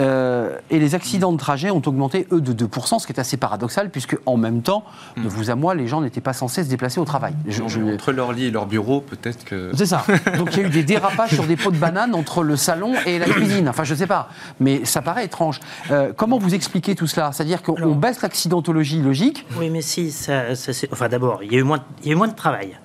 Euh, 0.00 0.56
et 0.70 0.78
les 0.78 0.94
accidents 0.94 1.32
de 1.32 1.36
trajet 1.38 1.70
ont 1.70 1.82
augmenté, 1.86 2.26
eux, 2.32 2.40
de 2.40 2.52
2%, 2.66 2.98
ce 2.98 3.06
qui 3.06 3.12
est 3.12 3.20
assez 3.20 3.36
paradoxal, 3.36 3.90
puisque 3.90 4.16
en 4.26 4.36
même 4.36 4.62
temps, 4.62 4.84
de 5.16 5.28
vous 5.28 5.50
à 5.50 5.54
moi, 5.54 5.74
les 5.74 5.86
gens 5.86 6.00
n'étaient 6.00 6.20
pas 6.20 6.32
censés 6.32 6.64
se 6.64 6.68
déplacer 6.68 7.00
au 7.00 7.04
travail. 7.04 7.34
Je- 7.46 7.62
je- 7.66 7.80
Entre 7.80 8.12
leur 8.12 8.32
lit 8.32 8.46
et 8.46 8.50
leur 8.50 8.66
bureau, 8.66 9.00
peut-être 9.00 9.44
que. 9.44 9.70
c'est 9.74 9.86
ça. 9.86 10.04
Donc 10.36 10.54
il 10.56 10.62
y 10.62 10.64
a 10.64 10.68
eu 10.68 10.70
des 10.70 10.84
dérapages 10.84 11.34
sur 11.34 11.44
des 11.44 11.56
pots 11.56 11.70
de 11.70 11.76
banane 11.78 12.14
entre 12.14 12.42
le 12.42 12.56
salon 12.56 12.94
et 13.06 13.18
la 13.18 13.26
cuisine. 13.26 13.68
Enfin, 13.68 13.84
je 13.84 13.94
sais 13.94 14.06
pas. 14.06 14.28
Mais 14.60 14.84
ça 14.84 15.02
paraît 15.02 15.24
étrange. 15.24 15.60
Euh, 15.90 16.12
comment 16.16 16.38
vous 16.38 16.54
expliquez 16.54 16.94
tout 16.94 17.06
cela? 17.06 17.32
C'est-à-dire 17.32 17.62
qu'on 17.62 17.94
baisse 17.94 18.22
l'accidentologie 18.22 19.00
logique? 19.02 19.44
Oui, 19.56 19.70
mais 19.70 19.82
si, 19.82 20.10
ça, 20.10 20.54
ça, 20.54 20.72
c'est- 20.72 20.88
enfin 20.92 21.08
d'abord, 21.08 21.42
il 21.42 21.52
y, 21.52 21.56
a 21.56 21.58
eu 21.58 21.62
moins, 21.62 21.80
il 22.02 22.06
y 22.06 22.10
a 22.10 22.12
eu 22.12 22.16
moins 22.16 22.28
de 22.28 22.34
travail. 22.34 22.78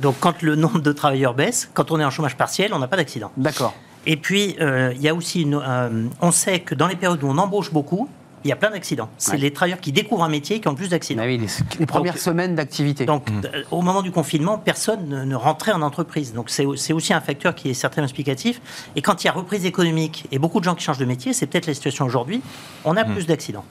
Donc 0.00 0.16
quand 0.20 0.42
le 0.42 0.56
nombre 0.56 0.80
de 0.80 0.92
travailleurs 0.92 1.34
baisse, 1.34 1.70
quand 1.72 1.90
on 1.92 2.00
est 2.00 2.04
en 2.04 2.10
chômage 2.10 2.36
partiel, 2.36 2.72
on 2.74 2.78
n'a 2.78 2.88
pas 2.88 2.96
d'accident. 2.96 3.30
D'accord. 3.36 3.74
Et 4.06 4.16
puis, 4.16 4.56
euh, 4.60 4.92
il 4.94 5.02
y 5.02 5.08
a 5.08 5.14
aussi, 5.14 5.42
une, 5.42 5.54
euh, 5.54 6.04
on 6.20 6.30
sait 6.30 6.60
que 6.60 6.74
dans 6.74 6.86
les 6.86 6.96
périodes 6.96 7.22
où 7.22 7.28
on 7.28 7.38
embauche 7.38 7.72
beaucoup, 7.72 8.08
il 8.44 8.48
y 8.48 8.52
a 8.52 8.56
plein 8.56 8.70
d'accidents. 8.70 9.08
C'est 9.16 9.32
Ouais. 9.32 9.38
les 9.38 9.52
travailleurs 9.54 9.80
qui 9.80 9.90
découvrent 9.90 10.22
un 10.24 10.28
métier 10.28 10.60
qui 10.60 10.68
ont 10.68 10.72
le 10.72 10.76
plus 10.76 10.90
d'accidents. 10.90 11.22
Ah 11.24 11.26
oui, 11.26 11.38
les, 11.38 11.46
les 11.78 11.86
premières 11.86 12.12
Donc- 12.12 12.20
semaines 12.20 12.54
d'activité. 12.54 13.06
Donc, 13.06 13.30
euh, 13.30 13.62
au 13.70 13.80
moment 13.80 14.02
du 14.02 14.10
confinement, 14.10 14.58
personne 14.58 15.08
ne, 15.08 15.24
ne 15.24 15.34
rentrait 15.34 15.72
en 15.72 15.80
entreprise. 15.80 16.34
Donc, 16.34 16.50
c'est 16.50 16.66
c'est 16.76 16.92
aussi 16.92 17.14
un 17.14 17.22
facteur 17.22 17.54
qui 17.54 17.70
est 17.70 17.74
certainement 17.74 18.04
explicatif. 18.06 18.60
Et 18.96 19.00
quand 19.00 19.24
il 19.24 19.28
y 19.28 19.30
a 19.30 19.32
reprise 19.32 19.64
économique 19.64 20.26
et 20.30 20.38
beaucoup 20.38 20.60
de 20.60 20.64
gens 20.64 20.74
qui 20.74 20.84
changent 20.84 20.98
de 20.98 21.06
métier, 21.06 21.32
c'est 21.32 21.46
peut-être 21.46 21.66
la 21.66 21.72
situation 21.72 22.04
aujourd'hui, 22.04 22.42
on 22.84 22.98
a 22.98 23.04
plus 23.06 23.26
d'accidents. 23.26 23.64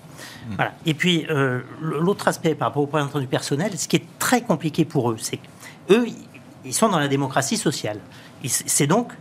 Voilà. 0.56 0.74
Et 0.88 0.96
puis, 0.96 1.28
euh, 1.30 1.62
l'autre 1.80 2.28
aspect 2.28 2.56
par 2.56 2.70
rapport 2.70 2.82
au 2.82 2.86
représentant 2.88 3.20
du 3.20 3.28
personnel, 3.28 3.78
ce 3.78 3.88
qui 3.88 3.98
est 3.98 4.06
très 4.18 4.42
compliqué 4.42 4.86
pour 4.86 5.12
eux, 5.12 5.18
c'est 5.20 5.38
qu'eux, 5.88 6.08
ils 6.66 6.74
sont 6.74 6.90
dans 6.90 7.00
la 7.00 7.08
démocratie 7.08 7.58
sociale. 7.58 8.00
C'est 8.46 8.88
donc 8.88 9.14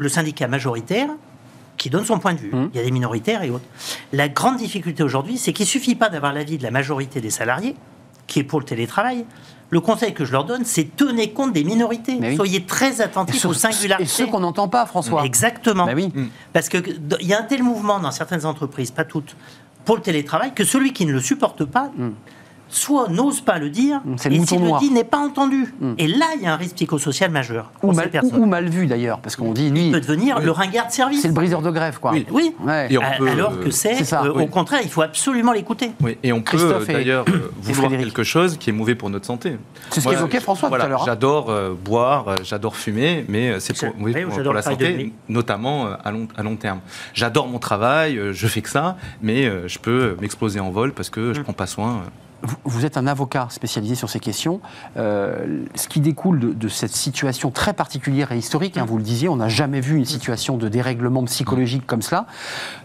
le 0.00 0.08
syndicat 0.08 0.48
majoritaire 0.48 1.08
qui 1.76 1.90
donne 1.90 2.04
son 2.04 2.18
point 2.18 2.34
de 2.34 2.38
vue. 2.40 2.50
Mmh. 2.52 2.70
Il 2.74 2.76
y 2.76 2.80
a 2.80 2.84
des 2.84 2.90
minoritaires 2.90 3.42
et 3.42 3.50
autres. 3.50 3.64
La 4.12 4.28
grande 4.28 4.56
difficulté 4.56 5.02
aujourd'hui, 5.02 5.38
c'est 5.38 5.52
qu'il 5.52 5.66
suffit 5.66 5.94
pas 5.94 6.08
d'avoir 6.08 6.32
l'avis 6.32 6.58
de 6.58 6.62
la 6.62 6.70
majorité 6.70 7.20
des 7.20 7.30
salariés, 7.30 7.74
qui 8.26 8.38
est 8.40 8.44
pour 8.44 8.60
le 8.60 8.66
télétravail. 8.66 9.24
Le 9.70 9.80
conseil 9.80 10.12
que 10.14 10.24
je 10.24 10.32
leur 10.32 10.44
donne, 10.44 10.64
c'est 10.64 10.96
tenez 10.96 11.30
compte 11.32 11.52
des 11.52 11.64
minorités. 11.64 12.18
Oui. 12.20 12.34
Soyez 12.36 12.64
très 12.64 13.00
attentifs 13.00 13.40
ceux, 13.42 13.48
aux 13.48 13.54
singularités. 13.54 14.02
et 14.04 14.06
ceux 14.12 14.26
qu'on 14.26 14.40
n'entend 14.40 14.68
pas, 14.68 14.84
François. 14.84 15.24
Exactement. 15.24 15.86
Bah 15.86 15.92
oui. 15.94 16.12
Parce 16.52 16.68
que 16.68 16.78
d- 16.78 17.16
il 17.20 17.28
y 17.28 17.34
a 17.34 17.38
un 17.40 17.44
tel 17.44 17.62
mouvement 17.62 18.00
dans 18.00 18.10
certaines 18.10 18.44
entreprises, 18.46 18.90
pas 18.90 19.04
toutes, 19.04 19.36
pour 19.84 19.96
le 19.96 20.02
télétravail, 20.02 20.52
que 20.54 20.64
celui 20.64 20.92
qui 20.92 21.06
ne 21.06 21.12
le 21.12 21.20
supporte 21.20 21.64
pas, 21.64 21.90
soit 22.70 23.08
n'ose 23.08 23.40
pas 23.40 23.58
le 23.58 23.68
dire, 23.70 24.00
Mm, 24.04 24.16
le 24.24 24.32
et 24.32 24.46
s'il 24.46 24.60
noir. 24.60 24.80
le 24.80 24.86
dit, 24.88 24.92
n'est 24.94 25.04
pas 25.04 25.18
entendu. 25.18 25.74
Mm. 25.80 25.92
Et 25.98 26.06
là, 26.06 26.26
il 26.36 26.42
y 26.42 26.46
a 26.46 26.52
un 26.52 26.56
risque 26.56 26.76
psychosocial 26.76 27.30
majeur 27.30 27.70
Ou 27.82 27.92
mal, 27.92 28.06
ou, 28.06 28.10
personnes. 28.10 28.40
ou 28.40 28.46
mal 28.46 28.68
vu 28.68 28.86
d'ailleurs, 28.86 29.20
parce 29.20 29.36
qu'on 29.36 29.52
dit, 29.52 29.70
lui, 29.70 29.86
Il 29.86 29.92
peut 29.92 30.00
devenir 30.00 30.38
le 30.40 30.50
ringard 30.50 30.86
de 30.86 30.92
service. 30.92 31.20
c'est 31.22 31.28
le 31.28 31.34
briseur 31.34 31.62
de 31.62 31.70
grève, 31.70 31.98
quoi. 32.00 32.12
Oui. 32.12 32.26
Oui. 32.30 32.54
Ouais. 32.64 32.86
Et 32.90 32.98
on 32.98 33.02
A- 33.02 33.10
peut, 33.18 33.28
Alors 33.28 33.58
que 33.60 33.70
c'est, 33.70 34.12
euh, 34.12 34.32
oui. 34.34 34.44
au 34.44 34.46
contraire, 34.46 34.80
il 34.82 34.88
faut 34.90 35.02
absolument 35.02 35.52
l'écouter. 35.52 35.90
Oui, 36.00 36.16
et 36.22 36.32
on 36.32 36.38
peut 36.42 36.56
Christophe 36.56 36.86
d'ailleurs 36.86 37.24
euh, 37.28 37.50
vouloir 37.60 37.86
Frédéric. 37.88 38.06
quelque 38.06 38.22
chose 38.24 38.56
qui 38.56 38.70
est 38.70 38.72
mauvais 38.72 38.94
pour 38.94 39.10
notre 39.10 39.26
santé. 39.26 39.56
C'est 39.90 40.00
ce 40.00 40.08
qu'évoquait 40.08 40.40
François 40.40 40.68
voilà, 40.68 40.84
tout 40.84 40.86
à 40.86 40.90
l'heure. 40.90 41.02
hein. 41.02 41.06
J'adore 41.06 41.50
euh, 41.50 41.74
boire, 41.74 42.36
j'adore 42.44 42.76
fumer, 42.76 43.24
mais 43.28 43.58
c'est 43.60 43.76
pour, 43.78 43.92
pour- 43.94 44.52
la 44.54 44.62
santé, 44.62 45.12
notamment 45.28 45.88
à 46.04 46.10
long, 46.10 46.28
à 46.36 46.42
long 46.42 46.56
terme. 46.56 46.80
J'adore 47.14 47.46
mon 47.48 47.58
travail, 47.58 48.18
je 48.32 48.46
fais 48.46 48.60
que 48.62 48.68
ça, 48.70 48.96
mais 49.22 49.50
je 49.68 49.78
peux 49.78 50.16
m'exploser 50.20 50.60
en 50.60 50.70
vol 50.70 50.92
parce 50.92 51.10
que 51.10 51.32
je 51.34 51.40
Mm. 51.40 51.44
prends 51.44 51.52
pas 51.52 51.66
soin. 51.66 52.02
Vous, 52.64 52.86
êtes 52.86 52.96
un 52.96 53.06
avocat 53.06 53.48
spécialisé 53.50 53.94
sur 53.94 54.08
ces 54.08 54.18
questions. 54.20 54.60
Euh, 54.96 55.64
ce 55.74 55.88
qui 55.88 56.00
découle 56.00 56.40
de, 56.40 56.52
de 56.52 56.68
cette 56.68 56.92
situation 56.94 57.50
très 57.50 57.72
particulière 57.74 58.32
et 58.32 58.38
historique, 58.38 58.78
hein, 58.78 58.86
vous 58.86 58.96
le 58.96 59.02
disiez, 59.02 59.28
on 59.28 59.36
n'a 59.36 59.48
jamais 59.48 59.80
vu 59.80 59.96
une 59.96 60.06
situation 60.06 60.56
de 60.56 60.68
dérèglement 60.68 61.22
psychologique 61.24 61.86
comme 61.86 62.00
cela, 62.02 62.26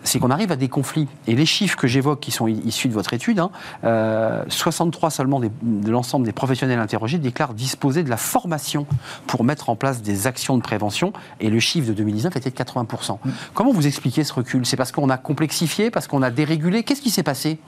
c'est 0.04 0.20
qu'on 0.20 0.32
arrive 0.32 0.52
à 0.52 0.56
des 0.58 0.68
conflits. 0.68 1.08
Et 1.28 1.36
les 1.36 1.46
chiffres 1.46 1.78
que 1.78 1.88
j'évoque, 1.88 2.20
qui 2.20 2.32
sont 2.32 2.48
issus 2.48 2.90
de 2.90 2.94
votre 2.94 3.14
étude, 3.14 3.40
hein, 3.40 3.50
euh, 3.86 4.44
63 4.50 5.10
seulement 5.10 5.40
des- 5.40 5.52
de 5.64 5.90
l'ensemble 5.92 6.26
des 6.26 6.34
professionnels 6.34 6.80
interrogés 6.80 7.18
déclarent 7.18 7.54
disposer 7.54 8.04
de 8.04 8.10
la 8.10 8.18
formation 8.18 8.86
pour 9.28 9.44
mettre 9.46 9.70
en 9.70 9.76
place 9.78 10.02
des 10.02 10.28
actions 10.28 10.58
de 10.58 10.62
prévention, 10.64 11.14
et 11.40 11.50
le 11.50 11.60
chiffre 11.60 11.88
de 11.88 11.94
2019 11.94 12.36
était 12.36 12.50
de 12.50 12.56
80%. 12.56 13.20
Comment 13.54 13.72
vous 13.72 13.88
expliquez 13.88 14.24
ce 14.26 14.34
recul? 14.34 14.66
C'est 14.66 14.78
parce 14.78 14.92
qu'on 14.92 15.10
a 15.10 15.18
complexifié, 15.18 15.92
parce 15.92 16.08
qu'on 16.08 16.22
a 16.24 16.30
dérégulé? 16.30 16.84
Qu'est-ce 16.84 17.02
qui 17.02 17.10
s'est 17.10 17.24
passé? 17.24 17.60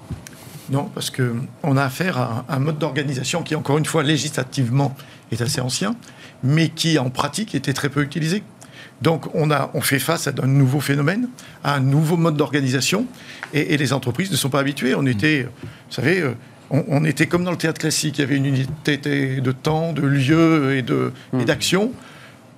Non, 0.69 0.89
parce 0.93 1.11
qu'on 1.11 1.77
a 1.77 1.83
affaire 1.83 2.17
à 2.17 2.45
un 2.49 2.59
mode 2.59 2.77
d'organisation 2.77 3.41
qui, 3.41 3.55
encore 3.55 3.77
une 3.77 3.85
fois, 3.85 4.03
législativement 4.03 4.95
est 5.31 5.41
assez 5.41 5.61
ancien, 5.61 5.95
mais 6.43 6.69
qui, 6.69 6.99
en 6.99 7.09
pratique, 7.09 7.55
était 7.55 7.73
très 7.73 7.89
peu 7.89 8.01
utilisé. 8.01 8.43
Donc, 9.01 9.33
on, 9.33 9.51
a, 9.51 9.69
on 9.73 9.81
fait 9.81 9.99
face 9.99 10.27
à 10.27 10.31
un 10.41 10.47
nouveau 10.47 10.79
phénomène, 10.79 11.29
à 11.63 11.75
un 11.75 11.79
nouveau 11.79 12.17
mode 12.17 12.35
d'organisation, 12.35 13.05
et, 13.53 13.73
et 13.73 13.77
les 13.77 13.93
entreprises 13.93 14.31
ne 14.31 14.35
sont 14.35 14.49
pas 14.49 14.59
habituées. 14.59 14.95
On 14.95 15.05
était, 15.05 15.43
vous 15.43 15.93
savez, 15.93 16.19
euh, 16.19 16.33
on, 16.69 16.83
on 16.87 17.05
était 17.05 17.27
comme 17.27 17.43
dans 17.43 17.51
le 17.51 17.57
théâtre 17.57 17.79
classique, 17.79 18.17
il 18.17 18.21
y 18.21 18.23
avait 18.23 18.35
une 18.35 18.47
unité 18.47 18.97
de 18.97 19.51
temps, 19.51 19.93
de 19.93 20.01
lieu 20.01 20.75
et 20.75 20.83
et 21.39 21.45
d'action. 21.45 21.91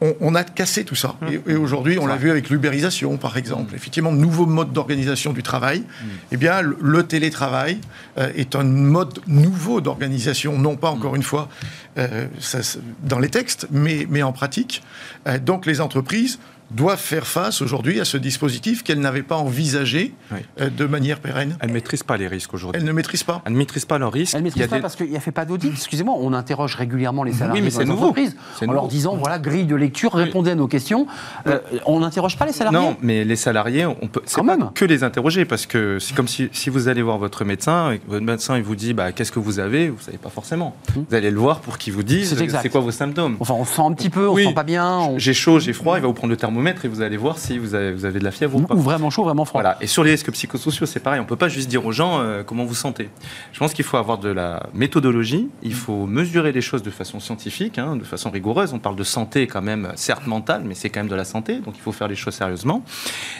On, 0.01 0.15
on 0.21 0.35
a 0.35 0.43
cassé 0.43 0.85
tout 0.85 0.95
ça. 0.95 1.15
Et, 1.29 1.51
et 1.51 1.55
aujourd'hui, 1.55 1.99
on 1.99 2.07
l'a 2.07 2.15
vu 2.15 2.31
avec 2.31 2.49
l'ubérisation, 2.49 3.17
par 3.17 3.37
exemple. 3.37 3.75
Effectivement, 3.75 4.11
nouveau 4.11 4.45
mode 4.45 4.71
d'organisation 4.71 5.33
du 5.33 5.43
travail. 5.43 5.83
Eh 6.31 6.37
bien, 6.37 6.61
le, 6.61 6.77
le 6.81 7.03
télétravail 7.03 7.79
euh, 8.17 8.31
est 8.35 8.55
un 8.55 8.63
mode 8.63 9.19
nouveau 9.27 9.81
d'organisation, 9.81 10.57
non 10.57 10.77
pas 10.77 10.89
encore 10.89 11.15
une 11.15 11.23
fois 11.23 11.49
euh, 11.97 12.27
ça, 12.39 12.59
dans 13.03 13.19
les 13.19 13.29
textes, 13.29 13.67
mais, 13.71 14.07
mais 14.09 14.23
en 14.23 14.31
pratique. 14.31 14.83
Euh, 15.27 15.37
donc, 15.37 15.65
les 15.65 15.81
entreprises 15.81 16.39
doivent 16.71 16.99
faire 16.99 17.25
face 17.27 17.61
aujourd'hui 17.61 17.99
à 17.99 18.05
ce 18.05 18.17
dispositif 18.17 18.83
qu'elles 18.83 18.99
n'avaient 18.99 19.23
pas 19.23 19.37
envisagé 19.37 20.13
Oui. 20.31 20.39
euh, 20.61 20.69
de 20.69 20.85
manière 20.85 21.19
pérenne. 21.19 21.57
Elles 21.59 21.69
ne 21.69 21.73
maîtrisent 21.73 22.03
pas 22.03 22.17
les 22.17 22.27
risques 22.27 22.53
aujourd'hui. 22.53 22.79
Elles 22.79 22.87
ne 22.87 22.91
maîtrisent 22.91 23.23
pas. 23.23 23.41
Elles 23.45 23.53
ne 23.53 23.57
maîtrisent 23.57 23.85
pas 23.85 23.97
leurs 23.97 24.11
risques. 24.11 24.33
Elle 24.35 24.43
ne 24.43 24.47
Il 24.49 24.51
y 24.51 24.53
a 24.53 24.55
maîtrise 24.55 24.69
pas 24.69 24.75
des- 24.77 24.81
parce 24.81 24.95
qu'il 24.95 25.09
n'y 25.09 25.17
a 25.17 25.19
fait 25.19 25.31
pas 25.31 25.45
d'audit. 25.45 25.71
Excusez-moi, 25.71 26.15
on 26.19 26.33
interroge 26.33 26.75
régulièrement 26.75 27.23
les 27.23 27.33
salariés 27.33 27.61
mais 27.61 27.69
dans 27.69 27.73
c'est 27.77 27.83
les 27.83 27.89
nouveau. 27.89 28.03
entreprises 28.07 28.35
en 28.65 28.71
leur 28.71 28.87
disant 28.87 29.15
voilà 29.15 29.39
grille 29.39 29.65
de 29.65 29.75
lecture, 29.75 30.13
répondez 30.13 30.51
à 30.51 30.55
nos 30.55 30.67
questions. 30.67 31.07
Euh, 31.47 31.59
on 31.85 31.99
n'interroge 32.01 32.37
pas 32.37 32.45
les 32.45 32.53
salariés. 32.53 32.77
Non, 32.79 32.97
mais 33.01 33.23
les 33.23 33.35
salariés, 33.35 33.85
on 33.85 34.07
peut. 34.07 34.21
Quand 34.33 34.45
pas 34.45 34.57
même. 34.57 34.69
que 34.75 34.85
les 34.85 35.03
interroger 35.03 35.45
parce 35.45 35.65
que 35.65 35.97
c'est 35.99 36.15
comme 36.15 36.27
si, 36.27 36.49
si 36.51 36.69
vous 36.69 36.87
allez 36.87 37.01
voir 37.01 37.17
votre 37.17 37.45
médecin, 37.45 37.91
et 37.93 38.01
votre 38.07 38.23
médecin 38.25 38.57
il 38.57 38.63
vous 38.63 38.75
dit 38.75 38.93
bah 38.93 39.11
qu'est-ce 39.11 39.31
que 39.31 39.39
vous 39.39 39.59
avez, 39.59 39.89
vous 39.89 39.99
savez 39.99 40.17
pas 40.17 40.29
forcément. 40.29 40.75
Vous 40.95 41.05
allez 41.15 41.31
le 41.31 41.39
voir 41.39 41.59
pour 41.61 41.77
qu'il 41.77 41.93
vous 41.93 42.03
dise 42.03 42.33
Hmm. 42.33 42.37
C'est 42.37 42.49
c'est 42.61 42.69
quoi 42.69 42.81
vos 42.81 42.91
symptômes. 42.91 43.37
Enfin, 43.39 43.55
on 43.57 43.65
se 43.65 43.73
sent 43.75 43.81
un 43.81 43.93
petit 43.93 44.09
peu, 44.09 44.27
on 44.27 44.33
Oui. 44.33 44.43
se 44.43 44.49
sent 44.49 44.53
pas 44.53 44.63
bien. 44.63 44.97
on- 44.97 45.17
J'ai 45.19 45.33
chaud, 45.33 45.59
j'ai 45.59 45.73
froid, 45.73 45.97
il 45.97 46.01
va 46.01 46.07
vous 46.07 46.13
prendre 46.13 46.31
le 46.31 46.37
thermomètre 46.37 46.58
et 46.67 46.87
vous 46.87 47.01
allez 47.01 47.17
voir 47.17 47.37
si 47.37 47.57
vous 47.57 47.75
avez, 47.75 47.91
vous 47.91 48.05
avez 48.05 48.19
de 48.19 48.23
la 48.23 48.31
fièvre 48.31 48.55
ou 48.57 48.61
Ou, 48.61 48.65
pas. 48.65 48.75
ou 48.75 48.79
vraiment 48.79 49.09
chaud, 49.09 49.23
vraiment 49.23 49.45
froid. 49.45 49.61
Voilà. 49.61 49.77
Et 49.81 49.87
sur 49.87 50.03
les 50.03 50.11
risques 50.11 50.31
psychosociaux, 50.31 50.85
c'est 50.85 50.99
pareil. 50.99 51.19
On 51.19 51.25
peut 51.25 51.35
pas 51.35 51.49
juste 51.49 51.69
dire 51.69 51.85
aux 51.85 51.91
gens 51.91 52.19
euh, 52.19 52.43
comment 52.43 52.65
vous 52.65 52.75
sentez. 52.75 53.09
Je 53.51 53.59
pense 53.59 53.73
qu'il 53.73 53.85
faut 53.85 53.97
avoir 53.97 54.17
de 54.17 54.29
la 54.29 54.63
méthodologie. 54.73 55.47
Il 55.63 55.73
faut 55.73 56.05
mesurer 56.05 56.51
les 56.51 56.61
choses 56.61 56.83
de 56.83 56.89
façon 56.91 57.19
scientifique, 57.19 57.77
hein, 57.77 57.95
de 57.95 58.03
façon 58.03 58.29
rigoureuse. 58.29 58.73
On 58.73 58.79
parle 58.79 58.95
de 58.95 59.03
santé 59.03 59.47
quand 59.47 59.61
même, 59.61 59.91
certes 59.95 60.27
mentale, 60.27 60.63
mais 60.65 60.75
c'est 60.75 60.89
quand 60.89 60.99
même 61.01 61.09
de 61.09 61.15
la 61.15 61.25
santé. 61.25 61.59
Donc 61.59 61.75
il 61.75 61.81
faut 61.81 61.91
faire 61.91 62.07
les 62.07 62.15
choses 62.15 62.33
sérieusement. 62.35 62.83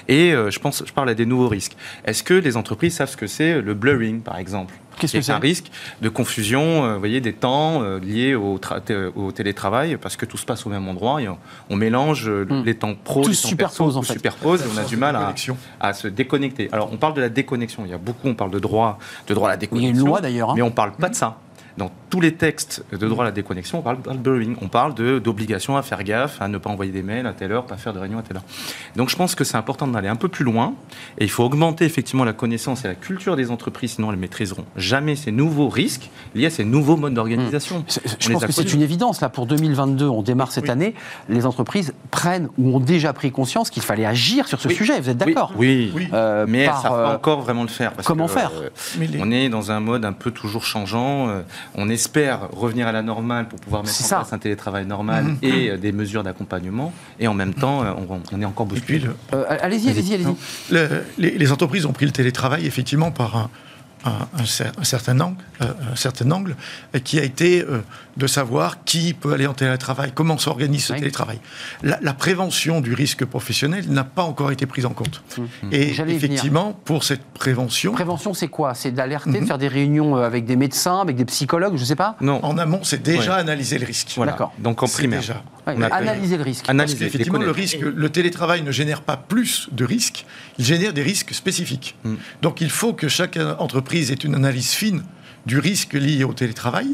Et 0.07 0.33
euh, 0.33 0.49
je 0.51 0.59
pense, 0.59 0.83
je 0.85 0.91
parle 0.93 1.09
à 1.09 1.13
des 1.15 1.25
nouveaux 1.25 1.47
risques. 1.49 1.75
Est-ce 2.05 2.23
que 2.23 2.33
les 2.33 2.57
entreprises 2.57 2.95
savent 2.95 3.09
ce 3.09 3.17
que 3.17 3.27
c'est 3.27 3.61
le 3.61 3.73
blurring, 3.73 4.21
par 4.21 4.37
exemple? 4.37 4.73
Qu'est-ce 4.99 5.13
que 5.13 5.17
est 5.17 5.21
c'est 5.21 5.31
un 5.31 5.39
risque 5.39 5.71
de 6.01 6.09
confusion, 6.09 6.85
euh, 6.85 6.93
vous 6.93 6.99
voyez, 6.99 7.21
des 7.21 7.33
temps 7.33 7.81
euh, 7.81 7.99
liés 7.99 8.35
au, 8.35 8.57
tra- 8.57 8.81
té- 8.81 9.09
au 9.15 9.31
télétravail, 9.31 9.97
parce 9.97 10.15
que 10.15 10.25
tout 10.25 10.37
se 10.37 10.45
passe 10.45 10.65
au 10.65 10.69
même 10.69 10.87
endroit. 10.87 11.21
Et 11.21 11.27
on, 11.29 11.37
on 11.69 11.75
mélange 11.75 12.27
euh, 12.27 12.45
Hmm. 12.49 12.63
les 12.65 12.75
temps 12.75 12.93
pro, 12.95 13.21
Tout 13.23 13.29
les 13.29 13.35
temps 13.35 13.47
superpose, 13.49 13.77
perso, 13.77 13.97
en 13.97 14.01
tout 14.01 14.07
fait. 14.07 14.13
superpose, 14.13 14.61
et 14.61 14.65
on 14.73 14.77
a 14.77 14.83
du 14.83 14.97
mal 14.97 15.17
à, 15.79 15.93
se 15.93 16.07
déconnecter. 16.07 16.69
Alors, 16.71 16.91
on 16.91 16.97
parle 16.97 17.13
de 17.13 17.21
la 17.21 17.29
déconnexion. 17.29 17.83
Il 17.85 17.91
y 17.91 17.93
a 17.93 17.97
beaucoup, 17.97 18.27
on 18.27 18.33
parle 18.35 18.51
de 18.51 18.59
droit, 18.59 18.99
de 19.27 19.33
droit 19.33 19.49
à 19.49 19.51
la 19.51 19.55
Il 19.57 19.61
y 19.61 19.65
a 19.65 19.69
déconnexion. 19.69 20.01
une 20.01 20.07
loi 20.07 20.21
d'ailleurs. 20.21 20.49
hein. 20.51 20.53
Mais 20.55 20.61
on 20.61 20.71
parle 20.71 20.91
pas 20.93 21.09
de 21.09 21.15
ça. 21.15 21.37
Dans 21.79 21.91
tous 22.09 22.19
les 22.19 22.33
textes 22.33 22.83
de 22.91 23.07
droit 23.07 23.23
à 23.23 23.27
la 23.27 23.31
déconnexion, 23.31 23.79
on 23.79 23.81
parle 23.81 24.01
de 24.01 24.11
blurring. 24.17 24.57
On 24.61 24.67
parle 24.67 24.93
de- 24.95 25.17
d'obligation 25.17 25.77
à 25.77 25.81
faire 25.81 26.03
gaffe, 26.03 26.41
à 26.41 26.49
ne 26.49 26.57
pas 26.57 26.69
envoyer 26.69 26.91
des 26.91 27.01
mails 27.03 27.25
à 27.25 27.31
telle 27.31 27.53
heure, 27.53 27.65
pas 27.65 27.77
faire 27.77 27.93
de 27.93 27.99
réunion 27.99 28.19
à 28.19 28.21
telle 28.21 28.35
heure. 28.35 28.43
Donc 28.97 29.09
je 29.09 29.15
pense 29.15 29.33
que 29.33 29.45
c'est 29.45 29.55
important 29.55 29.87
d'aller 29.87 30.09
un 30.09 30.17
peu 30.17 30.27
plus 30.27 30.43
loin 30.43 30.73
et 31.19 31.23
il 31.23 31.29
faut 31.29 31.45
augmenter 31.45 31.85
effectivement 31.85 32.25
la 32.25 32.33
connaissance 32.33 32.83
et 32.83 32.89
la 32.89 32.95
culture 32.95 33.37
des 33.37 33.49
entreprises, 33.49 33.91
sinon 33.93 34.11
elles 34.11 34.17
maîtriseront 34.19 34.65
jamais 34.75 35.15
ces 35.15 35.31
nouveaux 35.31 35.69
risques 35.69 36.09
liés 36.35 36.47
à 36.47 36.49
ces 36.49 36.65
nouveaux 36.65 36.97
modes 36.97 37.13
d'organisation. 37.13 37.85
C'est- 37.87 38.01
On 38.05 38.09
Je 38.19 38.31
pense 38.33 38.45
que 38.45 38.51
c'est 38.51 38.73
une 38.73 38.81
évidence. 38.81 39.21
Là, 39.21 39.29
pour 39.29 39.45
2022, 39.45 40.05
on 40.09 40.21
démarre 40.21 40.51
cette 40.51 40.65
Oui. 40.65 40.71
année. 40.71 40.95
Les 41.29 41.45
entreprises 41.45 41.93
prennent 42.11 42.49
ou 42.57 42.75
ont 42.75 42.81
déjà 42.81 43.13
pris 43.13 43.31
conscience 43.31 43.69
qu'il 43.69 43.83
fallait 43.83 44.05
agir 44.05 44.49
sur 44.49 44.59
ce 44.59 44.67
Oui. 44.67 44.75
sujet. 44.75 44.99
Vous 44.99 45.09
êtes 45.09 45.17
d'accord 45.17 45.53
Oui, 45.55 45.93
Oui. 45.95 46.09
Euh, 46.11 46.45
mais 46.45 46.59
elles 46.59 46.69
par, 46.71 46.81
savent 46.81 46.93
euh, 46.99 47.03
pas 47.05 47.15
encore 47.15 47.39
vraiment 47.41 47.61
le 47.61 47.69
faire. 47.69 47.93
parce 47.93 48.05
comment 48.05 48.25
que, 48.27 48.33
faire 48.33 48.51
euh, 48.61 48.69
les- 48.99 49.21
On 49.21 49.31
est 49.31 49.47
dans 49.47 49.71
un 49.71 49.79
mode 49.79 50.03
un 50.03 50.11
peu 50.13 50.31
toujours 50.31 50.65
changeant. 50.65 51.29
euh, 51.29 51.41
On 51.75 51.89
espère 51.89 52.49
revenir 52.51 52.87
à 52.87 52.91
la 52.91 53.01
normale 53.01 53.47
pour 53.47 53.59
pouvoir 53.59 53.83
mettre 53.83 54.01
en 54.01 54.03
ça. 54.03 54.15
place 54.17 54.33
un 54.33 54.37
télétravail 54.39 54.85
normal 54.85 55.35
et 55.41 55.69
euh, 55.69 55.77
des 55.77 55.91
mesures 55.91 56.23
d'accompagnement. 56.23 56.91
Et 57.19 57.27
en 57.27 57.33
même 57.33 57.53
temps, 57.53 57.83
euh, 57.83 57.91
on, 58.09 58.19
on 58.31 58.41
est 58.41 58.45
encore 58.45 58.65
bousculé. 58.65 58.99
le- 58.99 59.15
Euh, 59.33 59.45
allez-y, 59.61 59.89
allez-y, 59.89 60.13
allez-y. 60.15 60.35
Le- 60.73 61.03
les, 61.17 61.37
les 61.37 61.51
entreprises 61.51 61.85
ont 61.85 61.93
pris 61.93 62.05
le 62.05 62.11
télétravail 62.11 62.65
effectivement 62.65 63.11
par 63.11 63.37
un, 63.37 63.49
un- 64.05 64.27
un 64.39 64.43
cer- 64.43 64.71
un 64.77 64.83
certain 64.83 65.19
angle, 65.19 65.37
euh, 65.61 65.65
un 65.91 65.95
certain 65.95 66.29
angle 66.31 66.55
euh, 66.95 66.99
qui 66.99 67.19
a 67.19 67.23
été 67.23 67.61
euh, 67.63 67.81
de 68.17 68.27
savoir 68.27 68.83
qui 68.83 69.13
peut 69.13 69.33
aller 69.33 69.47
en 69.47 69.53
télétravail, 69.53 70.11
comment 70.13 70.37
s'organise 70.37 70.85
ce 70.85 70.93
télétravail. 70.93 71.39
La, 71.83 71.99
la 72.01 72.13
prévention 72.13 72.81
du 72.81 72.93
risque 72.93 73.23
professionnel 73.25 73.85
n'a 73.89 74.03
pas 74.03 74.23
encore 74.23 74.51
été 74.51 74.65
prise 74.65 74.85
en 74.85 74.89
compte. 74.91 75.21
Et 75.71 75.93
J'allais 75.93 76.15
y 76.15 76.17
venir. 76.17 76.33
effectivement, 76.33 76.73
pour 76.85 77.03
cette 77.03 77.23
prévention, 77.23 77.91
Prévention, 77.93 78.33
c'est 78.33 78.47
quoi? 78.49 78.73
C'est 78.73 78.91
d'alerter, 78.91 79.31
de 79.31 79.37
Mhm. 79.39 79.47
faire 79.47 79.57
des 79.57 79.67
réunions 79.67 80.15
avec 80.17 80.45
des 80.45 80.55
médecins, 80.55 80.99
avec 81.01 81.15
des 81.15 81.25
psychologues, 81.25 81.77
je 81.77 81.83
sais 81.85 81.95
pas? 81.95 82.15
Non, 82.21 82.43
en 82.43 82.57
amont, 82.57 82.81
c'est 82.83 83.01
déjà 83.01 83.35
Ouais. 83.35 83.39
analyser 83.41 83.77
le 83.77 83.85
risque. 83.85 84.11
voilà. 84.15 84.33
D'accord. 84.33 84.53
Donc 84.59 84.83
en 84.83 84.87
C'est 84.87 84.93
primaire. 84.97 85.19
déjà. 85.21 85.43
Ouais, 85.67 85.75
On 85.77 85.81
a- 85.83 85.87
Analyser 85.87 86.37
le 86.37 86.43
risque. 86.43 86.65
Analyser, 86.69 86.97
Parce 86.97 87.11
qu'effectivement, 87.11 87.39
le 87.39 87.51
risque, 87.51 87.79
le 87.81 88.09
télétravail 88.09 88.63
ne 88.63 88.71
génère 88.71 89.01
pas 89.01 89.17
plus 89.17 89.69
de 89.71 89.85
risques, 89.85 90.25
il 90.57 90.65
génère 90.65 90.93
des 90.93 91.03
risques 91.03 91.33
spécifiques. 91.33 91.95
Mm. 92.03 92.15
Donc 92.41 92.59
il 92.61 92.69
faut 92.71 92.93
que 92.93 93.07
chaque 93.07 93.37
entreprise 93.59 93.88
ait 93.95 94.13
une 94.13 94.35
analyse 94.35 94.71
fine 94.71 95.03
du 95.45 95.59
risque 95.59 95.93
lié 95.93 96.23
au 96.23 96.33
télétravail, 96.33 96.87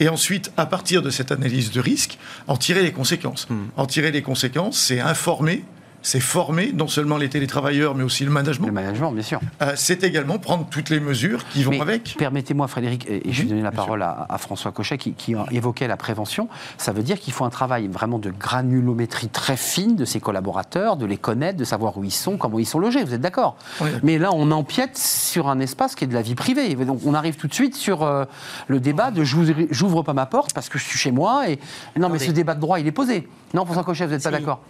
et 0.00 0.08
ensuite, 0.08 0.52
à 0.56 0.66
partir 0.66 1.02
de 1.02 1.10
cette 1.10 1.32
analyse 1.32 1.70
de 1.70 1.80
risque, 1.80 2.18
en 2.46 2.56
tirer 2.56 2.82
les 2.82 2.92
conséquences. 2.92 3.48
Mm. 3.48 3.56
En 3.76 3.86
tirer 3.86 4.10
les 4.10 4.22
conséquences, 4.22 4.78
c'est 4.78 5.00
informer, 5.00 5.64
c'est 6.02 6.20
former 6.20 6.72
non 6.72 6.88
seulement 6.88 7.16
les 7.16 7.28
télétravailleurs, 7.28 7.94
mais 7.94 8.02
aussi 8.02 8.24
le 8.24 8.30
management. 8.30 8.66
Le 8.66 8.72
management, 8.72 9.12
bien 9.12 9.22
sûr. 9.22 9.40
Euh, 9.62 9.72
c'est 9.76 10.04
également 10.04 10.38
prendre 10.38 10.66
toutes 10.68 10.90
les 10.90 11.00
mesures 11.00 11.46
qui 11.48 11.62
vont 11.62 11.70
Mais 11.70 11.80
avec. 11.80 12.16
Permettez-moi, 12.18 12.66
Frédéric, 12.68 13.06
et 13.08 13.28
et 13.28 13.32
je 13.32 13.42
vais 13.42 13.48
donner 13.48 13.62
la 13.62 13.70
bien 13.70 13.76
parole 13.76 14.02
à, 14.02 14.26
à 14.28 14.38
François 14.38 14.72
Cochet 14.72 14.98
qui, 14.98 15.12
qui 15.12 15.34
évoquait 15.50 15.86
la 15.86 15.96
prévention. 15.96 16.48
Ça 16.76 16.92
veut 16.92 17.02
dire 17.02 17.20
qu'il 17.20 17.32
faut 17.32 17.44
un 17.44 17.50
travail 17.50 17.88
vraiment 17.88 18.18
de 18.18 18.30
granulométrie 18.30 19.28
très 19.28 19.56
fine 19.56 19.96
de 19.96 20.04
ses 20.04 20.20
collaborateurs, 20.20 20.96
de 20.96 21.06
les 21.06 21.16
connaître, 21.16 21.58
de 21.58 21.64
savoir 21.64 21.96
où 21.96 22.04
ils 22.04 22.10
sont, 22.10 22.36
comment 22.36 22.58
ils 22.58 22.66
sont 22.66 22.78
logés. 22.78 23.04
Vous 23.04 23.14
êtes 23.14 23.20
d'accord 23.20 23.56
Oui. 23.80 23.90
Mais 24.02 24.18
là, 24.18 24.30
on 24.32 24.50
empiète 24.50 24.98
sur 24.98 25.48
un 25.48 25.60
espace 25.60 25.94
qui 25.94 26.04
est 26.04 26.08
de 26.08 26.14
la 26.14 26.22
vie 26.22 26.34
privée. 26.34 26.74
Donc, 26.74 27.00
on 27.06 27.14
arrive 27.14 27.36
tout 27.36 27.48
de 27.48 27.54
suite 27.54 27.76
sur 27.76 28.02
euh, 28.02 28.24
le 28.66 28.80
débat 28.80 29.10
de 29.10 29.22
j'ouvre 29.24 30.02
pas 30.02 30.14
ma 30.14 30.26
porte 30.26 30.52
parce 30.52 30.68
que 30.68 30.78
je 30.78 30.84
suis 30.84 30.98
chez 30.98 31.12
moi. 31.12 31.48
Et 31.48 31.58
non, 31.96 32.08
mais 32.08 32.18
ce 32.18 32.30
débat 32.30 32.54
de 32.54 32.60
droit, 32.60 32.80
il 32.80 32.86
est 32.86 32.92
posé. 32.92 33.28
Non, 33.54 33.64
François 33.64 33.84
Cochet, 33.84 34.06
vous 34.06 34.12
n'êtes 34.12 34.22
pas 34.22 34.30
d'accord 34.30 34.60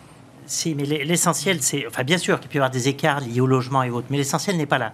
Si, 0.52 0.74
mais 0.74 0.84
l'essentiel, 0.84 1.62
c'est. 1.62 1.86
Enfin, 1.86 2.04
bien 2.04 2.18
sûr 2.18 2.38
qu'il 2.38 2.50
peut 2.50 2.56
y 2.56 2.58
avoir 2.58 2.70
des 2.70 2.86
écarts 2.86 3.20
liés 3.20 3.40
au 3.40 3.46
logement 3.46 3.82
et 3.84 3.88
autres, 3.88 4.08
mais 4.10 4.18
l'essentiel 4.18 4.58
n'est 4.58 4.66
pas 4.66 4.76
là. 4.76 4.92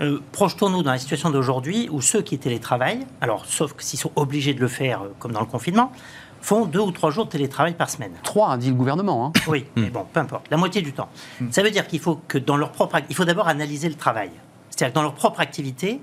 Euh, 0.00 0.18
projetons-nous 0.32 0.82
dans 0.82 0.90
la 0.90 0.98
situation 0.98 1.30
d'aujourd'hui 1.30 1.88
où 1.92 2.00
ceux 2.00 2.20
qui 2.20 2.36
télétravaillent, 2.36 3.06
alors 3.20 3.46
sauf 3.46 3.74
que 3.74 3.84
s'ils 3.84 4.00
sont 4.00 4.10
obligés 4.16 4.54
de 4.54 4.60
le 4.60 4.66
faire, 4.66 5.02
euh, 5.02 5.14
comme 5.20 5.30
dans 5.30 5.40
le 5.40 5.46
confinement, 5.46 5.92
font 6.40 6.66
deux 6.66 6.80
ou 6.80 6.90
trois 6.90 7.12
jours 7.12 7.26
de 7.26 7.30
télétravail 7.30 7.74
par 7.74 7.88
semaine. 7.88 8.10
Trois, 8.24 8.56
dit 8.56 8.70
le 8.70 8.74
gouvernement. 8.74 9.26
Hein. 9.26 9.32
Oui, 9.46 9.66
mais 9.76 9.88
bon, 9.88 10.04
peu 10.12 10.18
importe, 10.18 10.46
la 10.50 10.56
moitié 10.56 10.82
du 10.82 10.92
temps. 10.92 11.08
Ça 11.52 11.62
veut 11.62 11.70
dire 11.70 11.86
qu'il 11.86 12.00
faut 12.00 12.20
que 12.26 12.36
dans 12.38 12.56
leur 12.56 12.72
propre, 12.72 12.98
il 13.08 13.14
faut 13.14 13.24
d'abord 13.24 13.46
analyser 13.46 13.88
le 13.88 13.94
travail. 13.94 14.30
C'est-à-dire 14.70 14.92
que 14.92 14.96
dans 14.96 15.04
leur 15.04 15.14
propre 15.14 15.38
activité, 15.38 16.00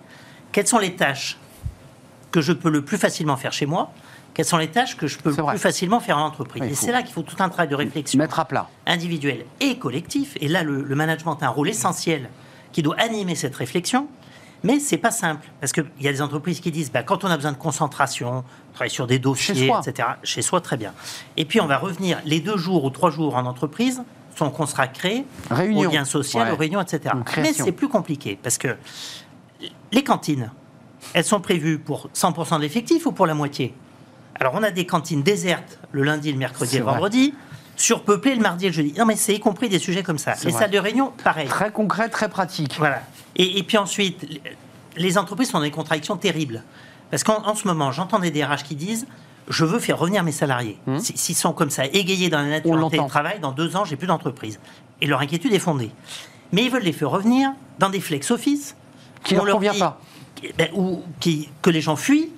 quelles 0.53 0.67
sont 0.67 0.79
les 0.79 0.95
tâches 0.95 1.37
que 2.31 2.39
je 2.39 2.53
peux 2.53 2.69
le 2.69 2.81
plus 2.81 2.97
facilement 2.97 3.35
faire 3.35 3.51
chez 3.51 3.65
moi 3.65 3.91
quelles 4.36 4.45
sont 4.45 4.57
les 4.57 4.67
tâches 4.67 4.97
que 4.97 5.07
je 5.07 5.17
peux 5.17 5.36
le 5.36 5.43
plus 5.43 5.57
facilement 5.57 5.99
faire 5.99 6.17
en 6.19 6.25
entreprise. 6.25 6.63
et 6.63 6.75
c'est 6.75 6.91
là 6.91 7.01
qu'il 7.01 7.13
faut 7.13 7.23
tout 7.23 7.38
un 7.39 7.49
travail 7.49 7.69
de 7.69 7.75
réflexion. 7.75 8.19
Mettre 8.19 8.39
à 8.39 8.45
plat. 8.45 8.69
Individuel 8.86 9.45
et 9.61 9.79
collectif. 9.79 10.38
Et 10.41 10.47
là, 10.47 10.61
le, 10.61 10.83
le 10.83 10.95
management 10.95 11.41
a 11.41 11.47
un 11.47 11.49
rôle 11.49 11.69
essentiel 11.69 12.29
qui 12.71 12.83
doit 12.83 12.99
animer 12.99 13.33
cette 13.36 13.55
réflexion. 13.55 14.07
Mais 14.63 14.79
c'est 14.79 14.97
pas 14.97 15.11
simple, 15.11 15.47
parce 15.59 15.71
qu'il 15.71 15.86
y 16.01 16.07
a 16.07 16.11
des 16.11 16.21
entreprises 16.21 16.59
qui 16.59 16.71
disent, 16.71 16.91
bah, 16.91 17.03
quand 17.03 17.23
on 17.23 17.27
a 17.27 17.36
besoin 17.36 17.51
de 17.51 17.57
concentration, 17.57 18.43
travailler 18.73 18.93
sur 18.93 19.05
des 19.05 19.19
dossiers, 19.19 19.71
etc., 19.71 20.09
chez 20.23 20.41
soi, 20.41 20.59
très 20.59 20.75
bien. 20.75 20.91
Et 21.38 21.45
puis 21.45 21.61
on 21.61 21.67
va 21.67 21.77
revenir 21.77 22.19
les 22.25 22.39
deux 22.39 22.57
jours 22.57 22.83
ou 22.83 22.89
trois 22.89 23.11
jours 23.11 23.36
en 23.36 23.45
entreprise 23.45 24.01
sont 24.36 24.49
consacrés 24.49 25.23
Réunion. 25.49 25.88
au 25.88 25.91
lien 25.91 26.03
social, 26.03 26.51
aux 26.51 26.57
réunions, 26.57 26.81
etc. 26.81 27.15
Mais 27.38 27.53
c'est 27.53 27.71
plus 27.71 27.88
compliqué, 27.88 28.38
parce 28.41 28.57
que 28.57 28.75
les 29.91 30.03
cantines, 30.03 30.51
elles 31.13 31.23
sont 31.23 31.39
prévues 31.39 31.77
pour 31.79 32.09
100% 32.13 32.57
de 32.57 32.61
l'effectif 32.61 33.05
ou 33.05 33.11
pour 33.11 33.27
la 33.27 33.33
moitié? 33.33 33.73
Alors 34.39 34.53
on 34.55 34.63
a 34.63 34.71
des 34.71 34.86
cantines 34.86 35.23
désertes 35.23 35.79
le 35.91 36.03
lundi, 36.03 36.31
le 36.31 36.38
mercredi 36.38 36.75
et 36.75 36.79
le 36.79 36.86
vendredi 36.86 37.33
surpeuplé 37.77 38.36
le 38.36 38.41
mardi 38.41 38.65
et 38.65 38.69
le 38.69 38.73
jeudi. 38.73 38.93
Non, 38.97 39.05
mais 39.05 39.15
c'est 39.15 39.33
y 39.33 39.39
compris 39.39 39.69
des 39.69 39.79
sujets 39.79 40.03
comme 40.03 40.17
ça. 40.17 40.33
Les 40.43 40.51
salles 40.51 40.71
de 40.71 40.79
réunion, 40.79 41.11
pareil. 41.23 41.47
Très 41.47 41.71
concret, 41.71 42.09
très 42.09 42.29
pratique. 42.29 42.75
Voilà. 42.77 43.01
Et, 43.36 43.63
puis 43.63 43.77
ensuite, 43.77 44.25
les 44.95 45.17
entreprises 45.17 45.49
sont 45.49 45.57
dans 45.57 45.63
des 45.63 45.71
contradictions 45.71 46.15
terribles. 46.15 46.63
Parce 47.11 47.23
qu'en 47.23 47.53
ce 47.53 47.67
moment, 47.67 47.91
j'entends 47.91 48.19
des 48.19 48.31
DRH 48.31 48.63
qui 48.63 48.75
disent 48.75 49.07
je 49.47 49.63
veux 49.63 49.79
faire 49.79 49.99
revenir 49.99 50.23
mes 50.23 50.31
salariés. 50.31 50.79
Hum. 50.88 50.99
S'ils 50.99 51.36
sont 51.36 51.53
comme 51.53 51.69
ça, 51.69 51.86
égayés 51.86 52.29
dans 52.29 52.39
la 52.39 52.47
nature 52.47 52.89
du 52.89 52.97
travail, 53.07 53.39
dans 53.39 53.51
deux 53.51 53.75
ans, 53.75 53.86
j'ai 53.86 53.95
plus 53.95 54.07
d'entreprise. 54.07 54.59
Et 55.01 55.05
leur 55.05 55.21
inquiétude 55.21 55.53
est 55.53 55.59
fondée. 55.59 55.91
Mais 56.51 56.63
ils 56.63 56.71
veulent 56.71 56.83
les 56.83 56.93
faire 56.93 57.11
revenir 57.11 57.51
dans 57.77 57.89
des 57.89 57.99
flex 57.99 58.31
office. 58.31 58.75
Qui 59.23 59.36
ne 59.36 59.41
leur 59.41 59.55
convient 59.55 59.73
pas. 59.73 59.99
Ben, 60.57 60.69
ou 60.73 61.03
qui, 61.19 61.49
que 61.61 61.69
les 61.69 61.81
gens 61.81 61.95
fuient 61.95 62.29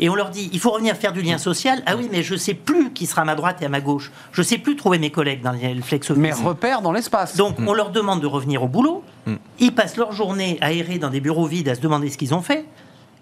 et 0.00 0.08
on 0.08 0.14
leur 0.14 0.30
dit 0.30 0.50
il 0.52 0.58
faut 0.58 0.70
revenir 0.70 0.96
faire 0.96 1.12
du 1.12 1.22
lien 1.22 1.38
social. 1.38 1.82
Ah 1.86 1.96
oui, 1.96 2.08
mais 2.10 2.22
je 2.22 2.34
sais 2.34 2.54
plus 2.54 2.92
qui 2.92 3.06
sera 3.06 3.22
à 3.22 3.24
ma 3.24 3.34
droite 3.34 3.62
et 3.62 3.66
à 3.66 3.68
ma 3.68 3.80
gauche. 3.80 4.10
Je 4.32 4.42
sais 4.42 4.58
plus 4.58 4.76
trouver 4.76 4.98
mes 4.98 5.10
collègues 5.10 5.42
dans 5.42 5.52
le 5.52 5.82
flex 5.82 6.10
office. 6.10 6.20
Mais 6.20 6.32
repères 6.32 6.82
dans 6.82 6.92
l'espace. 6.92 7.36
Donc 7.36 7.56
on 7.64 7.74
leur 7.74 7.90
demande 7.90 8.20
de 8.20 8.26
revenir 8.26 8.62
au 8.62 8.68
boulot. 8.68 9.04
Mm. 9.26 9.34
Ils 9.60 9.74
passent 9.74 9.96
leur 9.96 10.12
journée 10.12 10.58
aérés 10.60 10.98
dans 10.98 11.10
des 11.10 11.20
bureaux 11.20 11.46
vides 11.46 11.68
à 11.68 11.74
se 11.74 11.80
demander 11.80 12.10
ce 12.10 12.18
qu'ils 12.18 12.34
ont 12.34 12.42
fait. 12.42 12.66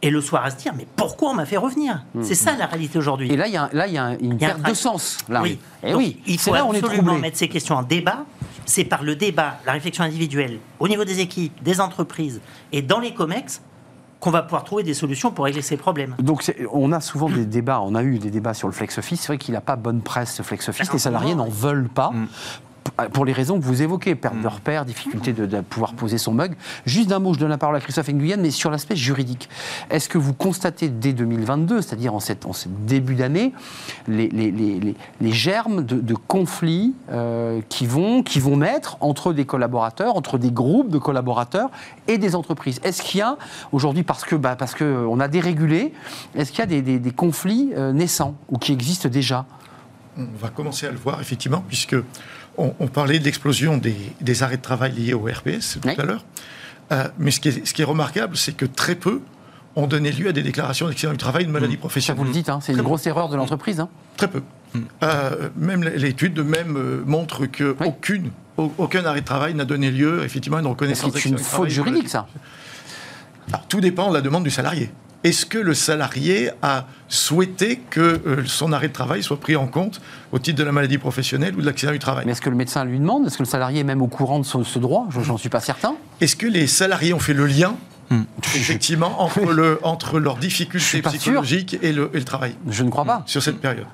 Et 0.04 0.10
le 0.10 0.20
soir 0.20 0.44
à 0.44 0.50
se 0.50 0.56
dire, 0.56 0.72
mais 0.76 0.84
pourquoi 0.96 1.30
on 1.30 1.34
m'a 1.34 1.46
fait 1.46 1.56
revenir? 1.56 2.02
Mm. 2.14 2.22
C'est 2.24 2.34
ça 2.34 2.56
la 2.56 2.66
réalité 2.66 2.98
aujourd'hui. 2.98 3.30
Et 3.32 3.36
là, 3.36 3.46
il 3.46 3.52
y 3.52 3.56
a, 3.56 3.68
là, 3.72 3.86
y 3.86 3.98
a 3.98 4.16
une 4.20 4.36
perte 4.36 4.62
de 4.62 4.74
sens. 4.74 5.18
Là. 5.28 5.42
Oui. 5.42 5.58
Et 5.84 5.94
oui. 5.94 6.20
Il 6.26 6.40
faut 6.40 6.52
là 6.52 6.66
absolument 6.68 7.18
mettre 7.18 7.36
ces 7.36 7.48
questions 7.48 7.76
en 7.76 7.82
débat. 7.82 8.24
C'est 8.64 8.84
par 8.84 9.02
le 9.02 9.14
débat, 9.16 9.58
la 9.66 9.72
réflexion 9.72 10.04
individuelle, 10.04 10.58
au 10.80 10.88
niveau 10.88 11.04
des 11.04 11.20
équipes, 11.20 11.62
des 11.62 11.80
entreprises 11.80 12.40
et 12.70 12.80
dans 12.80 13.00
les 13.00 13.12
COMEX, 13.12 13.60
qu'on 14.22 14.30
va 14.30 14.42
pouvoir 14.42 14.62
trouver 14.62 14.84
des 14.84 14.94
solutions 14.94 15.32
pour 15.32 15.46
régler 15.46 15.62
ces 15.62 15.76
problèmes. 15.76 16.14
Donc 16.20 16.54
on 16.70 16.92
a 16.92 17.00
souvent 17.00 17.28
des 17.28 17.44
débats, 17.44 17.80
on 17.80 17.96
a 17.96 18.04
eu 18.04 18.20
des 18.20 18.30
débats 18.30 18.54
sur 18.54 18.68
le 18.68 18.72
flex 18.72 18.96
office. 18.96 19.20
C'est 19.20 19.26
vrai 19.26 19.38
qu'il 19.38 19.52
n'a 19.52 19.60
pas 19.60 19.74
bonne 19.74 20.00
presse 20.00 20.36
ce 20.36 20.42
flex 20.42 20.68
office. 20.68 20.92
Les 20.92 20.98
salariés 21.00 21.34
n'en 21.34 21.48
veulent 21.48 21.88
pas. 21.88 22.10
Mm 22.10 22.28
pour 23.12 23.24
les 23.24 23.32
raisons 23.32 23.58
que 23.58 23.64
vous 23.64 23.82
évoquez, 23.82 24.14
perte 24.14 24.36
de 24.36 24.46
mm. 24.46 24.46
repères, 24.46 24.84
difficulté 24.84 25.32
de, 25.32 25.60
pouvoir 25.60 25.94
poser 25.94 26.18
son 26.18 26.32
mug. 26.32 26.54
Juste 26.86 27.08
d'un 27.08 27.18
mot, 27.18 27.34
je 27.34 27.38
donne 27.38 27.50
la 27.50 27.58
parole 27.58 27.76
à 27.76 27.80
Christophe 27.80 28.08
Nguyen, 28.08 28.40
mais 28.40 28.50
sur 28.50 28.70
l'aspect 28.70 28.96
juridique. 28.96 29.48
Est-ce 29.90 30.08
que 30.08 30.18
vous 30.18 30.34
constatez 30.34 30.88
dès 30.88 31.12
2022, 31.12 31.82
c'est-à-dire 31.82 32.14
en, 32.14 32.20
ce 32.20 32.32
début 32.86 33.14
d'année, 33.14 33.52
les, 34.08 34.28
les, 34.28 34.50
les, 34.50 34.94
les, 35.20 35.32
germes 35.32 35.84
de, 35.84 36.14
conflits 36.14 36.94
euh, 37.10 37.60
qui, 37.68 37.86
vont, 37.86 38.22
qui 38.22 38.40
vont 38.40 38.58
naître 38.58 38.96
entre 39.00 39.32
des 39.32 39.44
collaborateurs, 39.44 40.16
entre 40.16 40.38
des 40.38 40.50
groupes 40.50 40.90
de 40.90 40.98
collaborateurs 40.98 41.70
et 42.08 42.18
des 42.18 42.34
entreprises? 42.34 42.80
Est-ce 42.84 43.02
qu'il 43.02 43.20
y 43.20 43.22
a 43.22 43.36
aujourd'hui, 43.72 44.02
parce 44.02 44.24
que 44.24 44.36
bah, 44.36 44.56
parce 44.56 44.74
qu'on 44.74 45.20
a 45.20 45.28
dérégulé, 45.28 45.92
est-ce 46.34 46.50
qu'il 46.50 46.60
y 46.60 46.62
a 46.62 46.66
des, 46.66 46.82
des, 46.82 46.98
des 46.98 47.10
conflits 47.10 47.72
euh, 47.76 47.92
naissants 47.92 48.34
ou 48.50 48.58
qui 48.58 48.72
existent 48.72 49.08
déjà? 49.08 49.46
On 50.16 50.26
va 50.38 50.48
commencer 50.48 50.86
à 50.86 50.90
le 50.90 50.98
voir, 50.98 51.20
effectivement, 51.20 51.64
puisque 51.66 51.96
on, 52.58 52.86
parlait 52.88 53.18
de 53.18 53.24
l'explosion 53.24 53.78
des, 53.78 54.42
arrêts 54.42 54.58
de 54.58 54.62
travail 54.62 54.92
liés 54.92 55.14
au 55.14 55.24
RPS 55.24 55.78
tout 55.80 55.88
à 56.00 56.04
l'heure. 56.04 56.24
Euh, 56.92 57.08
mais 57.18 57.30
ce 57.30 57.40
qui, 57.40 57.48
est, 57.48 57.84
remarquable, 57.84 58.36
c'est 58.36 58.52
que 58.52 58.66
très 58.66 58.94
peu 58.94 59.20
ont 59.74 59.86
donné 59.86 60.12
lieu 60.12 60.28
à 60.28 60.32
des 60.32 60.42
déclarations 60.42 60.86
d'accident 60.86 61.12
du 61.12 61.18
travail, 61.18 61.46
de 61.46 61.50
maladie 61.50 61.78
professionnelle. 61.78 62.18
Ça 62.18 62.22
vous 62.22 62.28
le 62.28 62.34
dites, 62.34 62.50
hein, 62.50 62.58
c'est 62.60 62.72
une 62.72 62.82
grosse 62.82 63.06
erreur 63.06 63.30
de 63.30 63.36
l'entreprise. 63.36 63.80
Hein. 63.80 63.88
Très 64.18 64.28
peu. 64.28 64.42
Hmm. 64.74 64.80
Euh, 65.02 65.48
même 65.56 65.82
l'étude 65.82 66.38
même 66.40 66.76
euh, 66.76 67.02
montre 67.06 67.46
que 67.46 67.74
aucun 68.56 69.04
arrêt 69.06 69.20
de 69.20 69.26
travail 69.26 69.54
n'a 69.54 69.64
donné 69.64 69.90
lieu 69.90 70.22
effectivement 70.24 70.58
à 70.58 70.60
une 70.60 70.66
reconnaissance. 70.66 71.12
C'est 71.14 71.28
une 71.28 71.38
faute 71.38 71.68
juridique, 71.68 72.10
ça. 72.10 72.26
tout 73.68 73.80
dépend 73.80 74.10
de 74.10 74.14
la 74.14 74.20
demande 74.20 74.44
du 74.44 74.50
salarié 74.50 74.90
est-ce 75.24 75.46
que 75.46 75.58
le 75.58 75.74
salarié 75.74 76.50
a 76.62 76.86
souhaité 77.08 77.80
que 77.90 78.00
euh, 78.26 78.44
son 78.46 78.72
arrêt 78.72 78.88
de 78.88 78.92
travail 78.92 79.22
soit 79.22 79.38
pris 79.38 79.54
en 79.56 79.66
compte 79.66 80.00
au 80.32 80.38
titre 80.38 80.58
de 80.58 80.64
la 80.64 80.72
maladie 80.72 80.98
professionnelle 80.98 81.54
ou 81.56 81.60
de 81.60 81.66
l'accident 81.66 81.92
du 81.92 81.98
travail? 81.98 82.24
Mais 82.26 82.32
est-ce 82.32 82.40
que 82.40 82.50
le 82.50 82.56
médecin 82.56 82.84
lui 82.84 82.98
demande? 82.98 83.26
Est-ce 83.26 83.38
que 83.38 83.42
le 83.42 83.48
salarié 83.48 83.80
est 83.80 83.84
même 83.84 84.02
au 84.02 84.08
courant 84.08 84.40
de 84.40 84.44
ce, 84.44 84.62
ce 84.62 84.78
droit? 84.78 85.06
J'en 85.10 85.36
suis 85.36 85.48
pas 85.48 85.60
certain. 85.60 85.94
Est-ce 86.20 86.36
que 86.36 86.46
les 86.46 86.66
salariés 86.66 87.14
ont 87.14 87.20
fait 87.20 87.34
le 87.34 87.46
lien 87.46 87.76
Effectivement, 88.54 89.22
entre, 89.22 89.52
le, 89.52 89.78
entre 89.82 90.18
leurs 90.18 90.36
difficultés 90.36 91.02
psychologiques 91.02 91.78
et 91.82 91.92
le, 91.92 92.10
travail. 92.24 92.54
Je 92.68 92.84
ne 92.84 92.90
crois 92.90 93.04
pas. 93.04 93.22
Sur 93.26 93.42
cette 93.42 93.60
période. 93.60 93.86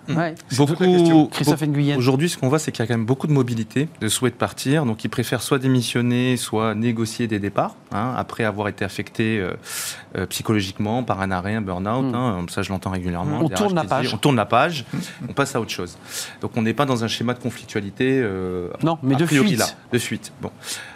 Beaucoup, 0.56 1.28
Christophe 1.30 1.62
Aujourd'hui, 1.96 2.28
ce 2.28 2.38
qu'on 2.38 2.48
voit, 2.48 2.58
c'est 2.58 2.72
qu'il 2.72 2.80
y 2.80 2.84
a 2.84 2.86
quand 2.86 2.96
même 2.96 3.06
beaucoup 3.06 3.26
de 3.26 3.32
mobilité, 3.32 3.88
de 4.00 4.08
souhait 4.08 4.30
de 4.30 4.36
partir. 4.36 4.84
Donc, 4.84 5.04
ils 5.04 5.08
préfèrent 5.08 5.42
soit 5.42 5.58
démissionner, 5.58 6.36
soit 6.36 6.74
négocier 6.74 7.26
des 7.26 7.38
départs, 7.38 7.74
hein, 7.92 8.14
après 8.16 8.44
avoir 8.44 8.68
été 8.68 8.84
affectés 8.84 9.38
euh, 9.38 9.52
euh, 10.16 10.26
psychologiquement 10.26 11.02
par 11.02 11.20
un 11.20 11.30
arrêt, 11.30 11.54
un 11.54 11.60
burn-out. 11.60 12.12
Hmm. 12.12 12.14
Hein, 12.14 12.46
ça, 12.48 12.62
je 12.62 12.70
l'entends 12.70 12.90
régulièrement. 12.90 13.40
On 13.42 13.48
tourne 13.48 13.74
la 13.74 13.84
page. 13.84 14.14
On 14.14 14.16
tourne 14.18 14.36
la 14.36 14.46
page, 14.46 14.84
on 15.28 15.32
passe 15.32 15.54
à 15.54 15.60
autre 15.60 15.70
chose. 15.70 15.98
Donc, 16.40 16.56
on 16.56 16.62
n'est 16.62 16.74
pas 16.74 16.86
dans 16.86 17.04
un 17.04 17.08
schéma 17.08 17.34
de 17.34 17.40
conflictualité. 17.40 18.20
Euh, 18.22 18.68
non, 18.82 18.98
mais 19.02 19.14
de 19.14 19.26
fuite. 19.26 19.58
Là, 19.58 19.66
de 19.92 19.98
fuite. 19.98 20.32
Bon. 20.40 20.50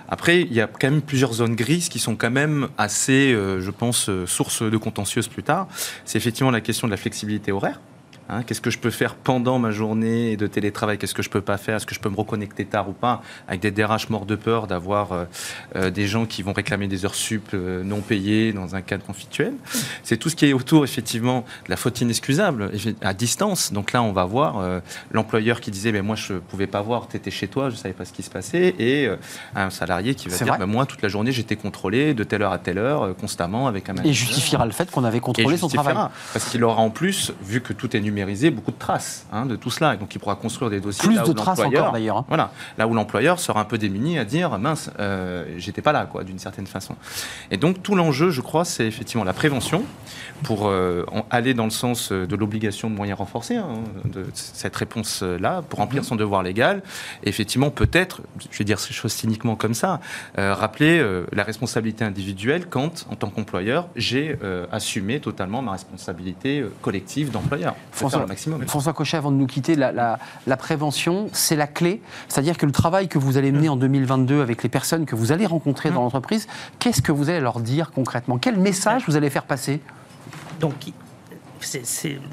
Après, 0.09 0.43
il 0.43 0.53
y 0.53 0.61
a 0.61 0.67
quand 0.67 0.91
même 0.91 1.03
plusieurs 1.03 1.33
zones 1.33 1.55
grises 1.55 1.89
qui 1.89 1.99
sont 1.99 2.17
quand 2.17 2.31
même 2.31 2.69
assez, 2.79 3.33
euh, 3.33 3.61
je 3.61 3.71
pense, 3.71 4.09
euh, 4.09 4.27
source 4.27 4.63
de 4.63 4.77
contentieuses 4.77 5.29
plus 5.29 5.43
tard. 5.43 5.69
C'est 6.05 6.19
effectivement 6.19 6.51
la 6.51 6.61
question 6.61 6.87
de 6.87 6.91
la 6.91 6.97
flexibilité 6.97 7.53
horaire. 7.53 7.81
Hein, 8.29 8.45
qu'est-ce 8.45 8.61
que 8.61 8.71
je 8.71 8.79
peux 8.79 8.91
faire 8.91 9.15
pendant 9.15 9.59
ma 9.59 9.73
journée 9.73 10.37
de 10.37 10.47
télétravail 10.47 10.97
Qu'est-ce 10.97 11.15
que 11.15 11.23
je 11.23 11.31
peux 11.31 11.41
pas 11.41 11.59
faire 11.59 11.77
Est-ce 11.77 11.87
que 11.87 11.95
je 11.95 12.01
peux 12.01 12.09
me 12.09 12.17
reconnecter 12.17 12.65
tard 12.65 12.89
ou 12.89 12.93
pas 12.93 13.23
Avec 13.49 13.61
des 13.61 13.71
DRH 13.71 14.11
morts 14.11 14.27
de 14.27 14.37
peur 14.37 14.67
d'avoir 14.67 15.13
euh, 15.13 15.25
euh, 15.77 15.91
des 15.91 16.07
gens 16.07 16.25
qui 16.25 16.43
vont 16.43 16.53
réclamer 16.53 16.87
des 16.87 17.05
heures 17.05 17.17
sup 17.17 17.51
euh, 17.53 17.83
non 17.83 18.01
payées 18.01 18.53
dans 18.53 18.77
un 18.77 18.81
cadre 18.81 19.05
conflictuel. 19.05 19.55
C'est 20.03 20.17
tout 20.17 20.29
ce 20.29 20.37
qui 20.37 20.47
est 20.47 20.53
autour, 20.53 20.85
effectivement, 20.85 21.45
de 21.67 21.71
la 21.71 21.77
faute 21.77 22.01
inexcusable 22.01 22.71
à 23.03 23.13
distance. 23.13 23.73
Donc 23.73 23.93
là, 23.93 24.03
on 24.03 24.13
va 24.13 24.25
voir 24.25 24.81
l'employeur 25.11 25.61
qui 25.61 25.71
disait 25.71 25.93
mais 25.93 26.03
Moi, 26.03 26.17
je 26.17 26.35
pouvais 26.35 26.67
pas 26.67 26.81
voir, 26.81 27.09
tu 27.09 27.17
étais 27.17 27.31
chez 27.31 27.49
toi, 27.49 27.71
je 27.71 27.77
savais 27.77 27.95
pas 27.95 28.05
ce 28.05 28.13
qui 28.13 28.23
se 28.23 28.31
passait. 28.31 28.75
Et 28.79 29.09
un 29.55 29.71
salarié 29.71 30.15
qui 30.15 30.29
va 30.29 30.37
dire 30.37 30.59
bah, 30.59 30.67
Moi, 30.67 30.87
toute 30.87 31.03
la 31.03 31.09
journée, 31.09 31.33
j'étais 31.33 31.57
contrôlé 31.57 32.15
de 32.15 32.25
telle 32.25 32.43
heure 32.43 32.53
à 32.53 32.59
telle 32.59 32.79
heure, 32.79 33.15
constamment, 33.17 33.67
avec 33.67 33.89
un 33.89 33.95
manager. 33.95 34.11
Et 34.11 34.15
justifiera 34.15 34.65
le 34.65 34.73
fait 34.73 34.91
qu'on 34.91 35.05
avait 35.05 35.21
contrôlé 35.21 35.57
son 35.57 35.69
travail. 35.69 35.97
Parce 36.33 36.49
qu'il 36.49 36.63
aura 36.65 36.81
en 36.81 36.91
plus, 36.91 37.33
vu 37.43 37.61
que 37.61 37.73
tout 37.73 37.97
est 37.97 38.01
numérique, 38.01 38.12
beaucoup 38.51 38.71
de 38.71 38.79
traces 38.79 39.27
hein, 39.33 39.47
de 39.47 39.57
tout 39.57 39.71
cela. 39.71 39.95
Et 39.95 39.97
donc, 39.97 40.15
il 40.15 40.19
pourra 40.19 40.37
construire 40.37 40.71
des 40.71 40.81
dossiers. 40.81 41.09
Plus 41.09 41.23
de 41.23 41.33
traces 41.33 41.61
encore, 41.61 41.93
d'ailleurs. 41.93 42.19
Hein. 42.19 42.25
Voilà. 42.29 42.51
Là 42.79 42.87
où 42.87 42.95
l'employeur 42.95 43.39
sera 43.39 43.61
un 43.61 43.65
peu 43.65 43.79
démuni 43.79 44.19
à 44.19 44.25
dire 44.25 44.59
mince, 44.59 44.91
euh, 44.99 45.45
j'étais 45.59 45.83
pas 45.83 45.93
là, 45.93 46.07
quoi, 46.07 46.25
d'une 46.25 46.39
certaine 46.39 46.67
façon. 46.67 46.97
Et 47.51 47.57
donc, 47.57 47.83
tout 47.83 47.95
l'enjeu, 47.95 48.31
je 48.31 48.41
crois, 48.41 48.65
c'est 48.65 48.87
effectivement 48.87 49.25
la 49.25 49.33
prévention 49.33 49.85
pour 50.43 50.69
euh, 50.69 51.05
aller 51.31 51.55
dans 51.55 51.65
le 51.65 51.71
sens 51.71 52.11
euh, 52.11 52.27
de 52.27 52.37
l'obligation 52.37 52.91
de 52.91 52.95
moyens 52.95 53.19
renforcés, 53.19 53.57
hein, 53.57 53.69
de 54.05 54.27
cette 54.35 54.75
réponse-là, 54.75 55.63
pour 55.69 55.79
remplir 55.79 56.05
son 56.05 56.17
devoir 56.17 56.43
légal. 56.43 56.83
Et 57.25 57.29
effectivement, 57.29 57.71
peut-être, 57.71 58.23
je 58.51 58.59
vais 58.59 58.65
dire 58.65 58.79
ces 58.79 58.93
choses 58.93 59.13
cyniquement 59.13 59.57
comme 59.57 59.75
ça, 59.75 60.01
rappeler 60.37 61.05
la 61.33 61.43
responsabilité 61.43 62.05
individuelle 62.05 62.67
quand, 62.69 63.07
en 63.11 63.17
tant 63.17 63.29
qu'employeur, 63.29 63.89
j'ai 63.97 64.37
assumé 64.71 65.21
totalement 65.21 65.63
ma 65.63 65.73
responsabilité 65.73 66.65
collective 66.81 67.31
d'employeur. 67.31 67.75
François, 68.67 68.93
Cochet, 68.93 69.17
avant 69.17 69.31
de 69.31 69.37
nous 69.37 69.47
quitter, 69.47 69.75
la, 69.77 70.19
prévention, 70.59 71.29
c'est 71.33 71.57
la 71.57 71.67
clé. 71.67 72.03
C'est-à-dire 72.29 72.57
que 72.57 72.67
le 72.67 72.73
travail 72.73 73.09
que 73.09 73.19
vous 73.19 73.37
allez 73.37 73.53
mener 73.53 73.69
en 73.69 73.77
2022 73.77 74.41
avec 74.43 74.63
les 74.63 74.69
personnes 74.69 75.07
que 75.07 75.15
vous 75.15 75.33
allez 75.33 75.47
rencontrer 75.47 75.91
dans 75.91 76.03
l'entreprise, 76.03 76.47
qu'est-ce 76.79 77.03
que 77.03 77.13
vous 77.13 77.31
allez 77.31 77.41
leur 77.41 77.61
dire 77.61 77.91
concrètement? 77.93 78.39
Quel 78.39 78.59
message 78.59 79.05
vous 79.07 79.17
allez 79.17 79.31
faire 79.31 79.45
passer? 79.45 79.81
Donc, 80.61 80.93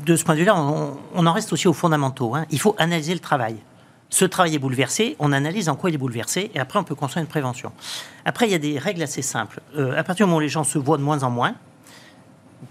de 0.06 0.16
ce 0.16 0.24
point 0.24 0.36
de 0.36 0.40
vue-là, 0.40 0.56
on, 0.56 1.26
en 1.26 1.34
reste 1.34 1.54
aussi 1.54 1.68
aux 1.68 1.74
fondamentaux. 1.74 2.36
Hein. 2.36 2.46
Il 2.50 2.60
faut 2.60 2.76
analyser 2.78 3.14
le 3.14 3.20
travail. 3.20 3.58
ce 4.10 4.26
travail 4.26 4.56
est 4.56 4.60
bouleversé, 4.60 5.16
on 5.20 5.32
analyse 5.32 5.70
en 5.70 5.76
quoi 5.76 5.90
il 5.90 5.96
est 5.96 6.00
bouleversé, 6.00 6.52
et 6.56 6.60
après 6.60 6.80
on 6.80 6.84
peut 6.84 6.96
construire 6.96 7.22
une 7.22 7.30
prévention. 7.30 7.72
Après, 8.26 8.48
il 8.48 8.52
y 8.52 8.56
a 8.56 8.60
des 8.60 8.80
règles 8.80 9.04
assez 9.04 9.22
simples. 9.22 9.62
Euh, 9.78 9.98
à 9.98 10.04
partir 10.04 10.26
du 10.26 10.30
moment 10.30 10.38
où 10.38 10.42
les 10.42 10.50
gens 10.50 10.64
se 10.64 10.80
voient 10.80 10.98
de 10.98 11.04
moins 11.04 11.24
en 11.24 11.30
moins, 11.30 11.54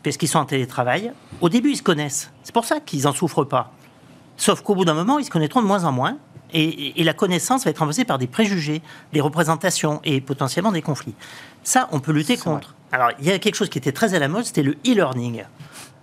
parce 0.02 0.16
qu'ils 0.16 0.28
sont 0.28 0.38
en 0.38 0.44
télétravail, 0.44 1.12
au 1.40 1.48
début 1.48 1.70
ils 1.72 1.76
se 1.76 1.82
connaissent. 1.82 2.30
C'est 2.42 2.52
pour 2.54 2.64
ça 2.64 2.80
qu'ils 2.80 3.02
n'en 3.04 3.12
souffrent 3.12 3.44
pas. 3.44 3.72
Sauf 4.36 4.60
qu'au 4.62 4.74
bout 4.74 4.84
d'un 4.84 4.94
moment, 4.94 5.18
ils 5.18 5.24
se 5.24 5.30
connaîtront 5.30 5.62
de 5.62 5.66
moins 5.66 5.84
en 5.84 5.92
moins, 5.92 6.16
et, 6.52 7.00
et 7.00 7.04
la 7.04 7.12
connaissance 7.12 7.64
va 7.64 7.70
être 7.70 7.78
remplacée 7.78 8.04
par 8.04 8.18
des 8.18 8.26
préjugés, 8.28 8.82
des 9.12 9.20
représentations 9.20 10.00
et 10.04 10.20
potentiellement 10.20 10.72
des 10.72 10.80
conflits. 10.82 11.14
Ça, 11.64 11.88
on 11.92 12.00
peut 12.00 12.12
lutter 12.12 12.36
contre. 12.36 12.74
Alors, 12.92 13.10
il 13.18 13.26
y 13.26 13.32
a 13.32 13.38
quelque 13.38 13.56
chose 13.56 13.68
qui 13.68 13.78
était 13.78 13.92
très 13.92 14.14
à 14.14 14.18
la 14.18 14.28
mode, 14.28 14.44
c'était 14.44 14.62
le 14.62 14.76
e-learning. 14.86 15.44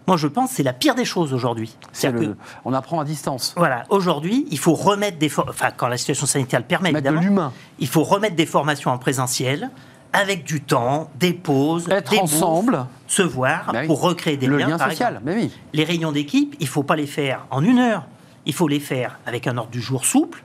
Moi, 0.08 0.18
je 0.18 0.28
pense 0.28 0.52
que 0.52 0.56
c'est 0.58 0.64
la 0.64 0.74
pire 0.74 0.94
des 0.94 1.06
choses 1.06 1.34
aujourd'hui. 1.34 1.76
C'est 1.92 2.02
C'est-à-dire 2.02 2.30
le- 2.30 2.34
que, 2.36 2.40
On 2.64 2.74
apprend 2.74 3.00
à 3.00 3.06
distance. 3.06 3.56
voilà, 3.58 3.86
aujourd'hui, 3.90 4.46
il 4.52 4.60
faut 4.60 4.76
remettre 4.76 5.18
des... 5.18 5.30
for- 5.30 5.48
Enfin, 5.50 5.72
quand 5.76 5.88
la 5.88 5.98
situation 5.98 6.28
sanitaire 6.28 6.60
le 6.60 6.66
permet, 6.68 6.92
évidemment. 6.92 7.22
l'humain. 7.22 7.54
Il 7.80 7.88
faut 7.88 8.04
remettre 8.04 8.36
des 8.36 8.46
formations 8.46 8.92
en 8.92 9.00
présentiel, 9.00 9.72
avec 10.16 10.44
du 10.44 10.62
temps, 10.62 11.10
des 11.20 11.34
pauses, 11.34 11.88
Être 11.90 12.12
des 12.12 12.20
ensemble. 12.20 12.78
bouffes, 12.78 12.86
se 13.08 13.22
voir, 13.22 13.72
Bah 13.72 13.80
oui. 13.82 13.88
pour 13.88 14.02
recréer 14.02 14.38
des 14.38 14.48
le 14.48 14.58
liens. 14.58 14.68
lien 14.70 14.78
par 14.78 14.90
social, 14.92 15.16
exemple. 15.16 15.26
mais 15.36 15.36
oui. 15.44 15.52
Les 15.74 15.84
réunions 15.84 16.12
d'équipe, 16.12 16.56
il 16.60 16.66
ne 16.66 16.70
faut 16.70 16.84
pas 16.84 16.96
les 16.96 17.08
faire 17.08 17.46
en 17.52 17.64
une 17.64 17.80
heure. 17.80 18.06
Il 18.46 18.54
faut 18.54 18.68
les 18.68 18.80
faire 18.80 19.20
avec 19.26 19.48
un 19.48 19.58
ordre 19.58 19.72
du 19.72 19.82
jour 19.82 20.06
souple, 20.06 20.44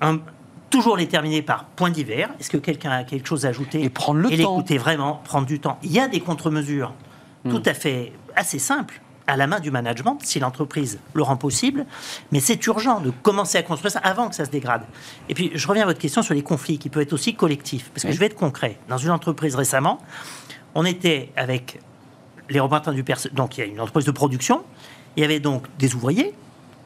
un- 0.00 0.18
toujours 0.70 0.96
les 0.96 1.08
terminer 1.08 1.40
par 1.42 1.64
points 1.64 1.90
divers. 1.90 2.28
Est-ce 2.40 2.50
que 2.50 2.56
quelqu'un 2.58 2.90
a 2.90 3.04
quelque 3.04 3.26
chose 3.26 3.46
à 3.46 3.48
ajouter 3.48 3.82
Et 3.82 3.88
prendre 3.88 4.20
le 4.20 4.32
Et 4.32 4.36
temps. 4.36 4.54
l'écouter 4.56 4.76
vraiment, 4.78 5.20
prendre 5.24 5.46
du 5.46 5.60
temps. 5.60 5.78
Il 5.82 5.90
y 5.92 5.98
a 6.00 6.08
des 6.08 6.20
contre-mesures 6.20 6.92
Hmm. 7.44 7.50
tout 7.50 7.62
à 7.66 7.72
fait 7.74 8.12
assez 8.34 8.58
simples 8.58 9.00
à 9.28 9.36
la 9.36 9.46
main 9.46 9.60
du 9.60 9.70
management, 9.70 10.18
si 10.22 10.40
l'entreprise 10.40 10.98
le 11.14 11.22
rend 11.22 11.36
possible. 11.36 11.86
Mais 12.32 12.40
c'est 12.40 12.66
urgent 12.66 13.00
de 13.00 13.10
commencer 13.10 13.58
à 13.58 13.62
construire 13.62 13.92
ça 13.92 14.00
avant 14.00 14.28
que 14.28 14.34
ça 14.34 14.44
se 14.46 14.50
dégrade. 14.50 14.82
Et 15.28 15.34
puis, 15.34 15.52
je 15.54 15.68
reviens 15.68 15.84
à 15.84 15.86
votre 15.86 16.00
question 16.00 16.22
sur 16.22 16.34
les 16.34 16.42
conflits, 16.42 16.78
qui 16.78 16.88
peuvent 16.88 17.02
être 17.02 17.12
aussi 17.12 17.34
collectifs. 17.34 17.90
Parce 17.90 18.02
que 18.02 18.08
Oui. 18.08 18.14
je 18.14 18.18
vais 18.18 18.26
être 18.26 18.34
concret. 18.34 18.78
Dans 18.88 18.98
une 18.98 19.10
entreprise 19.10 19.54
récemment, 19.54 20.00
on 20.74 20.84
était 20.84 21.30
avec 21.36 21.80
les 22.48 22.58
représentants 22.58 22.92
du 22.92 23.04
personnel. 23.04 23.36
Donc, 23.36 23.56
il 23.58 23.60
y 23.60 23.64
a 23.64 23.66
une 23.66 23.80
entreprise 23.80 24.06
de 24.06 24.10
production. 24.10 24.64
Il 25.16 25.20
y 25.20 25.24
avait 25.24 25.40
donc 25.40 25.64
des 25.78 25.94
ouvriers 25.94 26.34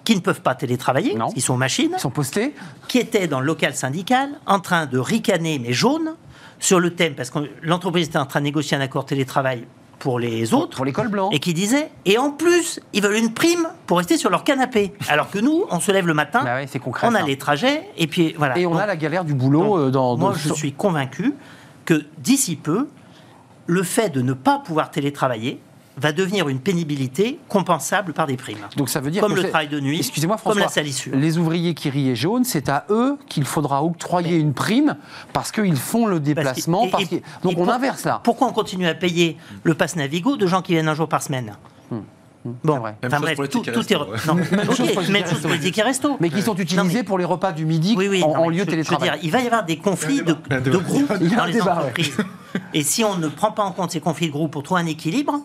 qui 0.04 0.16
ne 0.16 0.20
peuvent 0.20 0.40
pas 0.42 0.56
télétravailler, 0.56 1.14
Non. 1.14 1.30
qu'ils 1.30 1.42
sont 1.42 1.56
machines, 1.56 1.92
Ils 1.96 2.00
sont 2.00 2.10
postés. 2.10 2.54
qui 2.88 2.98
étaient 2.98 3.28
dans 3.28 3.38
le 3.38 3.46
local 3.46 3.74
syndical 3.76 4.30
en 4.46 4.58
train 4.58 4.86
de 4.86 4.98
ricaner, 4.98 5.60
mais 5.60 5.72
jaune, 5.72 6.16
sur 6.58 6.80
le 6.80 6.94
thème, 6.94 7.14
parce 7.14 7.30
que 7.30 7.38
l'entreprise 7.62 8.08
était 8.08 8.18
en 8.18 8.26
train 8.26 8.40
de 8.40 8.44
négocier 8.46 8.76
un 8.76 8.80
accord 8.80 9.06
télétravail 9.06 9.64
pour 10.02 10.18
les 10.18 10.52
autres, 10.52 10.74
Pour 10.76 10.84
les 10.84 10.92
cols 10.92 11.06
blancs. 11.06 11.32
et 11.32 11.38
qui 11.38 11.54
disaient, 11.54 11.88
et 12.06 12.18
en 12.18 12.30
plus, 12.32 12.80
ils 12.92 13.00
veulent 13.00 13.14
une 13.14 13.32
prime 13.32 13.68
pour 13.86 13.98
rester 13.98 14.16
sur 14.16 14.30
leur 14.30 14.42
canapé. 14.42 14.92
Alors 15.08 15.30
que 15.30 15.38
nous, 15.38 15.64
on 15.70 15.78
se 15.78 15.92
lève 15.92 16.08
le 16.08 16.12
matin, 16.14 16.40
Bah 16.42 16.56
ouais, 16.56 16.78
concret, 16.80 17.06
on 17.08 17.14
a 17.14 17.22
les 17.22 17.38
trajets, 17.38 17.88
et 17.96 18.08
puis 18.08 18.34
voilà. 18.36 18.58
Et 18.58 18.66
on 18.66 18.72
Donc, 18.72 18.80
a 18.80 18.86
la 18.86 18.96
galère 18.96 19.24
du 19.24 19.32
boulot 19.34 19.62
donc, 19.62 19.78
euh, 19.78 19.90
dans. 19.90 20.16
moi, 20.16 20.30
dans- 20.30 20.36
je 20.36 20.52
suis 20.54 20.72
convaincu 20.72 21.34
que 21.84 22.02
d'ici 22.18 22.56
peu, 22.56 22.88
le 23.66 23.82
fait 23.84 24.08
de 24.10 24.22
ne 24.22 24.32
pas 24.32 24.58
pouvoir 24.58 24.90
télétravailler 24.90 25.60
va 25.98 26.12
devenir 26.12 26.48
une 26.48 26.58
pénibilité 26.58 27.38
compensable 27.48 28.12
par 28.14 28.26
des 28.26 28.36
primes. 28.36 28.66
Donc 28.76 28.88
ça 28.88 29.00
veut 29.00 29.10
dire 29.10 29.20
comme 29.22 29.34
que 29.34 29.40
le 29.40 29.48
travail 29.50 29.68
de 29.68 29.78
nuit, 29.78 29.98
Excusez-moi 29.98 30.38
comme 30.42 30.58
la 30.58 30.68
salissure. 30.68 31.14
Les 31.14 31.36
ouvriers 31.38 31.74
qui 31.74 31.90
riaient 31.90 32.16
jaune, 32.16 32.44
c'est 32.44 32.68
à 32.70 32.86
eux 32.90 33.18
qu'il 33.28 33.44
faudra 33.44 33.84
octroyer 33.84 34.36
une 34.36 34.54
prime 34.54 34.96
parce 35.32 35.52
qu'ils 35.52 35.76
font 35.76 36.06
le 36.06 36.18
déplacement. 36.20 36.84
et- 36.86 36.90
parce 36.90 37.04
Donc 37.42 37.52
on 37.58 37.64
pour- 37.64 37.70
inverse 37.70 38.04
là. 38.04 38.20
Pourquoi 38.24 38.48
on 38.48 38.52
continue 38.52 38.86
à 38.86 38.94
payer 38.94 39.36
le 39.64 39.74
pass 39.74 39.96
Navigo 39.96 40.36
de 40.36 40.46
gens 40.46 40.62
qui 40.62 40.72
viennent 40.72 40.88
un 40.88 40.94
jour 40.94 41.08
par 41.08 41.22
semaine? 41.22 41.52
Bon, 42.64 42.74
c'est 42.74 42.80
vrai. 42.80 42.96
Même 43.02 43.12
enfin 43.12 43.20
bref, 43.20 43.38
tout, 43.50 43.60
tout 43.60 43.92
est 43.92 43.96
ouais. 43.96 44.06
non, 44.26 44.34
Même 44.50 44.64
chose 44.74 45.08
même 45.10 45.24
chose 45.26 45.46
resto. 45.84 46.16
Mais 46.18 46.28
qui 46.28 46.42
sont 46.42 46.56
utilisés 46.56 46.98
mais- 46.98 47.02
pour 47.04 47.16
les 47.18 47.24
repas 47.24 47.52
du 47.52 47.64
midi 47.64 47.94
oui, 47.96 48.08
oui, 48.08 48.22
en, 48.24 48.30
non, 48.30 48.34
en 48.34 48.48
mais 48.48 48.56
lieu 48.56 48.58
je- 48.58 48.58
je 48.58 48.64
veux 48.64 48.70
télétravail? 48.70 49.10
dire, 49.10 49.18
il 49.22 49.30
va 49.30 49.40
y 49.42 49.46
avoir 49.46 49.64
des 49.64 49.76
conflits 49.76 50.22
de, 50.22 50.32
groupes 50.78 51.08
dans 51.36 51.44
les 51.44 51.52
débat, 51.52 51.64
ouais. 51.66 51.70
entreprises. 51.82 52.16
Et 52.74 52.82
si 52.82 53.04
on 53.04 53.16
ne 53.16 53.28
prend 53.28 53.52
pas 53.52 53.62
en 53.62 53.70
compte 53.70 53.92
ces 53.92 54.00
conflits 54.00 54.26
de 54.26 54.32
groupes 54.32 54.50
pour 54.50 54.64
trouver 54.64 54.80
un 54.80 54.86
équilibre, 54.86 55.40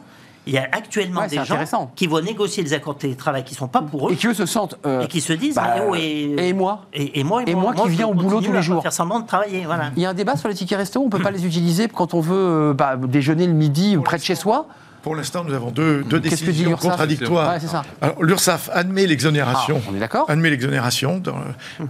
il 0.47 0.53
y 0.53 0.57
a 0.57 0.63
actuellement 0.71 1.21
Ouais, 1.21 1.27
des 1.27 1.43
gens 1.45 1.91
qui 1.95 2.07
vont 2.07 2.21
négocier 2.21 2.63
des 2.63 2.73
accords 2.73 2.95
de 2.95 2.99
télétravail 2.99 3.43
qui 3.43 3.53
ne 3.53 3.57
sont 3.57 3.67
pas 3.67 3.81
pour 3.81 4.09
eux 4.09 4.13
Et 4.13 4.15
qui 4.15 4.27
eux 4.27 4.33
se 4.33 4.45
sentent. 4.45 4.75
euh, 4.85 5.01
et 5.01 5.07
qui 5.07 5.21
se 5.21 5.33
disent 5.33 5.55
bah, 5.55 5.75
oh, 5.87 5.93
et, 5.95 6.35
et 6.37 6.53
moi 6.53 6.85
et, 6.93 7.19
et 7.19 7.23
moi, 7.23 7.43
Et 7.45 7.53
moi 7.53 7.73
qui 7.75 7.89
viens 7.89 8.07
au 8.07 8.13
boulot 8.13 8.41
tous 8.41 8.51
les 8.53 8.61
jours. 8.61 8.81
faire 8.81 8.93
semblant 8.93 9.19
de 9.19 9.27
travailler, 9.27 9.65
voilà. 9.65 9.91
Il 9.95 10.01
y 10.01 10.05
a 10.05 10.09
un 10.09 10.13
débat 10.13 10.35
sur 10.35 10.49
les 10.49 10.55
tickets 10.55 10.77
resto, 10.79 11.01
on 11.01 11.09
peut 11.09 11.19
pas 11.19 11.31
les 11.31 11.45
utiliser 11.45 11.87
quand 11.87 12.13
on 12.13 12.21
veut 12.21 12.35
euh, 12.71 12.73
bah, 12.73 12.95
déjeuner 12.97 13.45
le 13.45 13.53
midi 13.53 13.95
euh, 13.95 14.01
près 14.01 14.17
de 14.17 14.23
chez 14.23 14.35
soi. 14.35 14.67
Pour 15.03 15.15
l'instant, 15.15 15.43
nous 15.45 15.53
avons 15.53 15.71
deux, 15.71 16.03
décisions 16.19 16.75
contradictoires. 16.75 17.51
Ouais, 17.53 17.59
c'est 17.61 17.67
ça. 17.67 17.83
Alors, 18.01 18.21
l'URSSAF 18.23 18.69
admet 18.73 19.05
l'exonération. 19.05 19.79
Ah, 19.85 19.89
on 19.91 19.95
est 19.95 19.99
d'accord 19.99 20.29
admet 20.29 20.49
l'exonération. 20.49 21.19
Dans- 21.19 21.35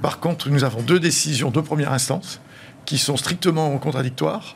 Par 0.01 0.19
contre, 0.19 0.49
nous 0.49 0.63
avons 0.63 0.81
deux 0.81 0.99
décisions 0.99 1.49
de 1.49 1.61
première 1.61 1.93
instance 1.93 2.39
qui 2.85 2.97
sont 2.99 3.17
strictement 3.17 3.75
contradictoires. 3.79 4.55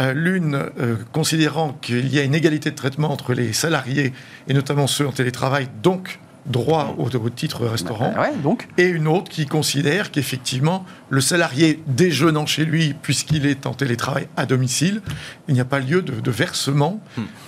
Euh, 0.00 0.12
L'une 0.14 0.54
euh, 0.54 0.96
considérant 1.12 1.72
qu'il 1.72 2.08
y 2.12 2.18
a 2.18 2.22
une 2.22 2.34
égalité 2.34 2.70
de 2.70 2.76
traitement 2.76 3.10
entre 3.10 3.34
les 3.34 3.52
salariés 3.52 4.12
et 4.46 4.54
notamment 4.54 4.86
ceux 4.86 5.06
en 5.06 5.12
télétravail, 5.12 5.68
donc 5.82 6.20
droit 6.48 6.94
au, 6.98 7.04
au 7.08 7.30
titre 7.30 7.66
restaurant. 7.66 8.12
Bah, 8.14 8.22
ouais, 8.22 8.32
donc. 8.42 8.68
Et 8.78 8.86
une 8.86 9.06
autre 9.08 9.30
qui 9.30 9.46
considère 9.46 10.10
qu'effectivement, 10.10 10.84
le 11.10 11.20
salarié 11.20 11.82
déjeunant 11.86 12.46
chez 12.46 12.64
lui, 12.64 12.94
puisqu'il 13.00 13.46
est 13.46 13.66
en 13.66 13.74
télétravail 13.74 14.28
à 14.36 14.46
domicile, 14.46 15.00
il 15.48 15.54
n'y 15.54 15.60
a 15.60 15.64
pas 15.64 15.78
lieu 15.78 16.02
de, 16.02 16.20
de 16.20 16.30
versement 16.30 17.00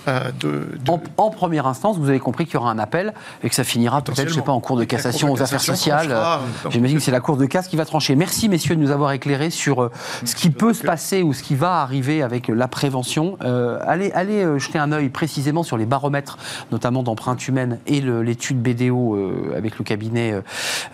euh, 0.07 0.31
de, 0.39 0.49
de- 0.83 0.91
En, 0.91 1.01
en 1.17 1.29
première 1.29 1.67
instance, 1.67 1.97
vous 1.97 2.09
avez 2.09 2.19
compris 2.19 2.45
qu'il 2.45 2.55
y 2.55 2.57
aura 2.57 2.71
un 2.71 2.79
appel 2.79 3.13
et 3.43 3.49
que 3.49 3.55
ça 3.55 3.63
finira 3.63 4.01
peut-être, 4.01 4.29
je 4.29 4.33
sais 4.35 4.41
pas, 4.41 4.51
en 4.51 4.59
cours 4.59 4.75
de 4.77 4.81
La 4.81 4.85
Cour 4.87 4.97
de 4.97 5.03
cassation 5.03 5.31
aux 5.31 5.41
affaires 5.41 5.61
sociales. 5.61 6.07
Euh, 6.11 6.37
euh, 6.65 6.69
J'imagine 6.69 6.97
que 6.97 7.03
c'est 7.03 7.11
la 7.11 7.19
Cour 7.19 7.37
de 7.37 7.45
casse 7.45 7.67
qui 7.67 7.75
va 7.75 7.85
trancher. 7.85 8.15
Merci 8.15 8.49
messieurs 8.49 8.75
de 8.75 8.81
nous 8.81 8.91
avoir 8.91 9.11
éclairés 9.11 9.49
sur 9.51 9.83
euh, 9.83 9.91
ce 10.25 10.35
qui 10.35 10.49
peut 10.49 10.73
se 10.73 10.83
passer 10.83 11.21
ou 11.23 11.33
ce 11.33 11.43
qui 11.43 11.55
va 11.55 11.81
arriver 11.81 12.21
avec 12.23 12.49
euh, 12.49 12.53
la 12.53 12.67
prévention. 12.67 13.37
Euh, 13.43 13.79
allez 13.85 14.11
allez 14.13 14.43
euh, 14.43 14.57
jeter 14.59 14.79
un 14.79 14.91
œil 14.91 15.09
précisément 15.09 15.63
sur 15.63 15.77
les 15.77 15.85
baromètres, 15.85 16.37
notamment 16.71 17.03
d'empreintes 17.03 17.47
humaines 17.47 17.79
et 17.87 18.01
l'étude 18.01 18.61
BDO 18.61 18.90
euh, 18.91 19.53
avec 19.55 19.77
le 19.77 19.83
cabinet 19.83 20.33
euh, 20.33 20.41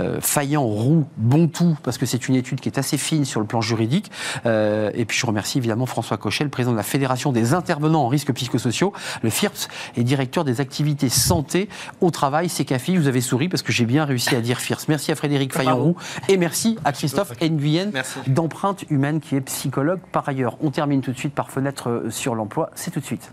euh, 0.01 0.17
Faillant, 0.21 0.63
Roux, 0.63 1.05
Bontout, 1.17 1.77
parce 1.83 1.97
que 1.97 2.05
c'est 2.05 2.27
une 2.27 2.35
étude 2.35 2.59
qui 2.59 2.69
est 2.69 2.77
assez 2.77 2.97
fine 2.97 3.25
sur 3.25 3.39
le 3.39 3.47
plan 3.47 3.61
juridique. 3.61 4.11
Et 4.45 5.05
puis 5.05 5.17
je 5.17 5.25
remercie 5.25 5.57
évidemment 5.57 5.85
François 5.85 6.17
Cochet, 6.17 6.43
le 6.43 6.49
président 6.49 6.71
de 6.71 6.77
la 6.77 6.83
Fédération 6.83 7.31
des 7.31 7.53
intervenants 7.53 8.03
en 8.03 8.07
risques 8.07 8.31
psychosociaux, 8.33 8.93
le 9.21 9.29
FIRPS, 9.29 9.67
et 9.95 10.03
directeur 10.03 10.43
des 10.43 10.61
activités 10.61 11.09
santé 11.09 11.69
au 12.01 12.11
travail, 12.11 12.49
CECAFI. 12.49 12.97
Vous 12.97 13.07
avez 13.07 13.21
souri 13.21 13.49
parce 13.49 13.63
que 13.63 13.71
j'ai 13.71 13.85
bien 13.85 14.05
réussi 14.05 14.35
à 14.35 14.41
dire 14.41 14.59
FIRPS. 14.59 14.87
Merci 14.87 15.11
à 15.11 15.15
Frédéric 15.15 15.53
Faillant-Roux 15.53 15.95
et 16.27 16.37
merci 16.37 16.77
à 16.85 16.91
Christophe 16.91 17.33
Nguyen 17.41 17.91
d'Empreinte 18.27 18.85
Humaine 18.89 19.19
qui 19.19 19.35
est 19.35 19.41
psychologue 19.41 19.99
par 20.11 20.27
ailleurs. 20.29 20.57
On 20.61 20.71
termine 20.71 21.01
tout 21.01 21.11
de 21.11 21.17
suite 21.17 21.33
par 21.33 21.51
fenêtre 21.51 22.05
sur 22.09 22.35
l'emploi. 22.35 22.69
C'est 22.75 22.91
tout 22.91 22.99
de 22.99 23.05
suite. 23.05 23.31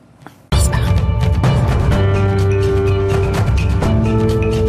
Thank 4.04 4.54
you. 4.54 4.63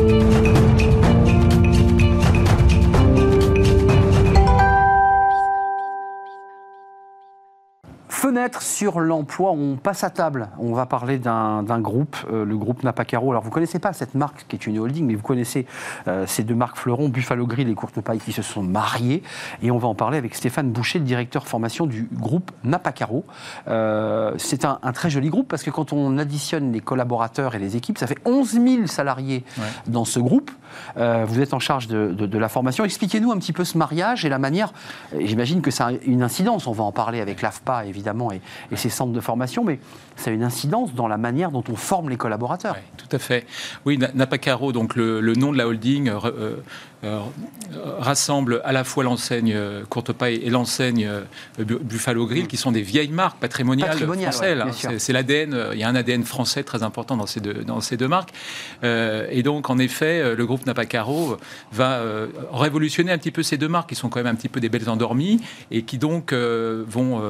Fenêtre 8.19 8.61
sur 8.61 9.01
l'emploi, 9.01 9.51
on 9.51 9.75
passe 9.75 10.05
à 10.05 10.09
table. 10.09 10.47
On 10.57 10.73
va 10.73 10.85
parler 10.85 11.17
d'un 11.19 11.61
groupe, 11.81 12.15
euh, 12.31 12.45
le 12.45 12.55
groupe 12.57 12.81
Napacaro. 12.81 13.29
Alors 13.31 13.43
vous 13.43 13.49
connaissez 13.51 13.77
pas 13.77 13.91
cette 13.91 14.15
marque 14.15 14.45
qui 14.47 14.55
est 14.55 14.65
une 14.67 14.79
holding, 14.79 15.05
mais 15.05 15.15
vous 15.15 15.21
connaissez 15.21 15.67
euh, 16.07 16.25
ces 16.25 16.43
deux 16.43 16.55
marques 16.55 16.77
fleurons, 16.77 17.09
Buffalo 17.09 17.45
Grill 17.45 17.67
et 17.67 17.73
Courte 17.75 17.99
Paille, 17.99 18.19
qui 18.19 18.31
se 18.31 18.41
sont 18.41 18.63
mariées. 18.63 19.21
Et 19.61 19.69
on 19.69 19.77
va 19.77 19.89
en 19.89 19.95
parler 19.95 20.17
avec 20.17 20.33
Stéphane 20.33 20.71
Boucher, 20.71 20.99
le 20.99 21.03
directeur 21.05 21.45
formation 21.45 21.85
du 21.87 22.07
groupe 22.13 22.51
Napacaro. 22.63 23.25
Euh, 23.67 24.31
C'est 24.37 24.63
un, 24.63 24.79
un 24.81 24.93
très 24.93 25.09
joli 25.09 25.27
groupe 25.29 25.49
parce 25.49 25.61
que 25.63 25.69
quand 25.69 25.91
on 25.91 26.17
additionne 26.17 26.71
les 26.71 26.79
collaborateurs 26.79 27.53
et 27.53 27.59
les 27.59 27.75
équipes, 27.75 27.97
ça 27.97 28.07
fait 28.07 28.17
11 28.23 28.49
000 28.53 28.87
salariés 28.87 29.43
dans 29.87 30.05
ce 30.05 30.21
groupe. 30.21 30.51
Euh, 30.97 31.25
vous 31.27 31.41
êtes 31.41 31.53
en 31.53 31.59
charge 31.59 31.87
de, 31.87 32.13
de- 32.17 32.25
de 32.27 32.37
la 32.37 32.47
formation. 32.47 32.85
Expliquez-nous 32.85 33.33
un 33.33 33.37
petit 33.39 33.53
peu 33.53 33.65
ce 33.65 33.77
mariage 33.77 34.23
et 34.23 34.29
la 34.29 34.39
manière. 34.39 34.71
J'imagine 35.19 35.61
que 35.61 35.69
ça 35.69 35.87
a 35.87 35.91
une 36.05 36.23
incidence. 36.23 36.65
On 36.65 36.71
va 36.71 36.85
en 36.85 36.93
parler 36.93 37.19
avec 37.19 37.41
l'AFPA 37.41 37.85
évidemment 37.85 38.04
et, 38.31 38.41
et 38.71 38.75
ses 38.75 38.89
centres 38.89 39.13
de 39.13 39.19
formation, 39.21 39.63
mais 39.63 39.79
ça 40.15 40.29
a 40.29 40.33
une 40.33 40.43
incidence 40.43 40.93
dans 40.93 41.07
la 41.07 41.17
manière 41.17 41.51
dont 41.51 41.63
on 41.69 41.75
forme 41.75 42.09
les 42.09 42.17
collaborateurs. 42.17 42.75
Tout 42.97 43.13
à 43.15 43.19
fait. 43.19 43.45
Oui, 43.85 43.97
Na- 43.97 44.11
Napacaro, 44.13 44.71
donc 44.71 44.95
le, 44.95 45.19
le 45.21 45.33
nom 45.33 45.51
de 45.51 45.57
la 45.57 45.67
holding, 45.67 46.09
euh, 46.09 46.55
euh, 47.03 47.19
rassemble 47.99 48.61
à 48.63 48.71
la 48.71 48.83
fois 48.83 49.03
l'enseigne 49.03 49.53
euh, 49.55 49.83
Courte 49.89 50.11
Paille 50.13 50.35
et 50.43 50.49
l'enseigne 50.49 51.07
Bu- 51.59 51.79
Buffalo 51.81 52.25
Grill, 52.25 52.47
qui 52.47 52.57
sont 52.57 52.71
des 52.71 52.81
vieilles 52.81 53.11
marques 53.11 53.37
patrimoniales, 53.39 53.89
Patrimoniales, 53.89 54.31
françaises. 54.31 54.57
ouais, 54.57 54.93
hein. 54.95 54.95
C'est- 54.97 55.13
l'ADN, 55.13 55.55
il 55.73 55.79
y 55.79 55.83
a 55.83 55.89
un 55.89 55.95
ADN 55.95 56.23
français 56.23 56.63
très 56.63 56.83
important 56.83 57.15
dans 57.17 57.27
ces 57.27 57.39
deux, 57.39 57.53
dans 57.53 57.81
ces 57.81 57.97
deux 57.97 58.07
marques. 58.07 58.31
Euh, 58.83 59.27
et 59.29 59.43
donc, 59.43 59.69
en 59.69 59.77
effet, 59.77 60.35
le 60.35 60.45
groupe 60.45 60.65
Napacaro 60.65 61.37
va 61.71 61.93
euh, 61.93 62.27
révolutionner 62.51 63.11
un 63.11 63.17
petit 63.17 63.31
peu 63.31 63.43
ces 63.43 63.57
deux 63.57 63.67
marques, 63.67 63.89
qui 63.89 63.95
sont 63.95 64.09
quand 64.09 64.19
même 64.19 64.27
un 64.33 64.35
petit 64.35 64.49
peu 64.49 64.59
des 64.59 64.69
belles 64.69 64.89
endormies, 64.89 65.41
et 65.71 65.83
qui 65.83 65.97
donc 65.97 66.33
euh, 66.33 66.83
vont, 66.87 67.21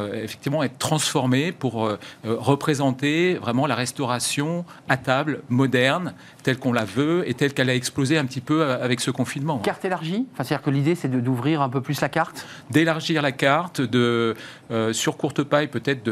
vont 0.00 0.12
euh, 0.12 0.22
effectivement 0.24 0.62
être 0.62 0.78
transformées 0.78 1.52
pour 1.52 1.86
euh, 1.86 1.98
euh, 2.26 2.36
représenter 2.38 3.34
vraiment 3.34 3.66
la 3.66 3.74
restauration 3.74 4.64
à 4.88 4.96
table 4.96 5.40
moderne, 5.48 6.14
telle 6.42 6.58
qu'on 6.58 6.72
la 6.72 6.84
veut 6.84 7.28
et 7.28 7.34
telle 7.34 7.52
qu'elle 7.54 7.70
a 7.70 7.74
explosé 7.74 8.18
un 8.18 8.24
petit 8.24 8.40
peu 8.40 8.64
avec 8.64 9.00
ce 9.00 9.10
confinement. 9.10 9.58
Carte 9.58 9.84
élargie? 9.84 10.26
Enfin, 10.32 10.44
C'est-à-dire 10.44 10.62
que 10.64 10.70
l'idée, 10.70 10.94
c'est 10.94 11.08
d'ouvrir 11.08 11.62
un 11.62 11.68
peu 11.68 11.80
plus 11.80 12.00
la 12.00 12.08
carte? 12.08 12.46
D'élargir 12.70 13.22
la 13.22 13.32
carte, 13.32 13.80
de 13.80 14.34
euh, 14.70 14.92
sur 14.92 15.16
courte 15.16 15.42
paille 15.42 15.68
peut-être 15.68 16.02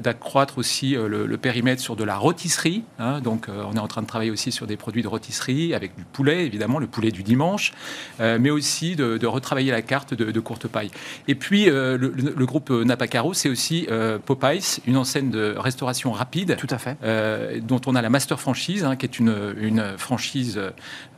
d'accroître 0.00 0.58
aussi 0.58 0.92
le, 0.94 1.26
le 1.26 1.36
périmètre 1.36 1.82
sur 1.82 1.96
de 1.96 2.04
la 2.04 2.16
rôtisserie. 2.16 2.82
hein. 2.98 3.20
donc 3.20 3.48
euh, 3.48 3.62
on 3.70 3.74
est 3.74 3.78
en 3.78 3.88
train 3.88 4.02
de 4.02 4.06
travailler 4.06 4.30
aussi 4.30 4.52
sur 4.52 4.66
des 4.66 4.76
produits 4.76 5.02
de 5.02 5.08
rôtisserie 5.08 5.74
avec 5.74 5.94
du 5.96 6.04
poulet 6.04 6.46
évidemment, 6.46 6.78
le 6.78 6.86
poulet 6.86 7.10
du 7.10 7.22
dimanche, 7.22 7.72
euh, 8.20 8.38
mais 8.40 8.50
aussi 8.50 8.96
de, 8.96 9.18
de 9.18 9.26
retravailler 9.26 9.70
la 9.70 9.82
carte 9.82 10.14
de, 10.14 10.30
de 10.30 10.40
courte 10.40 10.66
paille. 10.68 10.90
Et 11.28 11.34
puis 11.34 11.66
le, 11.66 11.96
le- 11.96 12.34
le 12.36 12.46
groupe 12.46 12.70
Napacaro, 12.70 13.34
c'est 13.36 13.48
aussi 13.48 13.86
euh, 13.90 14.18
Popeyes, 14.18 14.80
une 14.86 14.96
enseigne 14.96 15.30
de 15.30 15.54
restauration 15.56 16.12
rapide. 16.12 16.56
Tout 16.56 16.66
à 16.70 16.78
fait. 16.78 16.96
euh, 17.02 17.60
dont 17.60 17.80
on 17.86 17.94
a 17.94 18.02
la 18.02 18.10
master 18.10 18.40
franchise, 18.40 18.84
hein, 18.84 18.96
qui 18.96 19.06
est 19.06 19.18
une, 19.18 19.54
une 19.58 19.98
franchise, 19.98 20.60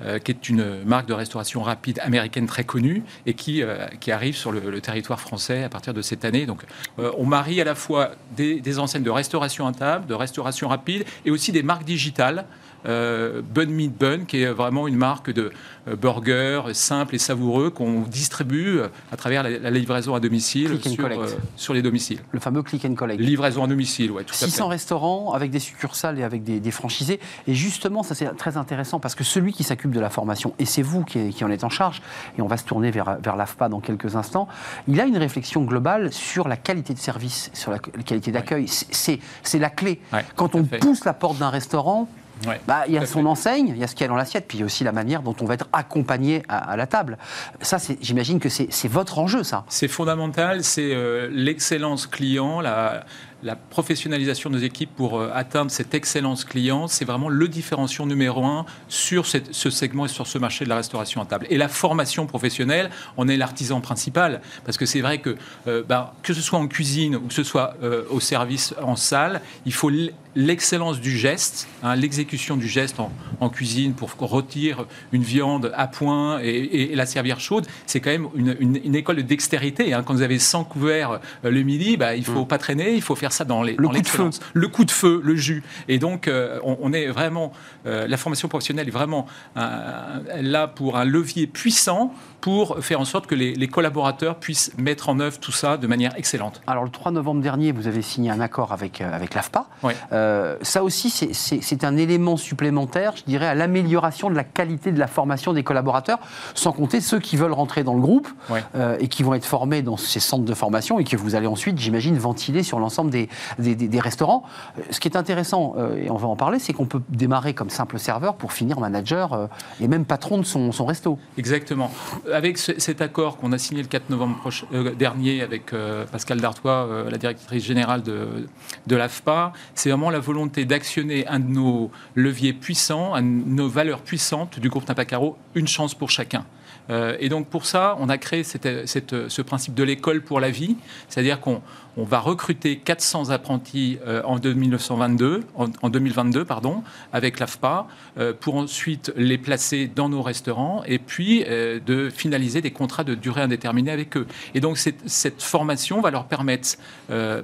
euh, 0.03 0.19
qui 0.19 0.31
est 0.33 0.49
une 0.49 0.85
marque 0.85 1.07
de 1.07 1.14
restauration 1.14 1.62
rapide 1.62 2.01
américaine 2.03 2.47
très 2.47 2.64
connue 2.64 3.03
et 3.27 3.35
qui, 3.35 3.62
qui 4.01 4.12
arrive 4.12 4.37
sur 4.37 4.53
le, 4.53 4.71
le 4.71 4.81
territoire 4.81 5.21
français 5.21 5.64
à 5.64 5.69
partir 5.69 5.95
de 5.95 6.03
cette 6.03 6.25
année. 6.25 6.47
Donc, 6.47 6.62
on 6.99 7.27
marie 7.27 7.61
à 7.61 7.64
la 7.64 7.75
fois 7.75 8.12
des, 8.37 8.61
des 8.61 8.79
enseignes 8.79 9.03
de 9.03 9.11
restauration 9.11 9.66
à 9.66 9.73
table, 9.73 10.07
de 10.07 10.14
restauration 10.14 10.69
rapide 10.69 11.05
et 11.25 11.31
aussi 11.31 11.53
des 11.53 11.62
marques 11.62 11.85
digitales. 11.85 12.45
Euh, 12.89 13.43
Bun 13.43 13.66
Meat 13.66 13.97
Bun, 13.99 14.24
qui 14.26 14.43
est 14.43 14.51
vraiment 14.51 14.89
une 14.89 14.97
marque 14.97 15.30
de 15.30 15.53
euh, 15.89 15.97
burgers 15.97 16.62
simples 16.72 17.14
et 17.14 17.18
savoureux 17.18 17.70
qu'on 17.70 18.01
distribue 18.03 18.78
euh, 18.78 18.89
à 19.12 19.16
travers 19.16 19.43
la, 19.43 19.51
la 19.59 19.70
livraison 19.70 20.14
à 20.14 20.20
domicile 20.20 20.80
sur, 20.82 21.05
euh, 21.05 21.26
sur 21.57 21.74
les 21.74 21.82
domiciles. 21.82 22.20
Le 22.32 22.41
fameux 22.41 22.62
click 22.62 22.84
and 22.84 22.95
collect. 22.95 23.20
Livraison 23.20 23.62
à 23.64 23.66
domicile, 23.66 24.11
ouais, 24.11 24.24
tout 24.24 24.32
à 24.34 24.36
fait. 24.39 24.47
600 24.47 24.68
restaurants 24.68 25.32
avec 25.32 25.51
des 25.51 25.59
succursales 25.59 26.18
et 26.18 26.22
avec 26.24 26.45
des, 26.45 26.61
des 26.61 26.70
franchisés. 26.70 27.20
Et 27.47 27.55
justement, 27.55 28.03
ça 28.03 28.14
c'est 28.14 28.26
très 28.36 28.57
intéressant 28.57 29.01
parce 29.01 29.14
que 29.14 29.24
celui 29.24 29.53
qui 29.53 29.64
s'occupe 29.64 29.91
de 29.93 30.01
la 30.01 30.11
formation, 30.11 30.55
et 30.59 30.64
c'est 30.64 30.82
vous 30.82 31.05
qui, 31.05 31.30
qui 31.30 31.45
en 31.45 31.51
êtes 31.51 31.64
en 31.64 31.70
charge, 31.70 32.01
et 32.39 32.43
on 32.43 32.47
va 32.47 32.57
se 32.57 32.64
tourner 32.64 32.91
vers, 32.91 33.18
vers 33.22 33.36
l'AFPA 33.36 33.68
dans 33.68 33.80
quelques 33.80 34.16
instants, 34.16 34.49
il 34.86 35.01
a 35.01 35.05
une 35.05 35.18
réflexion 35.18 35.62
globale 35.64 36.12
sur 36.12 36.49
la 36.49 36.57
qualité 36.57 36.95
de 36.95 36.99
service, 36.99 37.51
sur 37.53 37.70
la 37.70 37.78
qualité 37.78 38.32
d'accueil. 38.32 38.66
C'est- 38.68 39.18
la 39.59 39.70
clé. 39.70 40.01
Ouais, 40.12 40.24
Quand 40.36 40.55
on 40.55 40.64
fait. 40.64 40.78
pousse 40.78 41.05
la 41.05 41.12
porte 41.12 41.39
d'un 41.39 41.51
restaurant, 41.51 42.09
Ouais. 42.47 42.61
bah, 42.66 42.84
il 42.86 42.95
y 42.95 42.99
a 42.99 43.07
son 43.07 43.20
fait. 43.22 43.26
enseigne, 43.26 43.68
il 43.68 43.78
y 43.78 43.84
a 43.84 43.86
ce 43.86 43.95
qu'il 43.95 44.03
y 44.03 44.05
a 44.05 44.09
dans 44.09 44.16
l'assiette, 44.16 44.47
puis 44.47 44.59
il 44.59 44.61
y 44.61 44.62
a 44.62 44.66
aussi 44.66 44.84
la 44.84 44.93
manière 44.93 45.22
dont 45.22 45.34
on 45.41 45.45
va 45.45 45.55
être 45.55 45.68
accompagné 45.72 46.43
à, 46.49 46.72
à 46.72 46.76
la 46.76 46.86
table. 46.86 47.18
Ça, 47.61 47.78
j'imagine 48.01 48.39
que 48.41 48.49
c'est 48.49 48.68
c'est 48.70 48.89
votre 48.89 49.18
enjeu, 49.18 49.43
ça. 49.43 49.64
C'est 49.68 49.89
fondamental, 49.89 50.62
c'est 50.64 50.95
euh, 50.95 51.28
l'excellence 51.32 52.07
client, 52.07 52.61
la, 52.61 53.05
la 53.43 53.55
professionnalisation 53.57 54.51
de 54.51 54.57
nos 54.57 54.62
équipes 54.62 54.91
pour 54.97 55.18
euh, 55.20 55.30
atteindre 55.32 55.70
cette 55.70 55.95
excellence 55.95 56.45
client. 56.45 56.89
C'est 56.89 57.05
vraiment 57.05 57.28
le 57.28 57.47
différenciant 57.49 58.05
numéro 58.07 58.45
un 58.45 58.66
sur 58.89 59.26
cette- 59.26 59.55
ce 59.55 59.70
segment 59.70 60.07
et 60.07 60.09
sur 60.09 60.26
ce 60.26 60.39
marché 60.39 60.64
de 60.64 60.68
la 60.70 60.76
restauration 60.76 61.20
à 61.22 61.24
table. 61.26 61.47
Et 61.51 61.57
la 61.57 61.68
formation 61.68 62.26
professionnelle, 62.26 62.91
on 63.16 63.28
est 63.28 63.36
l'artisan 63.36 63.80
principal. 63.80 64.41
Parce 64.64 64.76
que 64.76 64.86
c'est 64.86 65.01
vrai 65.01 65.18
que, 65.18 65.36
euh, 65.68 65.82
ben, 65.89 66.11
que 66.22 66.34
ce 66.34 66.41
soit 66.43 66.59
en 66.59 66.66
cuisine 66.66 67.16
ou 67.16 67.20
que 67.28 67.34
ce 67.34 67.45
soit 67.45 67.74
euh, 67.82 68.03
au 68.11 68.20
service 68.20 68.74
en 68.82 68.97
salle, 68.97 69.41
il 69.66 69.72
faut 69.72 69.91
l'excellence 70.36 71.01
du 71.01 71.16
geste, 71.16 71.68
hein, 71.82 71.97
l'exécution 71.97 72.57
du 72.57 72.68
geste 72.68 73.01
en, 73.01 73.11
en 73.41 73.49
cuisine 73.49 73.95
pour 73.95 74.11
rôtir 74.18 74.84
une 75.12 75.22
viande 75.22 75.72
à 75.76 75.86
point 75.89 76.41
et, 76.43 76.49
et- 76.49 76.93
et 76.93 76.97
la 76.97 77.07
servir 77.07 77.41
chaude. 77.41 77.66
C'est 77.86 78.01
quand 78.01 78.11
même 78.11 78.28
une, 78.34 78.57
une- 78.61 78.80
une 78.84 78.95
école 78.95 79.16
de 79.16 79.22
dextérité. 79.22 79.93
hein. 79.95 80.03
Quand 80.05 80.14
vous 80.14 80.22
avez 80.22 80.39
100 80.39 80.64
couverts 80.64 81.20
le 81.43 81.62
midi, 81.62 81.97
bah, 81.97 82.14
il 82.14 82.24
faut 82.24 82.45
pas 82.45 82.59
traîner, 82.59 82.95
il 82.95 83.03
faut 83.03 83.14
faire 83.16 83.28
ça 83.31 83.45
dans 83.45 83.62
les 83.62 83.72
Le 83.72 83.83
dans 83.83 83.89
coup 83.89 83.93
de 83.93 83.99
l'excellence. 83.99 84.41
Le 84.55 84.68
coup 84.68 84.85
de 84.85 84.91
feu, 84.91 85.20
le 85.24 85.37
jus. 85.37 85.62
Et 85.89 85.99
donc, 85.99 86.29
euh, 86.29 86.59
on, 86.64 86.76
on 86.81 86.93
est 86.93 87.07
vraiment, 87.09 87.53
euh, 87.87 88.07
la 88.07 88.16
formation 88.16 88.49
professionnelle 88.49 88.89
est 88.89 88.93
vraiment 88.93 89.26
un- 89.57 90.22
là 90.43 90.66
pour 90.68 90.97
un 90.97 91.05
levier 91.05 91.47
puissant 91.47 92.12
pour 92.41 92.78
faire 92.80 93.01
en 93.01 93.05
sorte 93.05 93.26
que 93.26 93.34
les, 93.34 93.55
les 93.55 93.68
collaborateurs 93.68 94.36
puissent 94.36 94.72
mettre 94.78 95.09
en 95.09 95.18
œuvre 95.20 95.39
tout 95.39 95.53
ça 95.53 95.76
de 95.76 95.86
manière 95.86 96.16
excellente. 96.16 96.61
Alors 96.66 96.84
le 96.84 96.91
3 96.91 97.12
novembre 97.12 97.41
dernier, 97.43 97.72
vous 97.72 97.86
avez 97.86 98.03
signé 98.03 98.30
un 98.30 98.41
accord 98.41 98.72
avec, 98.72 99.01
euh, 99.01 99.12
avec 99.14 99.34
l'AFPA. 99.34 99.66
Euh, 100.12 100.57
ça 100.62 100.82
aussi, 100.82 101.11
c'est- 101.11 101.84
un 101.84 101.97
élément 101.97 102.36
supplémentaire, 102.36 103.14
je 103.16 103.22
dirais, 103.24 103.47
à 103.47 103.55
l'amélioration 103.55 104.30
de 104.30 104.34
la 104.34 104.43
qualité 104.45 104.91
de 104.91 104.99
la 104.99 105.07
formation 105.07 105.53
des 105.53 105.62
collaborateurs, 105.62 106.18
sans 106.55 106.72
compter 106.72 107.01
ceux 107.01 107.20
qui 107.20 107.36
veulent 107.36 107.53
rentrer 107.53 107.84
dans 107.84 107.95
le 107.95 108.01
groupe 108.01 108.28
euh, 108.74 108.97
et 108.99 109.07
qui 109.09 109.22
vont 109.22 109.34
être 109.34 109.45
formés 109.45 109.82
dans 109.82 109.97
ces 109.97 110.18
centres 110.20 110.45
de 110.45 110.55
formation 110.55 110.99
et 110.99 111.05
que 111.05 111.16
vous 111.16 111.34
allez 111.36 111.47
ensuite, 111.47 111.78
j'imagine, 111.78 112.18
ventiler 112.18 112.62
sur 112.64 112.78
l'ensemble 112.80 113.11
des, 113.11 113.28
des, 113.59 113.74
des- 113.76 113.86
des 113.89 114.01
restaurants. 114.01 114.43
Ce 114.91 114.99
qui 115.01 115.07
est 115.09 115.16
intéressant, 115.16 115.74
euh, 115.78 115.97
et 116.05 116.11
on 116.11 116.16
va 116.16 116.26
en 116.28 116.36
parler, 116.36 116.59
c'est 116.59 116.72
qu'on 116.72 116.86
peut 116.86 117.03
démarrer 117.11 117.55
comme 117.55 117.70
simple 117.70 117.99
serveur 117.99 118.34
pour 118.34 118.53
finir 118.53 118.80
manager 118.80 119.49
et 119.80 119.89
même 119.89 120.05
patron 120.05 120.39
de 120.39 120.45
son, 120.45 120.72
son 120.72 120.84
resto. 120.86 121.18
Exactement. 121.36 121.91
Avec 122.33 122.59
ce- 122.59 122.79
cet 122.79 123.01
accord 123.01 123.37
qu'on 123.37 123.53
a 123.53 123.59
signé 123.59 123.83
le 123.83 123.89
4 123.89 124.11
novembre 124.11 124.39
euh, 124.72 124.95
dernier 124.95 125.43
avec 125.43 125.72
euh, 125.72 126.05
Pascal 126.07 126.41
Dartois, 126.41 126.87
euh, 126.87 127.11
la 127.11 127.18
directrice 127.18 127.64
générale 127.64 128.03
de, 128.03 128.97
l'AFPA, 128.97 129.53
c'est 129.74 129.91
vraiment 129.91 130.11
la 130.11 130.18
volonté 130.18 130.64
d'actionner 130.64 131.26
un 131.29 131.39
de 131.41 131.49
nos 131.49 131.91
leviers 132.14 132.53
puissants, 132.53 133.20
nos 133.22 133.68
valeurs 133.68 134.01
puissantes 134.01 134.59
du 134.59 134.68
groupe 134.68 134.89
Napacaro, 134.89 135.37
une 135.55 135.68
chance 135.68 135.95
pour 135.95 136.11
chacun. 136.11 136.45
Euh, 136.91 137.16
et 137.20 137.29
donc 137.29 137.49
pour 137.49 137.66
ça, 137.66 137.97
on 138.01 138.09
a 138.09 138.16
créé 138.18 138.43
ce 138.45 139.43
principe 139.43 139.74
de 139.74 139.83
l'école 139.83 140.22
pour 140.22 140.41
la 140.41 140.51
vie, 140.51 140.76
c'est-à-dire 141.09 141.39
qu'on 141.41 141.61
on 141.99 142.05
va 142.05 142.20
recruter 142.20 142.78
400 142.78 143.30
apprentis 143.30 143.99
euh, 144.07 144.22
en 144.24 144.38
1922, 144.38 145.42
en, 145.57 145.66
en 145.82 145.90
2022 145.90 146.44
pardon, 146.44 146.82
avec 147.12 147.40
l'AFPA, 147.40 147.86
euh, 148.18 148.32
pour 148.38 148.55
ensuite 148.57 149.12
les 149.16 149.36
placer 149.36 149.90
dans 149.94 150.09
nos 150.09 150.22
restaurants 150.22 150.82
et 150.86 150.99
puis 150.99 151.44
euh, 151.46 151.80
de 151.84 152.09
finaliser 152.09 152.61
des 152.61 152.70
contrats 152.70 153.05
de 153.05 153.14
durée 153.14 153.42
indéterminée 153.42 153.90
avec 153.90 154.16
eux. 154.16 154.26
Et 154.55 154.61
donc 154.61 154.78
cette, 154.78 155.09
cette 155.09 155.42
formation 155.42 156.01
va 156.01 156.11
leur 156.11 156.24
permettre, 156.24 156.78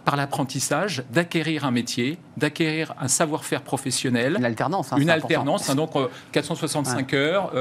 par 0.04 0.16
l'apprentissage, 0.16 1.02
d'acquérir 1.12 1.64
un 1.64 1.70
métier, 1.70 2.18
d'acquérir 2.36 2.94
un 3.00 3.08
savoir-faire 3.08 3.62
professionnel. 3.62 4.36
Une 4.38 4.44
alternance. 4.44 4.92
hein, 4.92 4.96
Une 4.98 5.04
c'est 5.06 5.10
alternance, 5.10 5.68
hein, 5.68 5.74
donc 5.74 5.96
euh, 5.96 6.08
465 6.32 7.12
heures, 7.14 7.52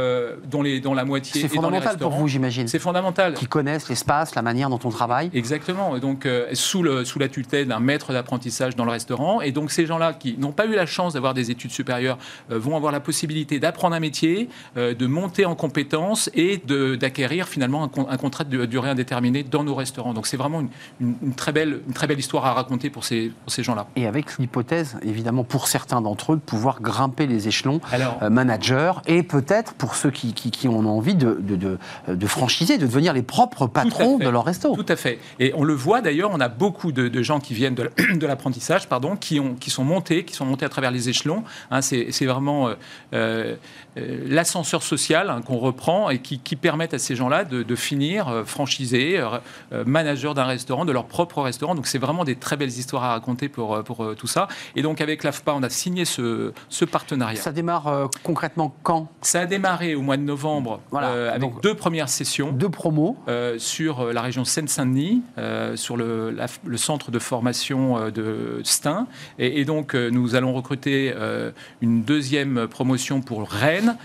dont, 0.45 0.61
les, 0.61 0.79
dont 0.79 0.93
la 0.93 1.05
moitié 1.05 1.41
C'est 1.41 1.47
est 1.47 1.55
dans 1.55 1.69
les 1.69 1.77
fondamental 1.77 1.97
pour 1.97 2.11
vous, 2.11 2.27
j'imagine. 2.27 2.67
C'est 2.67 2.79
fondamental. 2.79 3.33
Qui 3.33 3.47
connaissent 3.47 3.89
l'espace, 3.89 4.35
la 4.35 4.41
manière 4.41 4.69
dont 4.69 4.79
on 4.83 4.89
travaille. 4.89 5.29
Exactement. 5.33 5.95
Et 5.95 5.99
donc, 5.99 6.25
euh, 6.25 6.47
sous, 6.84 6.89
le, 6.97 7.05
sous 7.05 7.19
la 7.19 7.29
tutelle 7.29 7.67
d'un 7.67 7.79
maître 7.79 8.11
d'apprentissage 8.13 8.75
dans 8.75 8.86
le 8.86 8.91
restaurant. 8.91 9.41
Et 9.41 9.51
donc, 9.51 9.71
ces 9.71 9.86
gens-là 9.86 10.13
qui 10.13 10.38
n'ont 10.38 10.51
pas 10.51 10.65
eu 10.65 10.73
la 10.75 10.86
chance 10.86 11.13
d'avoir 11.13 11.34
des 11.34 11.51
études 11.51 11.71
supérieures 11.71 12.17
euh, 12.51 12.59
vont 12.59 12.75
avoir 12.75 12.91
la 12.91 12.99
possibilité 12.99 13.59
d'apprendre 13.59 13.95
un 13.95 13.99
métier, 13.99 14.49
euh, 14.77 14.93
de 14.93 15.07
monter 15.07 15.45
en 15.45 15.55
compétences 15.55 16.29
et 16.34 16.61
d'acquérir 16.99 17.47
finalement 17.47 17.84
un, 17.84 17.88
con- 17.88 18.07
un 18.09 18.17
contrat 18.17 18.43
de 18.43 18.65
durée 18.65 18.89
indéterminée 18.89 19.43
dans 19.43 19.63
nos 19.63 19.75
restaurants. 19.75 20.13
Donc, 20.13 20.27
c'est 20.27 20.38
vraiment 20.38 20.61
une, 20.61 20.69
une- 20.99 21.15
une 21.23 21.34
très 21.36 21.51
belle, 21.51 21.81
une 21.88 21.93
très 21.93 22.07
belle 22.07 22.19
histoire 22.19 22.45
à 22.45 22.53
raconter 22.53 22.89
pour 22.89 23.03
ces, 23.05 23.31
pour 23.43 23.51
ces 23.53 23.63
gens-là. 23.63 23.88
Et 23.95 24.07
avec 24.07 24.38
l'hypothèse, 24.38 24.97
évidemment, 25.03 25.43
pour 25.43 25.67
certains 25.67 26.01
d'entre 26.01 26.34
eux, 26.34 26.36
de 26.36 26.41
pouvoir 26.41 26.81
grimper 26.81 27.27
les 27.27 27.47
échelons, 27.47 27.79
Alors, 27.91 28.17
euh, 28.21 28.29
manager, 28.29 29.01
et 29.07 29.23
peut-être 29.23 29.73
pour 29.73 29.95
ceux 29.95 30.11
qui, 30.11 30.34
qui- 30.34 30.67
ont 30.67 30.86
envie 30.86 31.13
de, 31.15 31.38
de, 31.41 31.55
de, 31.57 31.77
de 32.07 32.27
franchiser, 32.27 32.77
de 32.77 32.86
devenir 32.88 33.13
les 33.13 33.21
propres 33.21 33.67
patrons 33.67 34.17
de 34.17 34.29
leur 34.29 34.45
resto. 34.45 34.73
Tout 34.75 34.86
à 34.88 34.95
fait. 34.95 35.19
Et 35.39 35.51
on 35.55 35.63
le 35.65 35.73
voit 35.73 35.99
d'ailleurs, 36.01 36.29
on 36.34 36.39
a 36.39 36.47
beaucoup 36.47 36.72
de, 36.91 37.07
de 37.07 37.21
gens 37.24 37.39
qui 37.39 37.53
viennent 37.53 37.76
de 37.76 37.84
la- 37.84 38.15
de 38.15 38.28
l'apprentissage, 38.28 38.88
pardon, 38.88 39.15
qui, 39.15 39.39
ont, 39.39 39.55
qui 39.55 39.69
sont 39.69 39.84
montés, 39.84 40.26
qui 40.26 40.34
sont 40.34 40.45
montés 40.45 40.65
à 40.65 40.69
travers 40.69 40.91
les 40.91 41.09
échelons. 41.09 41.43
Hein, 41.71 41.82
c'est 41.82 42.26
vraiment 42.26 42.69
euh, 43.13 43.55
euh, 43.97 44.19
l'ascenseur 44.28 44.84
social 44.84 45.30
hein, 45.30 45.41
qu'on 45.41 45.57
reprend 45.57 46.09
et 46.09 46.19
qui, 46.19 46.39
qui 46.39 46.55
permettent 46.55 46.93
à 46.93 46.99
ces 46.99 47.15
gens-là 47.15 47.43
de, 47.43 47.63
de 47.63 47.76
finir 47.76 48.28
euh, 48.28 48.43
franchisés, 48.43 49.21
managers 49.86 50.34
d'un 50.36 50.45
restaurant, 50.45 50.86
de 50.86 50.91
leur 50.91 51.05
propre 51.05 51.41
restaurant. 51.41 51.76
Donc 51.76 51.88
c'est 51.88 51.97
vraiment 51.97 52.24
des 52.24 52.36
très 52.36 52.57
belles 52.57 52.69
histoires 52.69 53.03
à 53.03 53.09
raconter 53.11 53.49
pour, 53.49 53.84
pour 53.84 54.15
tout 54.15 54.28
ça. 54.28 54.47
Et 54.76 54.82
donc 54.82 55.01
avec 55.01 55.24
l'AFPA, 55.24 55.53
on 55.55 55.63
a 55.63 55.69
signé 55.69 56.05
ce, 56.05 56.51
ce 56.69 56.86
partenariat. 56.86 57.39
Ça 57.39 57.51
démarre 57.51 57.88
euh, 57.88 58.07
concrètement 58.24 58.76
quand? 58.84 59.09
Ça 59.21 59.41
a 59.41 59.45
démarré 59.45 59.95
au 59.95 60.01
mois 60.01 60.17
de 60.17 60.24
novembre 60.24 60.80
Voilà. 60.91 61.09
euh, 61.09 61.30
avec 61.30 61.41
Donc, 61.41 61.61
deux 61.61 61.76
premières 61.76 62.09
sessions. 62.09 62.51
Deux 62.51 62.69
promos. 62.69 63.17
Euh, 63.28 63.57
sur 63.59 64.05
la 64.13 64.21
région 64.21 64.45
Seine-Saint-Denis, 64.45 65.21
sur 65.76 65.97
le, 65.97 66.32
la- 66.32 66.47
le 66.66 66.78
centre 66.78 67.12
de 67.12 67.20
formation 67.20 67.97
euh, 67.97 68.12
de 68.12 68.62
Stein. 68.64 69.08
Et, 69.39 69.62
et 69.62 69.66
donc, 69.66 69.95
euh, 69.95 70.10
nous 70.10 70.36
allons 70.36 70.54
recruter 70.54 71.14
euh, 71.16 71.51
une 71.82 72.04
deuxième 72.04 72.68
promotion 72.68 73.22
pour 73.22 73.49
Rennes 73.49 73.97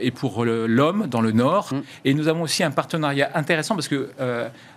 et 0.00 0.10
pour 0.10 0.44
l'Homme 0.44 1.06
dans 1.06 1.20
le 1.20 1.32
Nord. 1.32 1.72
Mm. 1.72 1.82
Et 2.04 2.14
nous 2.14 2.28
avons 2.28 2.42
aussi 2.42 2.62
un 2.62 2.70
partenariat 2.70 3.30
intéressant 3.34 3.74
parce 3.74 3.88
que 3.88 4.10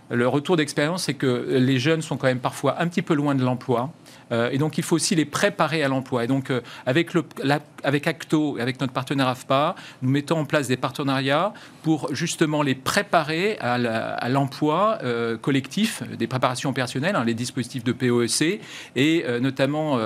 le 0.09 0.27
retour 0.27 0.57
d'expérience, 0.57 1.03
c'est 1.03 1.13
que 1.13 1.57
les 1.57 1.79
jeunes 1.79 2.01
sont 2.01 2.17
quand 2.17 2.27
même 2.27 2.39
parfois 2.39 2.81
un 2.81 2.87
petit 2.87 3.01
peu 3.01 3.13
loin 3.13 3.35
de 3.35 3.43
l'emploi. 3.43 3.91
Euh, 4.33 4.49
et 4.51 4.57
donc, 4.57 4.77
il 4.77 4.83
faut 4.83 4.95
aussi 4.95 5.15
les 5.15 5.25
préparer 5.25 5.83
à 5.83 5.87
l'emploi. 5.87 6.23
Et 6.23 6.27
donc, 6.27 6.49
euh, 6.49 6.61
avec, 6.85 8.07
Acto, 8.07 8.57
avec 8.59 8.81
notre 8.81 8.93
partenaire 8.93 9.27
AFPA, 9.27 9.75
nous 10.01 10.09
mettons 10.09 10.39
en 10.39 10.45
place 10.45 10.67
des 10.67 10.77
partenariats 10.77 11.53
pour 11.83 12.13
justement 12.13 12.63
les 12.63 12.75
préparer 12.75 13.57
à 13.59 14.29
l'emploi 14.29 14.99
euh, 15.03 15.37
collectif, 15.37 16.01
des 16.17 16.27
préparations 16.27 16.69
opérationnelles, 16.69 17.15
hein, 17.15 17.23
les 17.23 17.33
dispositifs 17.33 17.83
de 17.83 17.91
POEC. 17.91 18.61
Et 18.95 19.25
notamment, 19.39 19.99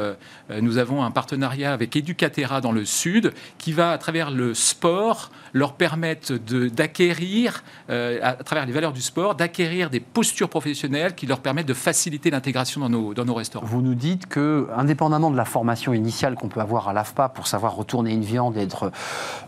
nous 0.61 0.77
avons 0.77 1.03
un 1.03 1.11
partenariat 1.11 1.71
avec 1.71 1.95
Educatera 1.95 2.61
dans 2.61 2.71
le 2.71 2.85
Sud 2.85 3.33
qui 3.57 3.73
va, 3.73 3.91
à 3.91 3.97
travers 3.97 4.31
le 4.31 4.53
sport, 4.53 5.31
leur 5.53 5.73
permettre 5.73 6.33
d'acquérir, 6.33 7.63
à 7.89 8.33
travers 8.33 8.65
les 8.65 8.73
valeurs 8.73 8.93
du 8.93 9.01
sport, 9.01 9.35
d'acquérir 9.35 9.89
des 9.89 9.99
postures 9.99 10.49
professionnelles 10.49 11.15
qui 11.15 11.25
leur 11.27 11.39
permettent 11.39 11.67
de 11.67 11.73
faciliter 11.73 12.31
l'intégration 12.31 12.81
dans 12.81 12.89
nos, 12.89 13.13
dans 13.13 13.25
nos 13.25 13.35
restaurants. 13.35 13.67
Vous 13.67 13.81
nous 13.81 13.95
dites 13.95 14.16
que, 14.25 14.67
indépendamment 14.75 15.31
de 15.31 15.37
la 15.37 15.45
formation 15.45 15.93
initiale 15.93 16.35
qu'on 16.35 16.47
peut 16.47 16.59
avoir 16.59 16.87
à 16.89 16.93
l'AFPA 16.93 17.29
pour 17.29 17.47
savoir 17.47 17.75
retourner 17.75 18.11
une 18.11 18.23
viande, 18.23 18.57
être, 18.57 18.91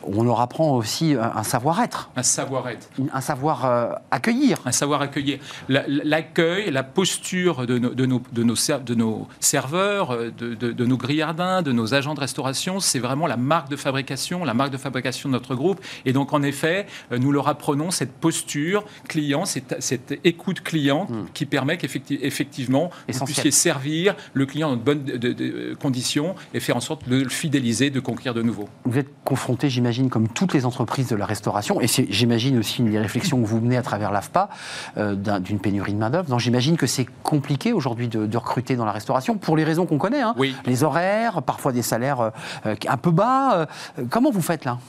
on 0.04 0.24
leur 0.24 0.42
apprend 0.42 0.76
aussi 0.76 1.16
un, 1.16 1.44
savoir-être. 1.44 2.10
Un 2.16 2.24
savoir-être. 2.24 2.90
Un 3.14 3.22
savoir 3.22 3.66
euh, 3.66 3.94
accueillir. 4.12 4.60
Un 4.66 4.72
savoir 4.72 5.02
accueillir. 5.02 5.40
L'accueil, 5.68 6.72
la 6.72 6.84
posture 6.84 7.66
de 7.66 7.78
nos, 7.80 7.90
de 7.90 8.06
nos, 8.06 8.22
de 8.32 8.44
nos, 8.44 8.56
de 8.86 8.96
nos 8.96 9.28
serveurs, 9.40 10.12
euh, 10.12 10.32
de, 10.38 10.54
de, 10.54 10.86
nos 10.86 10.98
grillardins, 10.98 11.62
de 11.62 11.72
nos 11.72 11.94
agents 11.94 12.14
de 12.14 12.20
restauration, 12.20 12.80
c'est 12.80 13.00
vraiment 13.00 13.28
la 13.28 13.38
marque 13.38 13.70
de 13.70 13.76
fabrication, 13.76 14.44
la 14.44 14.54
marque 14.54 14.72
de 14.72 14.78
fabrication 14.78 15.30
de 15.30 15.34
notre 15.34 15.56
groupe. 15.56 15.80
Et 16.06 16.14
donc, 16.14 16.34
en 16.34 16.44
effet, 16.44 16.86
euh, 17.12 17.18
nous 17.18 17.32
leur 17.32 17.48
apprenons 17.48 17.92
cette 17.92 18.14
posture 18.14 18.84
client, 19.08 19.46
cette, 19.46 19.78
cette 19.80 20.20
écoute 20.24 20.62
client 20.62 21.08
hmm. 21.10 21.26
qui 21.34 21.46
permet 21.46 21.78
qu'effectivement, 21.78 22.92
vous 23.08 23.26
puissiez 23.26 23.52
servir 23.52 24.16
le 24.34 24.46
client 24.50 24.70
dans 24.70 24.76
de 24.76 24.82
bonnes 24.82 25.76
conditions 25.80 26.36
et 26.54 26.60
faire 26.60 26.76
en 26.76 26.82
sorte 26.82 27.08
de 27.08 27.24
le 27.24 27.30
fidéliser, 27.30 27.90
de 27.90 28.00
conquérir 28.00 28.34
de 28.34 28.42
nouveau. 28.42 28.68
Vous 28.86 28.98
êtes 28.98 29.10
confronté, 29.24 29.70
j'imagine, 29.70 30.10
comme 30.10 30.28
toutes 30.28 30.54
les 30.54 30.66
entreprises 30.66 31.08
de 31.08 31.16
la 31.16 31.26
restauration, 31.26 31.80
et 31.82 31.88
j'imagine 31.88 32.58
aussi 32.58 32.80
une 32.80 32.92
des 32.92 33.00
réflexions 33.00 33.42
que 33.42 33.48
vous 33.48 33.62
menez 33.62 33.78
à 33.78 33.82
travers 33.82 34.12
l'AFPA, 34.12 34.50
euh, 34.98 35.16
d'une 35.40 35.60
pénurie 35.60 35.94
de 35.94 35.98
main-d'œuvre. 35.98 36.30
Donc 36.30 36.40
j'imagine 36.40 36.78
que 36.78 36.88
c'est 36.88 37.06
compliqué 37.24 37.74
aujourd'hui 37.74 38.08
de, 38.08 38.38
recruter 38.38 38.76
dans 38.76 38.86
la 38.86 38.94
restauration 38.94 39.38
pour 39.38 39.58
les 39.58 39.64
raisons 39.64 39.86
qu'on 39.86 39.98
connaît. 39.98 40.22
Hein. 40.22 40.36
Les 40.66 40.84
horaires, 40.84 41.42
parfois 41.42 41.72
des 41.72 41.82
salaires 41.82 42.32
euh, 42.66 42.76
un 42.88 42.98
peu 42.98 43.12
bas. 43.12 43.68
Euh, 44.00 44.06
comment 44.10 44.32
vous 44.32 44.42
faites 44.42 44.66
là? 44.66 44.80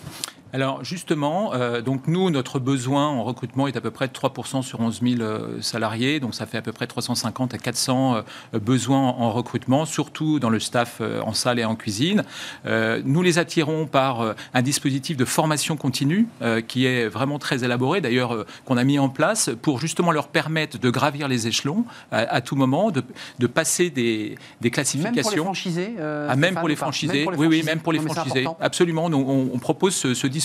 Alors 0.52 0.84
justement, 0.84 1.54
euh, 1.54 1.80
donc 1.80 2.08
nous, 2.08 2.30
notre 2.30 2.58
besoin 2.58 3.06
en 3.06 3.22
recrutement 3.22 3.68
est 3.68 3.76
à 3.76 3.80
peu 3.80 3.90
près 3.90 4.08
de 4.08 4.12
3% 4.12 4.62
sur 4.62 4.80
11 4.80 5.00
000 5.02 5.20
euh, 5.20 5.60
salariés, 5.60 6.18
donc 6.18 6.34
ça 6.34 6.46
fait 6.46 6.58
à 6.58 6.62
peu 6.62 6.72
près 6.72 6.86
350 6.86 7.54
à 7.54 7.58
400 7.58 8.16
euh, 8.16 8.58
besoins 8.58 9.00
en 9.00 9.30
recrutement, 9.30 9.84
surtout 9.84 10.40
dans 10.40 10.50
le 10.50 10.58
staff 10.58 11.00
en 11.00 11.32
salle 11.32 11.58
et 11.58 11.64
en 11.64 11.74
cuisine. 11.76 12.24
nous 12.66 13.22
les 13.22 13.38
attirons 13.38 13.86
par 13.86 14.34
un 14.54 14.62
dispositif 14.62 15.16
de 15.16 15.24
formation 15.24 15.76
continue 15.76 16.26
qui 16.66 16.86
est 16.86 17.08
vraiment 17.08 17.38
très 17.38 17.64
élaboré, 17.64 18.00
d'ailleurs 18.00 18.44
qu'on 18.64 18.76
a 18.76 18.84
mis 18.84 18.98
en 18.98 19.08
place 19.08 19.50
pour 19.62 19.78
justement 19.78 20.12
leur 20.12 20.28
permettre 20.28 20.78
de 20.78 20.90
gravir 20.90 21.28
les 21.28 21.46
échelons 21.46 21.84
à, 22.10 22.40
tout 22.40 22.56
moment, 22.56 22.90
de, 22.90 23.02
de 23.38 23.46
passer 23.46 23.90
des, 23.90 24.36
des, 24.60 24.70
classifications. 24.70 25.14
Même 25.14 25.22
pour 25.22 25.30
les 25.30 25.42
franchisés 25.42 25.94
ah, 25.98 26.36
même, 26.36 26.54
pour 26.54 26.68
les 26.68 26.76
franchisés 26.76 27.26
oui, 27.36 27.46
oui, 27.46 27.62
même 27.62 27.80
pour 27.80 27.92
les 27.92 28.00
franchisés. 28.00 28.46
Absolument, 28.60 29.06
on, 29.06 29.50
on, 29.52 29.58
propose 29.58 29.94
ce, 29.94 30.14
ce 30.14 30.26
dispositif 30.26 30.39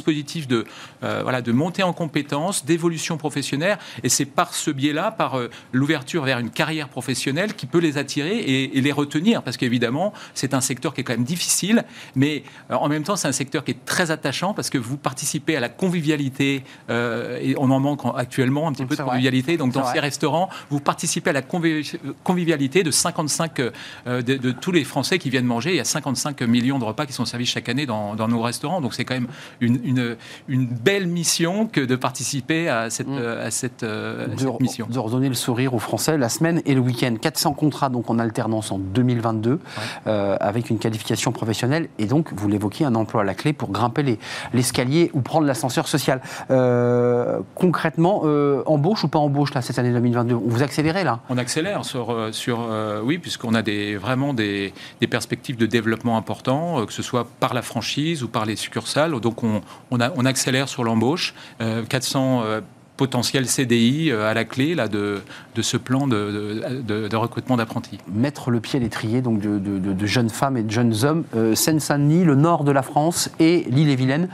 de, 0.47 0.65
euh, 1.03 1.19
voilà, 1.23 1.41
de 1.41 1.51
montée 1.51 1.83
en 1.83 1.93
compétences, 1.93 2.65
d'évolution 2.65 3.17
professionnelle. 3.17 3.77
Et 4.03 4.09
c'est 4.09 4.25
par 4.25 4.53
ce 4.53 4.71
biais-là, 4.71 5.11
par 5.11 5.37
euh, 5.37 5.49
l'ouverture 5.71 6.23
vers 6.23 6.39
une 6.39 6.49
carrière 6.49 6.89
professionnelle, 6.89 7.53
qui 7.53 7.65
peut 7.65 7.79
les 7.79 7.97
attirer 7.97 8.39
et, 8.39 8.81
les 8.81 8.91
retenir. 8.91 9.41
Parce 9.43 9.57
qu'évidemment, 9.57 10.13
c'est 10.33 10.53
un 10.53 10.61
secteur 10.61 10.93
qui 10.93 11.01
est 11.01 11.03
quand 11.03 11.13
même 11.13 11.23
difficile, 11.23 11.85
mais 12.15 12.43
euh, 12.71 12.75
en 12.75 12.87
même 12.87 13.03
temps, 13.03 13.15
c'est 13.15 13.27
un 13.27 13.33
secteur 13.33 13.63
qui 13.63 13.71
est 13.71 13.85
très 13.85 14.11
attachant 14.11 14.53
parce 14.53 14.69
que 14.69 14.77
vous 14.77 14.97
participez 14.97 15.55
à 15.55 15.59
la 15.59 15.69
convivialité, 15.69 16.63
et 16.89 17.55
on 17.57 17.69
en 17.71 17.79
manque 17.79 18.01
actuellement 18.15 18.67
un 18.67 18.73
petit 18.73 18.85
peu 18.85 18.95
de 18.95 19.01
convivialité. 19.01 19.57
Donc, 19.57 19.73
dans 19.73 19.85
ces 19.85 19.99
restaurants, 19.99 20.49
vous 20.69 20.79
participez 20.79 21.31
à 21.31 21.33
la 21.33 21.41
convivialité 21.41 22.83
de 22.83 22.91
55 22.91 23.61
de, 24.05 24.51
tous 24.51 24.71
les 24.71 24.83
Français 24.83 25.17
qui 25.17 25.29
viennent 25.29 25.45
manger. 25.45 25.71
Il 25.71 25.77
y 25.77 25.79
a 25.79 25.85
55 25.85 26.41
millions 26.43 26.79
de 26.79 26.85
repas 26.85 27.05
qui 27.05 27.13
sont 27.13 27.25
servis 27.25 27.45
chaque 27.45 27.69
année 27.69 27.85
dans, 27.85 28.15
dans 28.15 28.27
nos 28.27 28.41
restaurants. 28.41 28.81
Donc, 28.81 28.93
c'est 28.93 29.05
quand 29.05 29.15
même 29.15 29.27
une, 29.61 29.79
une, 29.85 30.17
une, 30.47 30.65
belle 30.65 31.07
mission 31.07 31.67
que 31.67 31.81
de 31.81 31.95
participer 31.95 32.67
à 32.67 32.89
cette, 32.89 33.07
mm. 33.07 33.17
à 33.17 33.51
cette, 33.51 33.83
euh, 33.83 34.27
mission. 34.59 34.87
De 34.89 34.99
redonner 34.99 35.29
le 35.29 35.35
sourire 35.35 35.73
aux 35.73 35.79
Français 35.79 36.17
la 36.17 36.29
semaine 36.29 36.61
et 36.65 36.73
le 36.73 36.81
week-end. 36.81 37.15
400 37.19 37.53
contrats 37.53 37.89
donc 37.89 38.09
en 38.09 38.19
alternance 38.19 38.71
en 38.71 38.79
2022 38.79 39.59
euh, 40.07 40.37
avec 40.39 40.69
une 40.69 40.79
qualification 40.79 41.31
professionnelle 41.31 41.89
et 41.99 42.05
donc, 42.05 42.33
vous 42.33 42.47
l'évoquiez, 42.47 42.85
un 42.85 42.95
emploi 42.95 43.21
à 43.21 43.23
la 43.23 43.35
clé 43.35 43.53
pour 43.53 43.71
grimper 43.71 44.17
l'escalier 44.53 45.11
ou 45.13 45.21
prendre 45.21 45.45
l'ascenseur 45.45 45.87
social. 45.87 46.21
Euh, 46.51 47.39
concrètement, 47.53 48.23
embauche 48.65 49.03
ou 49.03 49.07
pas 49.07 49.19
embauche 49.19 49.53
là, 49.53 49.61
cette 49.61 49.79
année 49.79 49.91
2022 49.91 50.33
Vous 50.33 50.63
accélérez 50.63 51.03
là? 51.03 51.19
On 51.29 51.37
accélère 51.37 51.85
sur, 51.85 52.15
sur 52.31 52.67
oui, 53.03 53.17
puisqu'on 53.17 53.53
a 53.53 53.61
des, 53.61 53.95
vraiment 53.95 54.33
des, 54.33 54.73
des 54.99 55.07
perspectives 55.07 55.57
de 55.57 55.65
développement 55.65 56.17
importants, 56.17 56.85
que 56.85 56.93
ce 56.93 57.03
soit 57.03 57.27
par 57.39 57.53
la 57.53 57.61
franchise 57.61 58.23
ou 58.23 58.27
par 58.27 58.45
les 58.45 58.55
succursales. 58.55 59.19
Donc 59.19 59.43
on, 59.43 59.61
on, 59.91 59.99
accélère 59.99 60.69
sur 60.69 60.83
l'embauche. 60.83 61.33
400 61.59 62.43
euh, 62.43 62.61
potentiel 62.97 63.47
CDI 63.47 64.09
euh, 64.11 64.29
à 64.29 64.33
la 64.33 64.45
clé 64.45 64.75
là, 64.75 64.87
de, 64.87 65.21
de 65.55 65.61
ce 65.61 65.77
plan 65.77 66.07
de, 66.07 66.61
de, 66.85 67.15
recrutement 67.15 67.57
d'apprentis. 67.57 67.99
Mettre 68.13 68.51
le 68.51 68.59
pied 68.59 68.79
à 68.79 68.81
l'étrier 68.81 69.21
donc 69.21 69.39
de, 69.39 70.05
jeunes 70.05 70.29
femmes 70.29 70.57
et 70.57 70.63
de 70.63 70.71
jeunes 70.71 70.93
hommes, 71.03 71.23
euh, 71.35 71.55
Seine-Saint-Denis, 71.55 72.23
le 72.23 72.35
nord 72.35 72.63
de 72.63 72.71
la 72.71 72.81
France 72.81 73.29
et 73.39 73.65
l'île-et-Vilaine, 73.69 74.29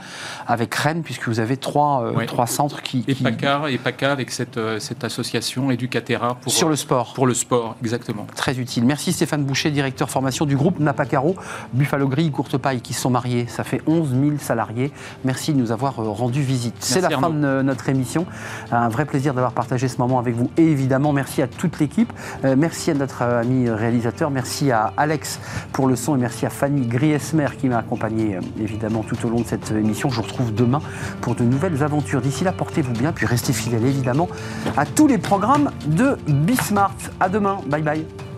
avec 0.46 0.74
Rennes, 0.74 1.02
puisque 1.02 1.28
vous 1.28 1.40
avez 1.40 1.56
trois, 1.56 2.04
euh, 2.04 2.26
trois 2.26 2.46
centres 2.46 2.82
qui... 2.82 3.04
Et 3.08 3.14
PACA, 3.14 3.70
et 3.70 3.78
PACA 3.78 4.12
avec 4.12 4.30
cette, 4.30 4.58
cette 4.78 5.04
association 5.04 5.70
Educatera 5.70 6.34
pour... 6.36 6.52
Sur 6.52 6.68
le 6.68 6.76
sport. 6.76 7.14
Pour 7.14 7.26
le 7.26 7.34
sport, 7.34 7.76
exactement. 7.80 8.26
Très 8.34 8.58
utile. 8.58 8.84
Merci 8.84 9.12
Stéphane 9.12 9.44
Boucher, 9.44 9.70
directeur 9.70 10.10
formation 10.10 10.46
du 10.46 10.56
groupe 10.56 10.78
Napacaro, 10.78 11.36
Buffalo 11.72 12.08
Grill, 12.08 12.30
Courte 12.30 12.58
Paille, 12.58 12.80
qui 12.80 12.94
sont 12.94 13.10
mariés. 13.10 13.46
Ça 13.48 13.64
fait 13.64 13.80
11 13.86 14.10
000 14.10 14.32
salariés. 14.38 14.92
Merci 15.24 15.52
de 15.52 15.58
nous 15.58 15.72
avoir 15.72 15.96
rendu 15.96 16.42
visite. 16.42 16.74
C'est 16.80 17.00
la 17.00 17.10
fin 17.10 17.30
de 17.30 17.62
notre 17.62 17.88
émission. 17.88 18.26
Un 18.70 18.88
vrai 18.88 19.04
plaisir 19.04 19.34
d'avoir 19.34 19.52
partagé 19.52 19.88
ce 19.88 19.98
moment 19.98 20.18
avec 20.18 20.34
vous. 20.34 20.50
Et 20.56 20.64
évidemment, 20.64 21.12
merci 21.12 21.42
à 21.42 21.46
toute 21.46 21.78
l'équipe. 21.78 22.12
Euh, 22.44 22.56
merci 22.56 22.90
à 22.90 22.94
notre 22.94 23.22
euh, 23.22 23.40
ami 23.40 23.68
réalisateur. 23.68 24.30
Merci 24.30 24.70
à 24.70 24.92
Alex 24.96 25.40
pour 25.72 25.86
le 25.86 25.96
son 25.96 26.16
et 26.16 26.18
merci 26.18 26.46
à 26.46 26.50
Fanny 26.50 26.86
Griesmer 26.86 27.48
qui 27.58 27.68
m'a 27.68 27.78
accompagné 27.78 28.36
euh, 28.36 28.40
évidemment 28.60 29.02
tout 29.02 29.26
au 29.26 29.30
long 29.30 29.40
de 29.40 29.46
cette 29.46 29.70
émission. 29.70 30.08
Je 30.10 30.16
vous 30.16 30.22
retrouve 30.22 30.54
demain 30.54 30.80
pour 31.20 31.34
de 31.34 31.44
nouvelles 31.44 31.82
aventures. 31.82 32.20
D'ici 32.20 32.44
là, 32.44 32.52
portez-vous 32.52 32.92
bien, 32.92 33.12
puis 33.12 33.26
restez 33.26 33.52
fidèles 33.52 33.84
évidemment 33.84 34.28
à 34.76 34.86
tous 34.86 35.06
les 35.06 35.18
programmes 35.18 35.70
de 35.86 36.16
Bismart. 36.26 36.96
À 37.20 37.28
demain. 37.28 37.58
Bye 37.66 37.82
bye. 37.82 38.31